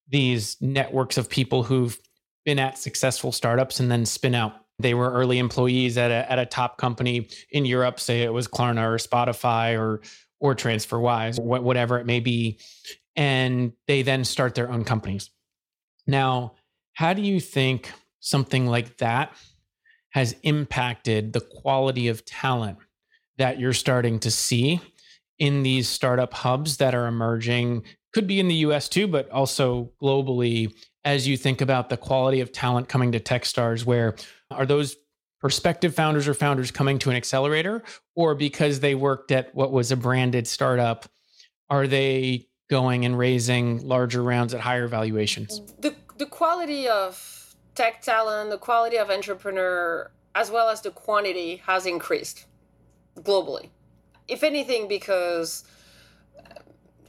these 0.08 0.58
networks 0.62 1.18
of 1.18 1.30
people 1.30 1.64
who've 1.64 1.98
been 2.46 2.60
at 2.60 2.78
successful 2.78 3.32
startups 3.32 3.80
and 3.80 3.92
then 3.92 4.06
spin 4.06 4.34
out 4.34 4.54
they 4.80 4.94
were 4.94 5.12
early 5.12 5.38
employees 5.38 5.98
at 5.98 6.10
a, 6.10 6.32
at 6.32 6.40
a 6.40 6.46
top 6.46 6.78
company 6.78 7.28
in 7.52 7.66
Europe, 7.66 8.00
say 8.00 8.22
it 8.22 8.34
was 8.34 8.48
Klarna 8.48 8.84
or 8.84 8.96
Spotify 8.96 9.78
or 9.78 10.02
or 10.42 10.56
TransferWise, 10.56 11.38
whatever 11.38 12.00
it 12.00 12.06
may 12.06 12.22
be, 12.22 12.58
and 13.20 13.74
they 13.86 14.02
then 14.02 14.24
start 14.24 14.56
their 14.56 14.72
own 14.72 14.86
companies. 14.86 15.30
Now, 16.08 16.54
how 16.94 17.12
do 17.12 17.22
you 17.22 17.42
think 17.42 17.92
something 18.22 18.66
like 18.66 18.98
that 19.00 19.34
has 20.12 20.38
impacted 20.44 21.34
the 21.34 21.42
quality 21.42 22.08
of 22.08 22.24
talent 22.24 22.78
that 23.38 23.60
you're 23.60 23.74
starting 23.74 24.20
to 24.20 24.32
see 24.32 24.80
in 25.38 25.64
these 25.64 25.90
startup 25.90 26.34
hubs 26.34 26.78
that 26.78 26.96
are 26.96 27.08
emerging? 27.08 27.84
Could 28.14 28.26
be 28.26 28.40
in 28.40 28.48
the 28.48 28.56
US 28.56 28.88
too, 28.88 29.06
but 29.06 29.30
also 29.32 29.92
globally 30.02 30.74
as 31.04 31.28
you 31.28 31.36
think 31.36 31.60
about 31.60 31.90
the 31.90 31.98
quality 31.98 32.40
of 32.40 32.54
talent 32.54 32.88
coming 32.88 33.12
to 33.12 33.20
Techstars 33.20 33.86
where 33.86 34.16
are 34.50 34.66
those 34.66 34.96
prospective 35.42 35.94
founders 35.94 36.26
or 36.26 36.34
founders 36.34 36.72
coming 36.72 36.98
to 37.00 37.10
an 37.10 37.18
accelerator 37.18 37.84
or 38.16 38.34
because 38.34 38.80
they 38.80 38.96
worked 38.96 39.32
at 39.32 39.54
what 39.54 39.74
was 39.74 39.92
a 39.92 39.98
branded 39.98 40.48
startup 40.48 41.06
are 41.70 41.88
they 41.88 42.49
going 42.70 43.04
and 43.04 43.18
raising 43.18 43.86
larger 43.86 44.24
rounds 44.24 44.54
at 44.54 44.62
higher 44.62 44.88
valuations. 44.88 45.62
The, 45.80 45.96
the 46.18 46.28
quality 46.28 46.88
of 46.88 47.56
tech 47.76 48.02
talent 48.02 48.50
the 48.50 48.58
quality 48.58 48.98
of 48.98 49.10
entrepreneur 49.10 50.12
as 50.36 50.52
well 50.52 50.70
as 50.70 50.82
the 50.82 50.92
quantity 50.92 51.62
has 51.66 51.86
increased 51.86 52.46
globally. 53.18 53.70
If 54.28 54.44
anything 54.44 54.88
because 54.88 55.64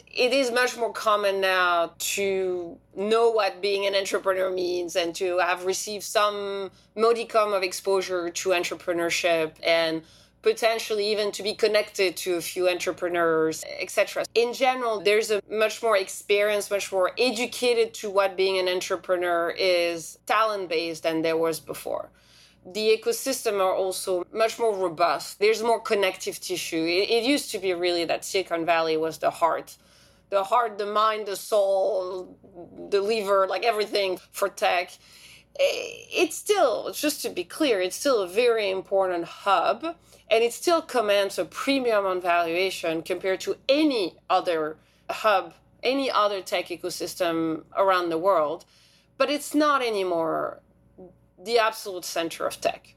it 0.07 0.33
is 0.33 0.51
much 0.51 0.77
more 0.77 0.93
common 0.93 1.41
now 1.41 1.93
to 1.99 2.79
know 2.97 3.31
what 3.31 3.61
being 3.61 3.87
an 3.87 3.95
entrepreneur 3.95 4.51
means 4.51 4.97
and 4.97 5.15
to 5.17 5.39
have 5.39 5.65
received 5.67 6.03
some 6.03 6.71
modicum 6.97 7.53
of 7.53 7.63
exposure 7.63 8.31
to 8.31 8.51
entrepreneurship 8.51 9.53
and 9.65 10.03
potentially 10.43 11.07
even 11.13 11.31
to 11.33 11.43
be 11.43 11.55
connected 11.55 12.17
to 12.17 12.35
a 12.35 12.41
few 12.41 12.69
entrepreneurs 12.69 13.65
etc 13.81 14.25
in 14.35 14.53
general 14.53 15.01
there's 15.01 15.31
a 15.31 15.41
much 15.51 15.83
more 15.83 15.97
experience 15.97 16.71
much 16.71 16.91
more 16.93 17.13
educated 17.19 17.93
to 17.93 18.11
what 18.11 18.37
being 18.37 18.59
an 18.59 18.69
entrepreneur 18.69 19.55
is 19.59 20.19
talent 20.27 20.69
based 20.69 21.03
than 21.03 21.23
there 21.23 21.37
was 21.37 21.61
before. 21.61 22.11
The 22.65 22.97
ecosystem 22.97 23.55
are 23.61 23.75
also 23.75 24.25
much 24.33 24.59
more 24.59 24.77
robust. 24.77 25.39
There's 25.39 25.63
more 25.63 25.81
connective 25.81 26.39
tissue. 26.41 26.85
It, 26.85 27.11
it 27.11 27.25
used 27.25 27.51
to 27.53 27.59
be 27.59 27.73
really 27.73 28.05
that 28.05 28.25
silicon 28.25 28.67
valley 28.67 28.97
was 28.97 29.19
the 29.19 29.31
heart. 29.31 29.77
The 30.29 30.45
heart, 30.45 30.79
the 30.79 30.87
mind, 30.87 31.27
the 31.27 31.37
soul, 31.37 32.37
the 32.91 33.01
liver, 33.01 33.47
like 33.49 33.65
everything 33.65 34.19
for 34.31 34.49
tech. 34.49 34.93
Eh, 35.59 36.07
it's 36.13 36.37
still, 36.37 36.93
just 36.93 37.23
to 37.23 37.29
be 37.29 37.45
clear, 37.45 37.81
it's 37.81 37.97
still 37.97 38.21
a 38.21 38.29
very 38.29 38.71
important 38.71 39.25
hub 39.25 39.97
and 40.31 40.45
it 40.45 40.53
still 40.53 40.81
commands 40.81 41.39
a 41.39 41.45
premium 41.45 42.07
on 42.07 42.21
valuation 42.21 43.03
compared 43.03 43.41
to 43.41 43.57
any 43.69 44.17
other 44.31 44.77
hub, 45.11 45.55
any 45.83 46.11
other 46.11 46.41
tech 46.41 46.69
ecosystem 46.69 47.65
around 47.77 48.11
the 48.11 48.19
world. 48.19 48.65
But 49.19 49.29
it's 49.29 49.55
not 49.55 49.83
anymore 49.83 50.61
the 51.43 51.59
absolute 51.59 52.05
center 52.05 52.47
of 52.47 52.61
tech. 52.61 52.95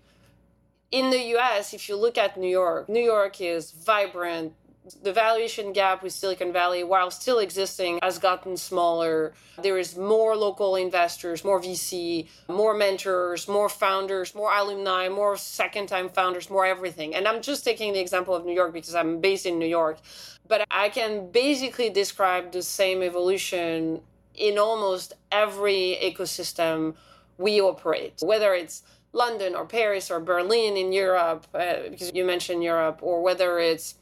In 0.91 1.09
the 1.09 1.35
US, 1.37 1.73
if 1.73 1.89
you 1.89 1.95
look 1.95 2.19
at 2.19 2.37
New 2.37 2.47
York, 2.47 2.87
New 2.87 3.03
York 3.03 3.41
is 3.41 3.71
vibrant, 3.71 4.53
the 5.01 5.13
valuation 5.13 5.71
gap 5.71 6.03
with 6.03 6.11
Silicon 6.11 6.51
Valley, 6.51 6.83
while 6.83 7.09
still 7.09 7.39
existing, 7.39 7.99
has 8.01 8.19
gotten 8.19 8.57
smaller. 8.57 9.33
There 9.61 9.77
is 9.77 9.95
more 9.95 10.35
local 10.35 10.75
investors, 10.75 11.43
more 11.43 11.61
VC, 11.61 12.27
more 12.49 12.73
mentors, 12.73 13.47
more 13.47 13.69
founders, 13.69 14.35
more 14.35 14.51
alumni, 14.53 15.07
more 15.07 15.37
second 15.37 15.87
time 15.87 16.09
founders, 16.09 16.49
more 16.49 16.65
everything. 16.65 17.15
And 17.15 17.27
I'm 17.27 17.41
just 17.41 17.63
taking 17.63 17.93
the 17.93 17.99
example 17.99 18.35
of 18.35 18.45
New 18.45 18.53
York 18.53 18.73
because 18.73 18.95
I'm 18.95 19.21
based 19.21 19.45
in 19.45 19.57
New 19.57 19.67
York. 19.67 19.99
But 20.47 20.65
I 20.69 20.89
can 20.89 21.31
basically 21.31 21.89
describe 21.89 22.51
the 22.51 22.61
same 22.61 23.01
evolution 23.01 24.01
in 24.35 24.57
almost 24.57 25.13
every 25.31 25.97
ecosystem 26.03 26.95
we 27.37 27.61
operate, 27.61 28.15
whether 28.21 28.53
it's 28.53 28.83
London 29.13 29.55
or 29.55 29.65
Paris 29.65 30.11
or 30.11 30.19
Berlin 30.19 30.75
in 30.75 30.91
Europe, 30.91 31.47
uh, 31.53 31.89
because 31.89 32.11
you 32.13 32.25
mentioned 32.25 32.63
Europe, 32.63 32.99
or 33.01 33.21
whether 33.21 33.59
it's 33.59 33.95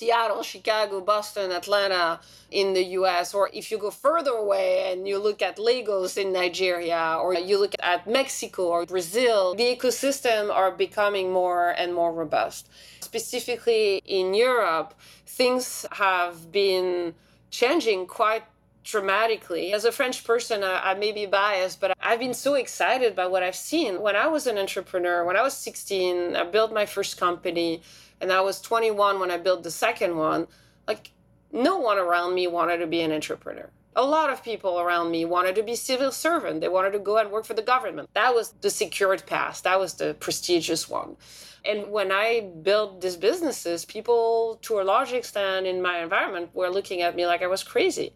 Seattle, 0.00 0.42
Chicago, 0.42 1.02
Boston, 1.02 1.52
Atlanta 1.52 2.20
in 2.50 2.72
the 2.72 2.82
US, 3.00 3.34
or 3.34 3.50
if 3.52 3.70
you 3.70 3.76
go 3.76 3.90
further 3.90 4.30
away 4.30 4.90
and 4.90 5.06
you 5.06 5.18
look 5.18 5.42
at 5.42 5.58
Lagos 5.58 6.16
in 6.16 6.32
Nigeria, 6.32 7.18
or 7.22 7.34
you 7.34 7.58
look 7.58 7.74
at 7.82 8.06
Mexico 8.06 8.62
or 8.68 8.86
Brazil, 8.86 9.54
the 9.54 9.76
ecosystem 9.76 10.50
are 10.50 10.70
becoming 10.70 11.30
more 11.30 11.72
and 11.72 11.94
more 11.94 12.14
robust. 12.14 12.70
Specifically 13.00 14.00
in 14.06 14.32
Europe, 14.32 14.94
things 15.26 15.84
have 15.92 16.50
been 16.50 17.14
changing 17.50 18.06
quite 18.06 18.44
dramatically. 18.82 19.74
As 19.74 19.84
a 19.84 19.92
French 19.92 20.24
person, 20.24 20.64
I, 20.64 20.92
I, 20.92 20.94
may 20.94 21.12
be 21.12 21.26
biased, 21.26 21.78
but 21.78 21.92
I've 22.00 22.20
been 22.20 22.32
so 22.32 22.54
excited 22.54 23.14
by 23.14 23.26
what 23.26 23.42
I've 23.42 23.54
seen. 23.70 24.00
When 24.00 24.16
I 24.16 24.28
was 24.28 24.46
an 24.46 24.56
entrepreneur, 24.56 25.24
when 25.24 25.36
I 25.36 25.42
was 25.42 25.52
16, 25.52 26.36
I 26.36 26.44
built 26.44 26.72
my 26.72 26.86
first 26.86 27.18
company, 27.18 27.82
and 28.20 28.32
I 28.32 28.40
was 28.40 28.60
21 28.60 29.20
when 29.20 29.30
I 29.30 29.38
built 29.38 29.62
the 29.62 29.70
second 29.70 30.16
one. 30.16 30.46
Like, 30.86 31.12
no 31.52 31.78
one 31.78 31.98
around 31.98 32.34
me 32.34 32.46
wanted 32.46 32.78
to 32.78 32.86
be 32.86 33.00
an 33.00 33.12
entrepreneur. 33.12 33.70
A 33.96 34.04
lot 34.04 34.30
of 34.30 34.44
people 34.44 34.80
around 34.80 35.10
me 35.10 35.24
wanted 35.24 35.56
to 35.56 35.62
be 35.62 35.74
civil 35.74 36.12
servant. 36.12 36.60
They 36.60 36.68
wanted 36.68 36.92
to 36.92 37.00
go 37.00 37.18
and 37.18 37.30
work 37.30 37.44
for 37.44 37.54
the 37.54 37.62
government. 37.62 38.08
That 38.14 38.34
was 38.34 38.54
the 38.60 38.70
secured 38.70 39.26
path. 39.26 39.62
That 39.62 39.80
was 39.80 39.94
the 39.94 40.14
prestigious 40.14 40.88
one. 40.88 41.16
And 41.64 41.90
when 41.90 42.12
I 42.12 42.50
built 42.62 43.00
these 43.00 43.16
businesses, 43.16 43.84
people, 43.84 44.58
to 44.62 44.80
a 44.80 44.82
large 44.82 45.12
extent 45.12 45.66
in 45.66 45.82
my 45.82 45.98
environment, 45.98 46.50
were 46.54 46.70
looking 46.70 47.02
at 47.02 47.16
me 47.16 47.26
like 47.26 47.42
I 47.42 47.48
was 47.48 47.64
crazy 47.64 48.14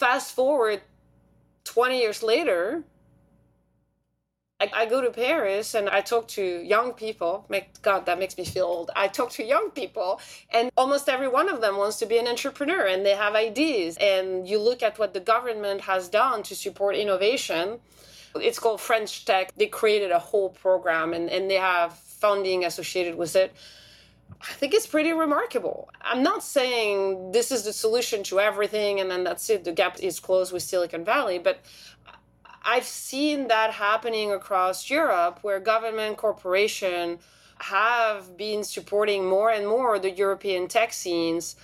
fast 0.00 0.34
forward 0.34 0.80
20 1.64 1.98
years 1.98 2.22
later, 2.22 2.82
I, 4.60 4.70
I, 4.74 4.86
go 4.86 5.00
to 5.00 5.10
Paris 5.10 5.74
and 5.74 5.88
I 5.88 6.02
talk 6.02 6.28
to 6.28 6.42
young 6.42 6.92
people. 6.92 7.46
God, 7.82 8.06
that 8.06 8.18
makes 8.18 8.36
me 8.36 8.44
feel 8.44 8.66
old. 8.66 8.90
I 8.94 9.08
talk 9.08 9.30
to 9.32 9.44
young 9.44 9.70
people, 9.70 10.20
and 10.50 10.70
almost 10.76 11.08
every 11.08 11.28
one 11.28 11.48
of 11.48 11.60
them 11.60 11.76
wants 11.78 11.98
to 12.00 12.06
be 12.06 12.18
an 12.18 12.28
entrepreneur 12.28 12.86
and 12.86 13.04
they 13.04 13.14
have 13.14 13.34
ideas. 13.34 13.96
And 14.00 14.46
you 14.46 14.60
look 14.60 14.82
at 14.82 14.98
what 14.98 15.14
the 15.14 15.20
government 15.20 15.80
has 15.82 16.08
done 16.08 16.42
to 16.44 16.54
support 16.54 16.96
innovation. 16.96 17.78
It's 18.34 18.58
called 18.58 18.80
French 18.80 19.24
Tech. 19.24 19.52
They 19.56 19.66
created 19.66 20.10
a 20.10 20.18
whole 20.18 20.50
program 20.50 21.14
and, 21.14 21.30
and 21.30 21.50
they 21.50 21.56
have 21.56 21.94
funding 21.94 22.64
associated 22.64 23.16
with 23.16 23.34
it. 23.36 23.52
I 24.42 24.52
think 24.54 24.72
it's 24.72 24.86
pretty 24.86 25.12
remarkable. 25.12 25.90
I'm 26.00 26.22
not 26.22 26.42
saying 26.42 27.32
this 27.32 27.52
is 27.52 27.64
the 27.64 27.72
solution 27.72 28.22
to 28.24 28.40
everything 28.40 29.00
and 29.00 29.10
then 29.10 29.22
that's 29.22 29.50
it, 29.50 29.64
the 29.64 29.72
gap 29.72 29.98
is 30.00 30.18
closed 30.18 30.52
with 30.52 30.62
Silicon 30.62 31.04
Valley, 31.04 31.38
but 31.38 31.60
I've 32.62 32.84
seen 32.84 33.48
that 33.48 33.72
happening 33.72 34.32
across 34.32 34.90
Europe 34.90 35.38
where 35.42 35.60
government 35.60 36.16
corporation 36.16 37.18
have 37.58 38.36
been 38.36 38.64
supporting 38.64 39.28
more 39.28 39.50
and 39.50 39.66
more 39.66 39.98
the 39.98 40.10
European 40.10 40.66
tech 40.66 40.92
scenes 40.92 41.56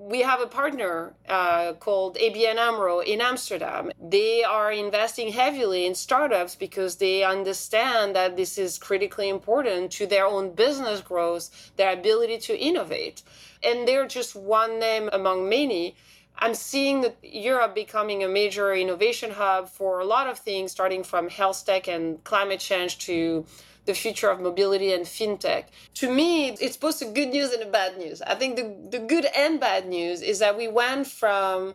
we 0.00 0.20
have 0.20 0.40
a 0.40 0.46
partner 0.46 1.12
uh, 1.28 1.74
called 1.74 2.16
ABN 2.16 2.56
AMRO 2.56 3.00
in 3.00 3.20
Amsterdam. 3.20 3.90
They 4.00 4.42
are 4.42 4.72
investing 4.72 5.30
heavily 5.30 5.84
in 5.84 5.94
startups 5.94 6.54
because 6.56 6.96
they 6.96 7.22
understand 7.22 8.16
that 8.16 8.34
this 8.34 8.56
is 8.56 8.78
critically 8.78 9.28
important 9.28 9.92
to 9.92 10.06
their 10.06 10.24
own 10.24 10.54
business 10.54 11.02
growth, 11.02 11.72
their 11.76 11.92
ability 11.92 12.38
to 12.38 12.58
innovate. 12.58 13.22
And 13.62 13.86
they're 13.86 14.08
just 14.08 14.34
one 14.34 14.80
name 14.80 15.10
among 15.12 15.50
many. 15.50 15.96
I'm 16.40 16.54
seeing 16.54 17.02
that 17.02 17.16
Europe 17.22 17.74
becoming 17.74 18.24
a 18.24 18.28
major 18.28 18.72
innovation 18.72 19.30
hub 19.30 19.68
for 19.68 20.00
a 20.00 20.06
lot 20.06 20.26
of 20.26 20.38
things, 20.38 20.72
starting 20.72 21.04
from 21.04 21.28
health 21.28 21.66
tech 21.66 21.86
and 21.86 22.22
climate 22.24 22.60
change 22.60 22.98
to 23.00 23.44
the 23.84 23.94
future 23.94 24.30
of 24.30 24.40
mobility 24.40 24.92
and 24.92 25.04
fintech. 25.04 25.64
To 25.94 26.12
me, 26.12 26.50
it's 26.50 26.76
both 26.76 27.02
a 27.02 27.06
good 27.06 27.28
news 27.28 27.52
and 27.52 27.62
a 27.62 27.70
bad 27.70 27.98
news. 27.98 28.22
I 28.22 28.34
think 28.36 28.56
the, 28.56 28.76
the 28.90 29.04
good 29.04 29.26
and 29.36 29.60
bad 29.60 29.86
news 29.86 30.22
is 30.22 30.38
that 30.38 30.56
we 30.56 30.68
went 30.68 31.06
from 31.06 31.74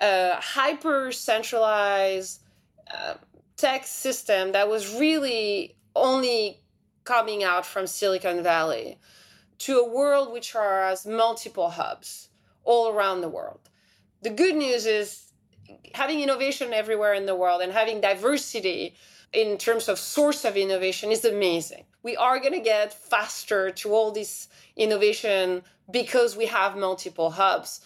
a 0.00 0.36
hyper 0.36 1.12
centralized 1.12 2.42
uh, 2.92 3.14
tech 3.56 3.86
system 3.86 4.52
that 4.52 4.68
was 4.68 4.94
really 4.94 5.76
only 5.94 6.62
coming 7.04 7.42
out 7.42 7.66
from 7.66 7.86
Silicon 7.86 8.42
Valley 8.42 8.98
to 9.58 9.78
a 9.78 9.88
world 9.88 10.32
which 10.32 10.52
has 10.52 11.04
multiple 11.04 11.70
hubs 11.70 12.28
all 12.64 12.88
around 12.90 13.20
the 13.20 13.28
world. 13.28 13.67
The 14.22 14.30
good 14.30 14.56
news 14.56 14.84
is 14.86 15.32
having 15.94 16.20
innovation 16.20 16.72
everywhere 16.72 17.14
in 17.14 17.26
the 17.26 17.36
world 17.36 17.62
and 17.62 17.72
having 17.72 18.00
diversity 18.00 18.94
in 19.32 19.58
terms 19.58 19.88
of 19.88 19.98
source 19.98 20.44
of 20.44 20.56
innovation 20.56 21.12
is 21.12 21.24
amazing. 21.24 21.84
We 22.02 22.16
are 22.16 22.40
going 22.40 22.54
to 22.54 22.60
get 22.60 22.92
faster 22.92 23.70
to 23.70 23.92
all 23.92 24.10
this 24.10 24.48
innovation 24.76 25.62
because 25.90 26.36
we 26.36 26.46
have 26.46 26.76
multiple 26.76 27.30
hubs. 27.30 27.80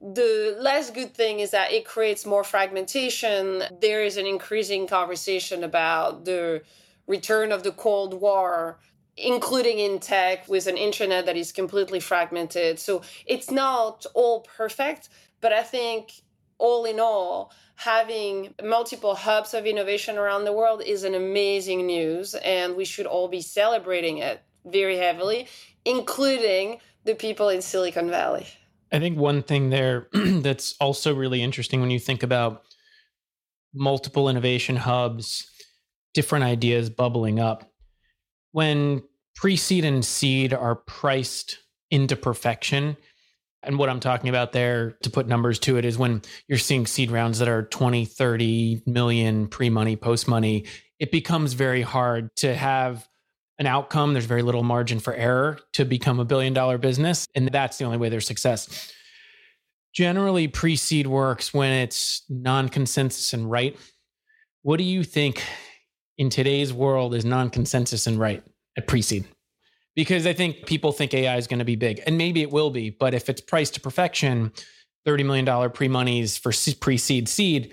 The 0.00 0.56
less 0.60 0.90
good 0.90 1.14
thing 1.14 1.40
is 1.40 1.50
that 1.50 1.72
it 1.72 1.84
creates 1.84 2.26
more 2.26 2.44
fragmentation. 2.44 3.64
There 3.80 4.04
is 4.04 4.16
an 4.16 4.26
increasing 4.26 4.86
conversation 4.86 5.64
about 5.64 6.24
the 6.24 6.62
return 7.06 7.52
of 7.52 7.62
the 7.62 7.72
Cold 7.72 8.14
War, 8.14 8.78
including 9.16 9.78
in 9.78 10.00
tech 10.00 10.48
with 10.48 10.66
an 10.66 10.76
internet 10.76 11.26
that 11.26 11.36
is 11.36 11.52
completely 11.52 12.00
fragmented. 12.00 12.78
So 12.78 13.02
it's 13.26 13.50
not 13.50 14.04
all 14.14 14.40
perfect, 14.40 15.08
but 15.40 15.52
I 15.52 15.62
think 15.62 16.12
all 16.58 16.84
in 16.84 17.00
all, 17.00 17.52
having 17.76 18.54
multiple 18.62 19.14
hubs 19.14 19.54
of 19.54 19.66
innovation 19.66 20.16
around 20.16 20.44
the 20.44 20.52
world 20.52 20.82
is 20.84 21.04
an 21.04 21.14
amazing 21.14 21.86
news, 21.86 22.34
and 22.34 22.76
we 22.76 22.84
should 22.84 23.06
all 23.06 23.28
be 23.28 23.40
celebrating 23.40 24.18
it 24.18 24.42
very 24.64 24.96
heavily, 24.96 25.48
including 25.84 26.80
the 27.04 27.14
people 27.14 27.48
in 27.48 27.60
Silicon 27.60 28.08
Valley. 28.08 28.46
I 28.92 29.00
think 29.00 29.18
one 29.18 29.42
thing 29.42 29.70
there 29.70 30.08
that's 30.12 30.74
also 30.80 31.14
really 31.14 31.42
interesting 31.42 31.80
when 31.80 31.90
you 31.90 31.98
think 31.98 32.22
about 32.22 32.62
multiple 33.74 34.28
innovation 34.28 34.76
hubs, 34.76 35.50
different 36.14 36.44
ideas 36.44 36.90
bubbling 36.90 37.40
up. 37.40 37.70
When 38.52 39.02
pre 39.34 39.56
seed 39.56 39.84
and 39.84 40.04
seed 40.04 40.54
are 40.54 40.76
priced 40.76 41.58
into 41.90 42.14
perfection, 42.14 42.96
and 43.66 43.78
what 43.78 43.88
I'm 43.88 44.00
talking 44.00 44.28
about 44.28 44.52
there, 44.52 44.92
to 45.02 45.10
put 45.10 45.26
numbers 45.26 45.58
to 45.60 45.76
it, 45.76 45.84
is 45.84 45.98
when 45.98 46.22
you're 46.48 46.58
seeing 46.58 46.86
seed 46.86 47.10
rounds 47.10 47.38
that 47.38 47.48
are 47.48 47.64
20, 47.64 48.04
30 48.04 48.82
million 48.86 49.46
pre 49.48 49.70
money, 49.70 49.96
post 49.96 50.28
money, 50.28 50.64
it 50.98 51.10
becomes 51.10 51.52
very 51.52 51.82
hard 51.82 52.34
to 52.36 52.54
have 52.54 53.06
an 53.58 53.66
outcome. 53.66 54.12
There's 54.12 54.24
very 54.24 54.42
little 54.42 54.62
margin 54.62 55.00
for 55.00 55.14
error 55.14 55.58
to 55.74 55.84
become 55.84 56.20
a 56.20 56.24
billion 56.24 56.52
dollar 56.52 56.78
business. 56.78 57.26
And 57.34 57.48
that's 57.48 57.78
the 57.78 57.84
only 57.84 57.98
way 57.98 58.08
there's 58.08 58.26
success. 58.26 58.92
Generally, 59.92 60.48
pre 60.48 60.76
seed 60.76 61.06
works 61.06 61.54
when 61.54 61.70
it's 61.70 62.22
non 62.28 62.68
consensus 62.68 63.32
and 63.32 63.50
right. 63.50 63.76
What 64.62 64.78
do 64.78 64.84
you 64.84 65.04
think 65.04 65.42
in 66.18 66.30
today's 66.30 66.72
world 66.72 67.14
is 67.14 67.24
non 67.24 67.50
consensus 67.50 68.06
and 68.06 68.18
right 68.18 68.42
at 68.76 68.86
pre 68.86 69.02
seed? 69.02 69.24
Because 69.94 70.26
I 70.26 70.32
think 70.32 70.66
people 70.66 70.92
think 70.92 71.14
AI 71.14 71.36
is 71.36 71.46
going 71.46 71.58
to 71.58 71.64
be 71.64 71.76
big, 71.76 72.02
and 72.06 72.18
maybe 72.18 72.42
it 72.42 72.50
will 72.50 72.70
be. 72.70 72.90
But 72.90 73.14
if 73.14 73.28
it's 73.28 73.40
priced 73.40 73.74
to 73.74 73.80
perfection, 73.80 74.52
thirty 75.04 75.24
million 75.24 75.44
dollar 75.44 75.68
pre 75.68 75.88
monies 75.88 76.36
for 76.36 76.52
pre 76.80 76.98
seed 76.98 77.28
seed, 77.28 77.72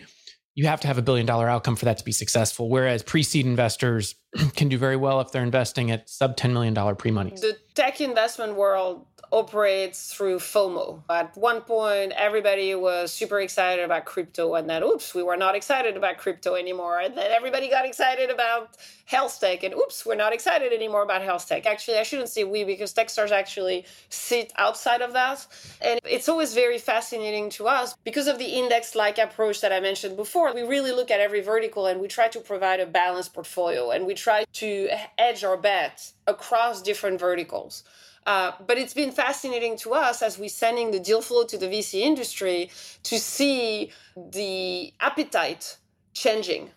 you 0.56 0.68
have 0.68 0.80
to 0.82 0.88
have 0.88 0.98
a 0.98 1.02
billion 1.02 1.26
dollar 1.26 1.50
outcome 1.50 1.76
for 1.76 1.86
that 1.86 1.98
to 1.98 2.06
be 2.06 2.12
successful. 2.12 2.70
Whereas 2.70 3.04
pre 3.04 3.24
seed 3.24 3.46
investors 3.46 4.16
can 4.56 4.70
do 4.70 4.78
very 4.78 4.98
well 4.98 5.22
if 5.22 5.32
they're 5.32 5.44
investing 5.44 5.92
at 5.92 6.10
sub 6.10 6.38
ten 6.38 6.54
million 6.54 6.74
dollar 6.74 6.96
pre 6.96 7.12
monies. 7.12 7.42
The 7.42 7.58
tech 7.74 8.02
investment 8.02 8.56
world 8.56 9.06
operates 9.32 10.14
through 10.14 10.40
FOMO. 10.40 11.02
At 11.10 11.38
one 11.38 11.62
point, 11.62 12.12
everybody 12.18 12.76
was 12.76 13.14
super 13.14 13.40
excited 13.40 13.84
about 13.84 14.06
crypto, 14.06 14.56
and 14.56 14.70
then, 14.70 14.84
oops, 14.84 15.16
we 15.16 15.24
were 15.24 15.38
not 15.38 15.56
excited 15.56 15.96
about 15.96 16.18
crypto 16.18 16.56
anymore. 16.56 17.00
And 17.00 17.18
then 17.18 17.32
everybody 17.32 17.70
got 17.70 17.86
excited 17.86 18.30
about 18.30 18.78
health 19.06 19.40
tech, 19.40 19.64
and 19.64 19.74
oops, 19.74 20.06
we're 20.06 20.16
not 20.16 20.34
excited 20.34 20.74
anymore 20.74 21.04
about 21.04 21.22
health 21.22 21.48
tech. 21.48 21.66
Actually, 21.66 21.98
I 21.98 22.04
shouldn't 22.04 22.30
say 22.30 22.44
we 22.44 22.64
because 22.64 22.94
Techstars 22.94 23.32
actually 23.32 23.86
sit 24.10 24.52
outside 24.58 25.02
of 25.02 25.14
that. 25.14 25.46
And 25.82 26.00
it's 26.04 26.28
always 26.28 26.54
very 26.54 26.78
fascinating 26.78 27.50
to 27.52 27.68
us 27.68 27.96
because 28.04 28.28
of 28.28 28.38
the 28.38 28.46
index 28.46 28.96
like 28.96 29.18
approach 29.18 29.62
that 29.62 29.72
I 29.72 29.80
mentioned 29.80 30.18
before. 30.18 30.54
We 30.54 30.64
really 30.64 30.92
look 30.92 31.10
at 31.10 31.20
every 31.22 31.42
vertical 31.42 31.88
and 31.88 32.02
we 32.02 32.08
try 32.08 32.28
to 32.30 32.40
provide 32.40 32.80
a 32.80 32.86
balanced 32.86 33.34
portfolio 33.34 33.92
and 33.92 34.06
we 34.06 34.14
try 34.14 34.46
to 34.54 34.90
edge 35.18 35.44
our 35.44 35.58
bets 35.58 36.14
across 36.28 36.82
different 36.82 37.20
verticals. 37.20 37.84
Uh, 38.26 38.52
but 38.68 38.78
it's 38.78 38.94
been 38.94 39.12
fascinating 39.12 39.76
to 39.78 39.94
us 39.94 40.22
as 40.22 40.38
we're 40.38 40.50
sending 40.50 40.92
the 40.92 41.00
deal 41.00 41.22
flow 41.22 41.44
to 41.44 41.58
the 41.58 41.66
VC 41.68 42.02
industry 42.02 42.70
to 43.04 43.20
see 43.20 43.92
the 44.16 44.94
appetite 45.00 45.78
changing 46.14 46.70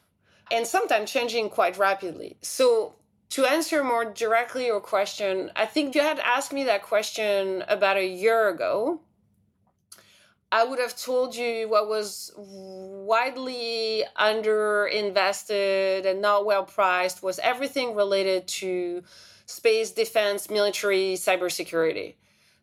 and 0.50 0.66
sometimes 0.66 1.10
changing 1.10 1.50
quite 1.50 1.76
rapidly. 1.76 2.36
So, 2.40 2.94
to 3.30 3.44
answer 3.46 3.82
more 3.82 4.04
directly 4.04 4.66
your 4.66 4.80
question, 4.80 5.50
I 5.56 5.66
think 5.66 5.94
you 5.94 6.02
had 6.02 6.20
asked 6.20 6.52
me 6.52 6.64
that 6.64 6.82
question 6.82 7.64
about 7.66 7.96
a 7.96 8.06
year 8.06 8.48
ago. 8.48 9.00
I 10.52 10.62
would 10.64 10.78
have 10.78 10.96
told 10.96 11.34
you 11.34 11.68
what 11.68 11.88
was 11.88 12.30
widely 12.36 14.04
underinvested 14.16 16.06
and 16.06 16.22
not 16.22 16.46
well 16.46 16.62
priced 16.64 17.24
was 17.24 17.40
everything 17.40 17.96
related 17.96 18.46
to 18.46 19.02
space, 19.46 19.90
defense, 19.90 20.50
military, 20.50 21.14
cybersecurity. 21.14 22.14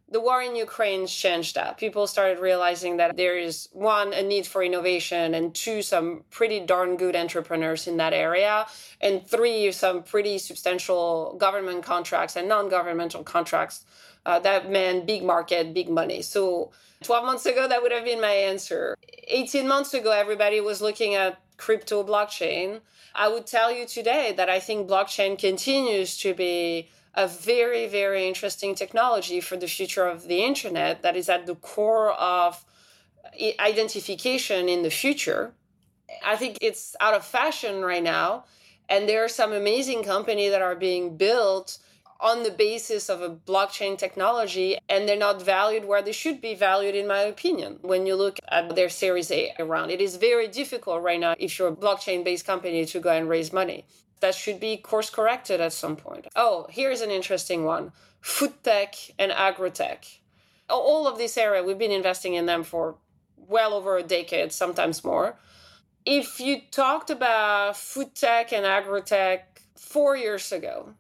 The 0.10 0.20
war 0.20 0.42
in 0.42 0.58
Ukraine 0.58 1.08
changed 1.08 1.56
that. 1.56 1.78
People 1.78 2.06
started 2.06 2.40
realizing 2.40 2.98
that 2.98 3.16
there 3.16 3.38
is 3.38 3.70
one, 3.72 4.12
a 4.12 4.22
need 4.22 4.46
for 4.46 4.62
innovation, 4.62 5.34
and 5.34 5.56
two, 5.56 5.82
some 5.82 6.26
pretty 6.30 6.60
darn 6.60 6.98
good 6.98 7.16
entrepreneurs 7.16 7.88
in 7.88 7.96
that 7.98 8.12
area, 8.12 8.66
and 9.00 9.26
three, 9.26 9.72
some 9.72 10.04
pretty 10.04 10.38
substantial 10.38 11.36
government 11.38 11.84
contracts 11.84 12.36
and 12.36 12.50
non 12.50 12.68
governmental 12.68 13.24
contracts 13.24 13.86
uh, 14.26 14.40
that 14.40 14.70
meant 14.70 15.08
big 15.08 15.24
market, 15.24 15.74
big 15.74 15.90
money. 15.90 16.22
So 16.22 16.72
12 17.04 17.26
months 17.26 17.46
ago, 17.46 17.68
that 17.68 17.82
would 17.82 17.92
have 17.92 18.06
been 18.06 18.22
my 18.22 18.32
answer. 18.32 18.96
18 19.28 19.68
months 19.68 19.94
ago, 19.94 20.12
everybody 20.12 20.62
was 20.62 20.82
looking 20.82 21.16
at 21.16 21.40
crypto 21.62 22.04
blockchain. 22.04 22.82
I 23.14 23.28
would 23.28 23.46
tell 23.46 23.72
you 23.72 23.86
today 23.86 24.34
that 24.36 24.50
I 24.50 24.60
think 24.60 24.90
blockchain 24.90 25.38
continues 25.38 26.18
to 26.24 26.34
be 26.34 26.90
a 27.14 27.28
very, 27.28 27.88
very 27.88 28.28
interesting 28.28 28.74
technology 28.74 29.40
for 29.42 29.58
the 29.58 29.68
future 29.68 30.08
of 30.08 30.28
the 30.28 30.44
internet 30.44 31.04
that 31.04 31.16
is 31.16 31.30
at 31.30 31.46
the 31.46 31.56
core 31.56 32.14
of 32.14 32.66
identification 33.60 34.68
in 34.68 34.82
the 34.82 34.90
future. 34.90 35.54
I 36.26 36.36
think 36.36 36.58
it's 36.62 36.96
out 37.00 37.14
of 37.14 37.24
fashion 37.24 37.84
right 37.84 38.04
now. 38.04 38.46
And 38.90 39.08
there 39.08 39.24
are 39.24 39.30
some 39.42 39.54
amazing 39.54 40.04
companies 40.04 40.52
that 40.52 40.62
are 40.62 40.76
being 40.76 41.16
built 41.16 41.78
on 42.22 42.44
the 42.44 42.52
basis 42.52 43.10
of 43.10 43.22
a 43.22 43.30
blockchain 43.30 43.98
technology 43.98 44.78
and 44.88 45.10
they're 45.10 45.18
not 45.18 45.42
valued 45.42 45.86
where 45.86 46.04
they 46.04 46.12
should 46.12 46.40
be 46.40 46.54
valued 46.54 46.94
in 46.94 47.08
my 47.08 47.22
opinion 47.22 47.80
when 47.82 48.06
you 48.06 48.16
look 48.16 48.40
at 48.48 48.76
their 48.76 48.90
series 48.90 49.32
a 49.32 49.52
round. 49.60 49.90
It 49.90 50.00
is 50.00 50.18
very 50.18 50.48
difficult 50.48 51.02
right 51.02 51.20
now 51.20 51.36
if 51.40 51.58
you're 51.58 51.70
a 51.70 51.76
blockchain 51.76 52.24
based 52.24 52.46
company 52.46 52.86
to 52.86 53.00
go 53.00 53.12
and 53.12 53.28
raise 53.28 53.52
money. 53.52 53.86
That 54.20 54.36
should 54.36 54.60
be 54.60 54.78
course 54.78 55.10
corrected 55.10 55.60
at 55.60 55.74
some 55.74 55.96
point. 55.96 56.28
Oh 56.36 56.68
here's 56.70 57.02
an 57.02 57.10
interesting 57.10 57.66
one. 57.66 57.92
Food 58.22 58.54
tech 58.64 58.94
and 59.18 59.32
agrotech. 59.32 60.20
All 60.70 61.08
of 61.08 61.18
this 61.18 61.38
area 61.38 61.64
we've 61.64 61.80
been 61.80 61.92
investing 61.92 62.36
in 62.36 62.46
them 62.46 62.64
for 62.64 62.98
well 63.36 63.74
over 63.74 63.98
a 63.98 64.04
decade 64.04 64.52
sometimes 64.52 65.04
more. 65.04 65.40
If 66.06 66.40
you 66.40 66.62
talked 66.70 67.10
about 67.10 67.78
food 67.78 68.14
tech 68.14 68.54
and 68.54 68.66
agrotech 68.66 69.42
four 69.76 70.16
years 70.16 70.52
ago 70.52 70.94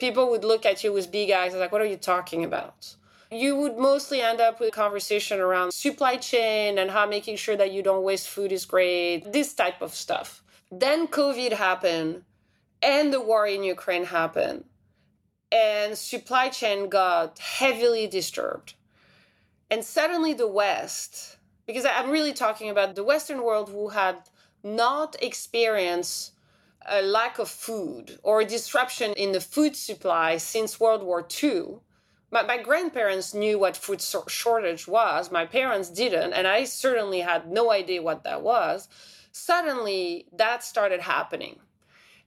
people 0.00 0.30
would 0.30 0.44
look 0.44 0.66
at 0.66 0.82
you 0.82 0.92
with 0.92 1.12
big 1.12 1.30
eyes 1.30 1.54
like, 1.54 1.72
what 1.72 1.80
are 1.80 1.86
you 1.86 1.96
talking 1.96 2.44
about? 2.44 2.96
You 3.30 3.54
would 3.56 3.78
mostly 3.78 4.20
end 4.20 4.40
up 4.40 4.58
with 4.58 4.70
a 4.70 4.72
conversation 4.72 5.38
around 5.38 5.72
supply 5.72 6.16
chain 6.16 6.78
and 6.78 6.90
how 6.90 7.06
making 7.06 7.36
sure 7.36 7.56
that 7.56 7.70
you 7.70 7.82
don't 7.82 8.02
waste 8.02 8.28
food 8.28 8.50
is 8.50 8.64
great, 8.64 9.32
this 9.32 9.54
type 9.54 9.80
of 9.82 9.94
stuff. 9.94 10.42
Then 10.72 11.06
COVID 11.06 11.52
happened 11.52 12.24
and 12.82 13.12
the 13.12 13.20
war 13.20 13.46
in 13.46 13.62
Ukraine 13.62 14.06
happened, 14.06 14.64
and 15.52 15.96
supply 15.96 16.48
chain 16.48 16.88
got 16.88 17.38
heavily 17.38 18.06
disturbed. 18.06 18.74
And 19.70 19.84
suddenly 19.84 20.32
the 20.32 20.48
West, 20.48 21.36
because 21.66 21.84
I'm 21.84 22.10
really 22.10 22.32
talking 22.32 22.70
about 22.70 22.94
the 22.94 23.04
Western 23.04 23.42
world 23.42 23.68
who 23.68 23.90
had 23.90 24.16
not 24.64 25.14
experienced 25.22 26.32
a 26.90 27.02
lack 27.02 27.38
of 27.38 27.48
food 27.48 28.18
or 28.22 28.40
a 28.40 28.44
disruption 28.44 29.12
in 29.12 29.32
the 29.32 29.40
food 29.40 29.76
supply 29.76 30.36
since 30.36 30.80
World 30.80 31.02
War 31.02 31.26
II. 31.42 31.78
My, 32.32 32.42
my 32.42 32.62
grandparents 32.62 33.32
knew 33.32 33.58
what 33.58 33.76
food 33.76 34.02
shortage 34.28 34.86
was. 34.86 35.30
My 35.30 35.46
parents 35.46 35.88
didn't, 35.88 36.32
and 36.32 36.46
I 36.46 36.64
certainly 36.64 37.20
had 37.20 37.50
no 37.50 37.70
idea 37.70 38.02
what 38.02 38.24
that 38.24 38.42
was. 38.42 38.88
Suddenly, 39.32 40.26
that 40.36 40.64
started 40.64 41.00
happening. 41.00 41.60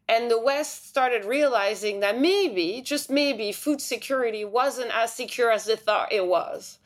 And 0.07 0.29
the 0.29 0.39
West 0.39 0.87
started 0.87 1.25
realizing 1.25 2.01
that 2.01 2.19
maybe, 2.19 2.81
just 2.81 3.09
maybe, 3.09 3.51
food 3.51 3.81
security 3.81 4.43
wasn't 4.43 4.91
as 4.93 5.13
secure 5.13 5.51
as 5.51 5.65
they 5.65 5.75
thought 5.75 6.11
it 6.11 6.25
was. 6.25 6.79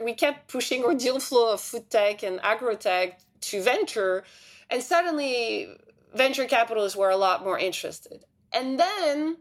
We 0.00 0.14
kept 0.14 0.48
pushing 0.48 0.84
our 0.84 0.94
deal 0.94 1.18
flow 1.20 1.52
of 1.52 1.60
food 1.60 1.90
tech 1.90 2.22
and 2.22 2.40
agrotech 2.40 3.14
to 3.42 3.62
venture, 3.62 4.24
and 4.70 4.82
suddenly 4.82 5.68
venture 6.14 6.46
capitalists 6.46 6.96
were 6.96 7.10
a 7.10 7.16
lot 7.16 7.44
more 7.44 7.58
interested. 7.58 8.24
And 8.52 8.78
then 8.78 9.36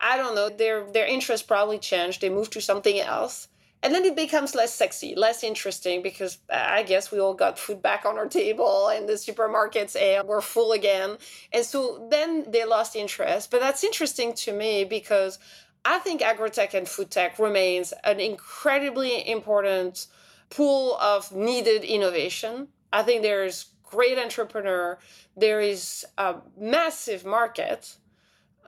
I 0.00 0.16
don't 0.16 0.34
know, 0.34 0.48
their 0.48 0.84
their 0.90 1.06
interest 1.06 1.48
probably 1.48 1.78
changed. 1.78 2.20
They 2.20 2.28
moved 2.28 2.52
to 2.52 2.60
something 2.60 2.98
else. 3.00 3.48
And 3.82 3.94
then 3.94 4.06
it 4.06 4.16
becomes 4.16 4.54
less 4.54 4.72
sexy, 4.72 5.14
less 5.14 5.44
interesting 5.44 6.00
because 6.00 6.38
I 6.50 6.84
guess 6.84 7.12
we 7.12 7.20
all 7.20 7.34
got 7.34 7.58
food 7.58 7.82
back 7.82 8.06
on 8.06 8.16
our 8.16 8.26
table 8.26 8.88
and 8.88 9.06
the 9.06 9.12
supermarkets 9.12 9.94
eh, 9.94 10.22
were 10.22 10.40
full 10.40 10.72
again. 10.72 11.18
And 11.52 11.66
so 11.66 12.08
then 12.10 12.50
they 12.50 12.64
lost 12.64 12.96
interest. 12.96 13.50
But 13.50 13.60
that's 13.60 13.84
interesting 13.84 14.32
to 14.36 14.54
me 14.54 14.84
because 14.84 15.38
I 15.84 15.98
think 15.98 16.22
agrotech 16.22 16.72
and 16.72 16.88
food 16.88 17.10
tech 17.10 17.38
remains 17.38 17.92
an 18.04 18.20
incredibly 18.20 19.28
important 19.28 20.06
pool 20.48 20.96
of 20.96 21.30
needed 21.32 21.84
innovation. 21.84 22.68
I 22.90 23.02
think 23.02 23.20
there's 23.20 23.66
great 23.84 24.18
entrepreneur. 24.18 24.98
There 25.36 25.60
is 25.60 26.04
a 26.18 26.36
massive 26.58 27.24
market 27.24 27.96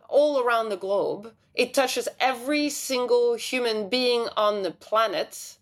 all 0.08 0.40
around 0.40 0.68
the 0.68 0.76
globe. 0.76 1.32
It 1.54 1.74
touches 1.74 2.08
every 2.20 2.68
single 2.68 3.34
human 3.34 3.88
being 3.88 4.28
on 4.36 4.62
the 4.62 4.70
planet. 4.70 5.56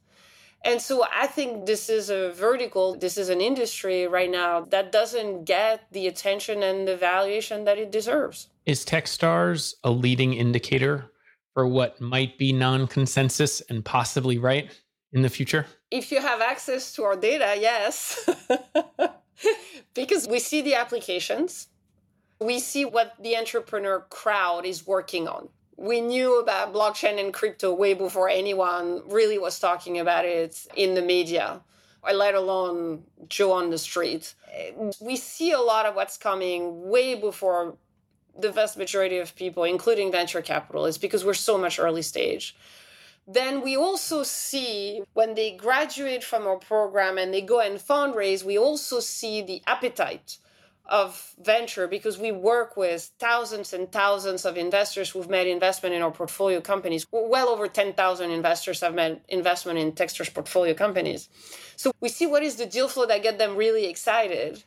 And 0.65 0.81
so 0.81 1.05
I 1.15 1.27
think 1.27 1.67
this 1.67 1.89
is 1.89 2.09
a 2.09 2.33
vertical, 2.33 2.97
this 2.97 3.19
is 3.19 3.29
an 3.29 3.41
industry 3.41 4.07
right 4.07 4.31
now 4.31 4.63
that 4.71 4.93
doesn't 4.93 5.45
get 5.45 5.83
the 5.93 6.07
attention 6.07 6.63
and 6.63 6.89
the 6.89 6.97
valuation 6.97 7.65
that 7.65 7.79
it 7.79 7.93
deserves. 7.93 8.49
Is 8.65 8.85
Techstars 8.85 9.75
a 9.85 9.91
leading 9.91 10.33
indicator 10.33 11.11
for 11.53 11.67
what 11.67 12.01
might 12.01 12.39
be 12.39 12.53
non 12.53 12.87
consensus 12.87 13.61
and 13.69 13.85
possibly 13.85 14.39
right 14.39 14.71
in 15.13 15.21
the 15.23 15.29
future? 15.29 15.67
If 15.91 16.11
you 16.11 16.21
have 16.21 16.41
access 16.41 16.93
to 16.95 17.05
our 17.05 17.15
data, 17.15 17.57
yes. 17.61 18.29
because 19.95 20.27
we 20.29 20.39
see 20.39 20.63
the 20.63 20.75
applications, 20.75 21.69
we 22.41 22.59
see 22.59 22.85
what 22.85 23.15
the 23.21 23.37
entrepreneur 23.37 24.01
crowd 24.11 24.65
is 24.65 24.87
working 24.87 25.29
on. 25.29 25.49
We 25.77 26.01
knew 26.01 26.41
about 26.41 26.73
blockchain 26.73 27.19
and 27.19 27.33
crypto 27.33 27.75
way 27.75 27.95
before 27.95 28.29
anyone 28.29 29.03
really 29.07 29.39
was 29.39 29.59
talking 29.59 29.99
about 29.99 30.25
it 30.25 30.67
in 30.77 30.95
the 30.95 31.03
media, 31.03 31.61
let 32.03 32.35
alone 32.35 33.03
Joe 33.29 33.53
on 33.53 33.71
the 33.71 33.79
street. 33.79 34.35
We 35.01 35.17
see 35.17 35.51
a 35.51 35.61
lot 35.61 35.87
of 35.87 35.97
what's 35.97 36.17
coming 36.17 36.89
way 36.89 37.15
before 37.17 37.77
the 38.39 38.53
vast 38.53 38.77
majority 38.77 39.19
of 39.19 39.35
people, 39.35 39.65
including 39.65 40.13
venture 40.13 40.43
capitalists, 40.43 40.99
because 40.99 41.25
we're 41.25 41.35
so 41.35 41.59
much 41.59 41.79
early 41.79 42.03
stage. 42.03 42.57
Then 43.27 43.63
we 43.63 43.77
also 43.77 44.23
see 44.23 45.03
when 45.15 45.35
they 45.35 45.53
graduate 45.53 46.23
from 46.23 46.47
our 46.47 46.57
program 46.57 47.17
and 47.17 47.33
they 47.33 47.41
go 47.41 47.61
and 47.61 47.79
fundraise, 47.79 48.45
we 48.45 48.59
also 48.59 49.01
see 49.01 49.41
the 49.41 49.63
appetite 49.67 50.39
of 50.87 51.35
venture 51.43 51.87
because 51.87 52.19
we 52.19 52.31
work 52.31 52.77
with 52.77 53.11
thousands 53.19 53.73
and 53.73 53.91
thousands 53.91 54.45
of 54.45 54.59
investors 54.59 55.09
who've 55.09 55.31
made 55.31 55.47
investment 55.47 55.95
in 55.95 56.03
our 56.03 56.11
portfolio 56.11 56.61
companies. 56.61 57.07
Well 57.11 57.49
over 57.49 57.67
10,000 57.69 58.31
investors 58.31 58.83
have 58.83 58.95
made 58.95 59.21
investment 59.29 59.79
in 59.79 59.93
Techstars 59.93 60.33
portfolio 60.33 60.75
companies. 60.75 61.31
So 61.77 61.93
we 62.01 62.11
see 62.11 62.27
what 62.27 62.43
is 62.43 62.57
the 62.57 62.67
deal 62.67 62.89
flow 62.89 63.07
that 63.07 63.23
get 63.23 63.39
them 63.39 63.57
really 63.57 63.87
excited 63.87 64.65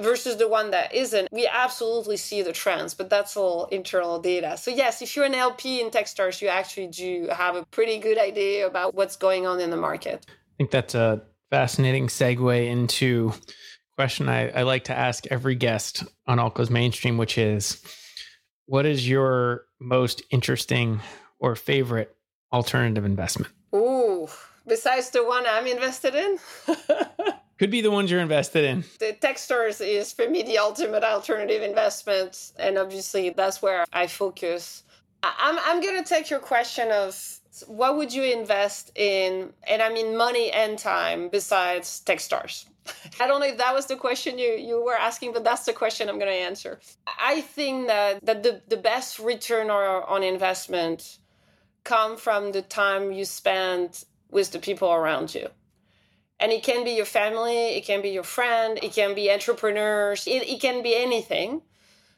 versus 0.00 0.36
the 0.36 0.48
one 0.48 0.70
that 0.70 0.94
isn't, 0.94 1.28
we 1.32 1.46
absolutely 1.46 2.16
see 2.16 2.42
the 2.42 2.52
trends, 2.52 2.94
but 2.94 3.08
that's 3.08 3.36
all 3.36 3.66
internal 3.66 4.20
data. 4.20 4.56
So, 4.56 4.70
yes, 4.70 5.02
if 5.02 5.16
you're 5.16 5.24
an 5.24 5.34
LP 5.34 5.80
in 5.80 5.90
Techstars, 5.90 6.42
you 6.42 6.48
actually 6.48 6.88
do 6.88 7.28
have 7.32 7.56
a 7.56 7.64
pretty 7.66 7.98
good 7.98 8.18
idea 8.18 8.66
about 8.66 8.94
what's 8.94 9.16
going 9.16 9.46
on 9.46 9.60
in 9.60 9.70
the 9.70 9.76
market. 9.76 10.26
I 10.28 10.56
think 10.58 10.70
that's 10.70 10.94
a 10.94 11.22
fascinating 11.50 12.08
segue 12.08 12.66
into 12.66 13.32
a 13.32 13.96
question 13.96 14.28
I, 14.28 14.50
I 14.50 14.62
like 14.62 14.84
to 14.84 14.96
ask 14.96 15.26
every 15.28 15.54
guest 15.54 16.04
on 16.26 16.38
Alt 16.38 16.54
Goes 16.54 16.70
Mainstream, 16.70 17.18
which 17.18 17.38
is 17.38 17.82
what 18.66 18.84
is 18.84 19.08
your 19.08 19.64
most 19.80 20.22
interesting 20.30 21.00
or 21.38 21.54
favorite 21.54 22.14
alternative 22.52 23.04
investment? 23.04 23.52
Ooh, 23.74 24.05
besides 24.66 25.10
the 25.10 25.24
one 25.24 25.44
I'm 25.46 25.66
invested 25.66 26.14
in? 26.14 26.38
Could 27.58 27.70
be 27.70 27.80
the 27.80 27.90
ones 27.90 28.10
you're 28.10 28.20
invested 28.20 28.64
in. 28.64 28.84
The 28.98 29.16
Techstars 29.18 29.80
is 29.80 30.12
for 30.12 30.28
me 30.28 30.42
the 30.42 30.58
ultimate 30.58 31.02
alternative 31.02 31.62
investment. 31.62 32.52
And 32.58 32.76
obviously, 32.76 33.30
that's 33.30 33.62
where 33.62 33.86
I 33.94 34.06
focus 34.08 34.82
I'm 35.38 35.58
I'm 35.64 35.82
gonna 35.82 36.04
take 36.04 36.30
your 36.30 36.40
question 36.40 36.90
of 36.90 37.18
what 37.66 37.96
would 37.96 38.12
you 38.12 38.22
invest 38.22 38.92
in, 38.96 39.52
and 39.66 39.82
I 39.82 39.92
mean 39.92 40.16
money 40.16 40.50
and 40.52 40.78
time 40.78 41.28
besides 41.28 42.02
Techstars. 42.04 42.66
I 43.20 43.26
don't 43.26 43.40
know 43.40 43.46
if 43.46 43.58
that 43.58 43.74
was 43.74 43.86
the 43.86 43.96
question 43.96 44.38
you, 44.38 44.52
you 44.52 44.84
were 44.84 44.94
asking, 44.94 45.32
but 45.32 45.42
that's 45.42 45.64
the 45.64 45.72
question 45.72 46.08
I'm 46.08 46.18
going 46.18 46.30
to 46.30 46.38
answer. 46.38 46.78
I 47.18 47.40
think 47.40 47.88
that, 47.88 48.24
that 48.24 48.44
the, 48.44 48.62
the 48.68 48.76
best 48.76 49.18
return 49.18 49.70
or, 49.70 50.08
on 50.08 50.22
investment 50.22 51.18
come 51.82 52.16
from 52.16 52.52
the 52.52 52.62
time 52.62 53.10
you 53.10 53.24
spend 53.24 54.04
with 54.36 54.52
the 54.52 54.58
people 54.58 54.92
around 54.92 55.34
you. 55.34 55.48
And 56.38 56.52
it 56.52 56.62
can 56.62 56.84
be 56.84 56.90
your 56.90 57.06
family, 57.06 57.68
it 57.78 57.86
can 57.86 58.02
be 58.02 58.10
your 58.10 58.28
friend, 58.38 58.78
it 58.82 58.92
can 58.92 59.14
be 59.14 59.32
entrepreneurs, 59.32 60.26
it, 60.26 60.42
it 60.46 60.60
can 60.60 60.82
be 60.82 60.94
anything 60.94 61.62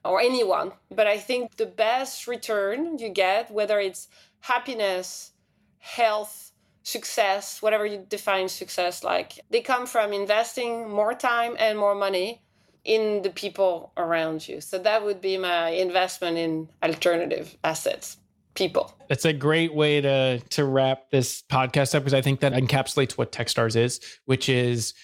or 0.04 0.20
anyone. 0.20 0.72
But 0.90 1.06
I 1.06 1.16
think 1.16 1.56
the 1.56 1.72
best 1.86 2.26
return 2.26 2.98
you 2.98 3.10
get, 3.10 3.52
whether 3.52 3.78
it's 3.78 4.08
happiness, 4.40 5.30
health, 5.78 6.50
success, 6.82 7.62
whatever 7.62 7.86
you 7.86 8.04
define 8.08 8.48
success 8.48 9.04
like, 9.04 9.38
they 9.50 9.60
come 9.60 9.86
from 9.86 10.12
investing 10.12 10.90
more 10.90 11.14
time 11.14 11.54
and 11.56 11.78
more 11.78 11.94
money 11.94 12.42
in 12.84 13.22
the 13.22 13.30
people 13.30 13.92
around 13.96 14.48
you. 14.48 14.60
So 14.60 14.76
that 14.78 15.04
would 15.04 15.20
be 15.20 15.38
my 15.38 15.68
investment 15.68 16.36
in 16.36 16.68
alternative 16.82 17.56
assets. 17.62 18.16
People. 18.58 18.92
That's 19.08 19.24
a 19.24 19.32
great 19.32 19.72
way 19.72 20.00
to 20.00 20.40
to 20.40 20.64
wrap 20.64 21.10
this 21.10 21.42
podcast 21.50 21.94
up 21.94 22.02
because 22.02 22.12
I 22.12 22.20
think 22.20 22.40
that 22.40 22.52
encapsulates 22.52 23.12
what 23.12 23.32
Techstars 23.32 23.76
is, 23.76 24.00
which 24.26 24.48
is 24.48 24.94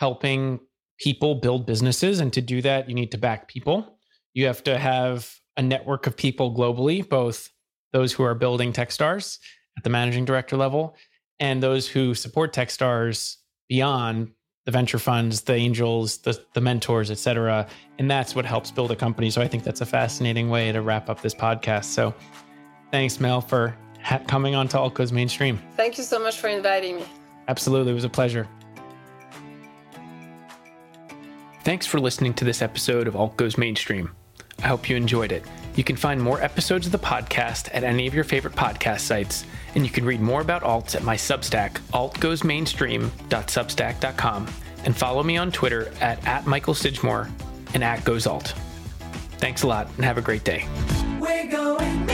helping 0.00 0.60
people 0.98 1.36
build 1.36 1.64
businesses. 1.64 2.20
And 2.20 2.32
to 2.32 2.40
do 2.40 2.60
that, 2.62 2.88
you 2.88 2.94
need 2.94 3.12
to 3.12 3.18
back 3.18 3.46
people. 3.48 3.98
You 4.34 4.46
have 4.46 4.64
to 4.64 4.76
have 4.76 5.32
a 5.56 5.62
network 5.62 6.08
of 6.08 6.16
people 6.16 6.54
globally, 6.54 7.08
both 7.08 7.50
those 7.92 8.12
who 8.12 8.24
are 8.24 8.34
building 8.34 8.72
Techstars 8.72 9.38
at 9.76 9.84
the 9.84 9.90
managing 9.90 10.24
director 10.24 10.56
level 10.56 10.96
and 11.38 11.62
those 11.62 11.86
who 11.88 12.14
support 12.14 12.52
Techstars 12.52 13.36
beyond 13.68 14.32
the 14.66 14.72
venture 14.72 14.98
funds, 14.98 15.42
the 15.42 15.54
angels, 15.54 16.18
the, 16.18 16.42
the 16.54 16.60
mentors, 16.60 17.10
et 17.10 17.18
cetera. 17.18 17.66
And 17.98 18.10
that's 18.10 18.34
what 18.34 18.44
helps 18.44 18.70
build 18.70 18.90
a 18.90 18.96
company. 18.96 19.30
So 19.30 19.42
I 19.42 19.46
think 19.46 19.62
that's 19.62 19.82
a 19.82 19.86
fascinating 19.86 20.48
way 20.48 20.72
to 20.72 20.80
wrap 20.80 21.08
up 21.08 21.20
this 21.20 21.34
podcast. 21.34 21.84
So 21.84 22.14
thanks, 22.94 23.18
Maelle, 23.18 23.40
for 23.40 23.74
ha- 24.00 24.20
coming 24.28 24.54
on 24.54 24.68
to 24.68 24.78
Alt 24.78 24.94
Goes 24.94 25.10
Mainstream. 25.10 25.58
Thank 25.76 25.98
you 25.98 26.04
so 26.04 26.20
much 26.20 26.38
for 26.38 26.46
inviting 26.46 26.98
me. 26.98 27.04
Absolutely. 27.48 27.90
It 27.90 27.96
was 27.96 28.04
a 28.04 28.08
pleasure. 28.08 28.46
Thanks 31.64 31.86
for 31.86 31.98
listening 31.98 32.34
to 32.34 32.44
this 32.44 32.62
episode 32.62 33.08
of 33.08 33.16
Alt 33.16 33.36
Goes 33.36 33.58
Mainstream. 33.58 34.12
I 34.62 34.68
hope 34.68 34.88
you 34.88 34.94
enjoyed 34.94 35.32
it. 35.32 35.44
You 35.74 35.82
can 35.82 35.96
find 35.96 36.22
more 36.22 36.40
episodes 36.40 36.86
of 36.86 36.92
the 36.92 37.00
podcast 37.00 37.68
at 37.72 37.82
any 37.82 38.06
of 38.06 38.14
your 38.14 38.22
favorite 38.22 38.54
podcast 38.54 39.00
sites, 39.00 39.44
and 39.74 39.84
you 39.84 39.90
can 39.90 40.04
read 40.04 40.20
more 40.20 40.40
about 40.40 40.62
alts 40.62 40.94
at 40.94 41.02
my 41.02 41.16
Substack, 41.16 41.80
altgoesmainstream.substack.com, 41.92 44.46
and 44.84 44.96
follow 44.96 45.24
me 45.24 45.36
on 45.36 45.50
Twitter 45.50 45.92
at, 46.00 46.24
at 46.24 46.46
Michael 46.46 46.74
Sidgmore 46.74 47.28
and 47.74 47.82
at 47.82 48.04
GoesAlt. 48.04 48.52
Thanks 49.38 49.64
a 49.64 49.66
lot 49.66 49.88
and 49.96 50.04
have 50.04 50.16
a 50.16 50.22
great 50.22 50.44
day. 50.44 50.68
We're 51.18 51.50
going 51.50 52.06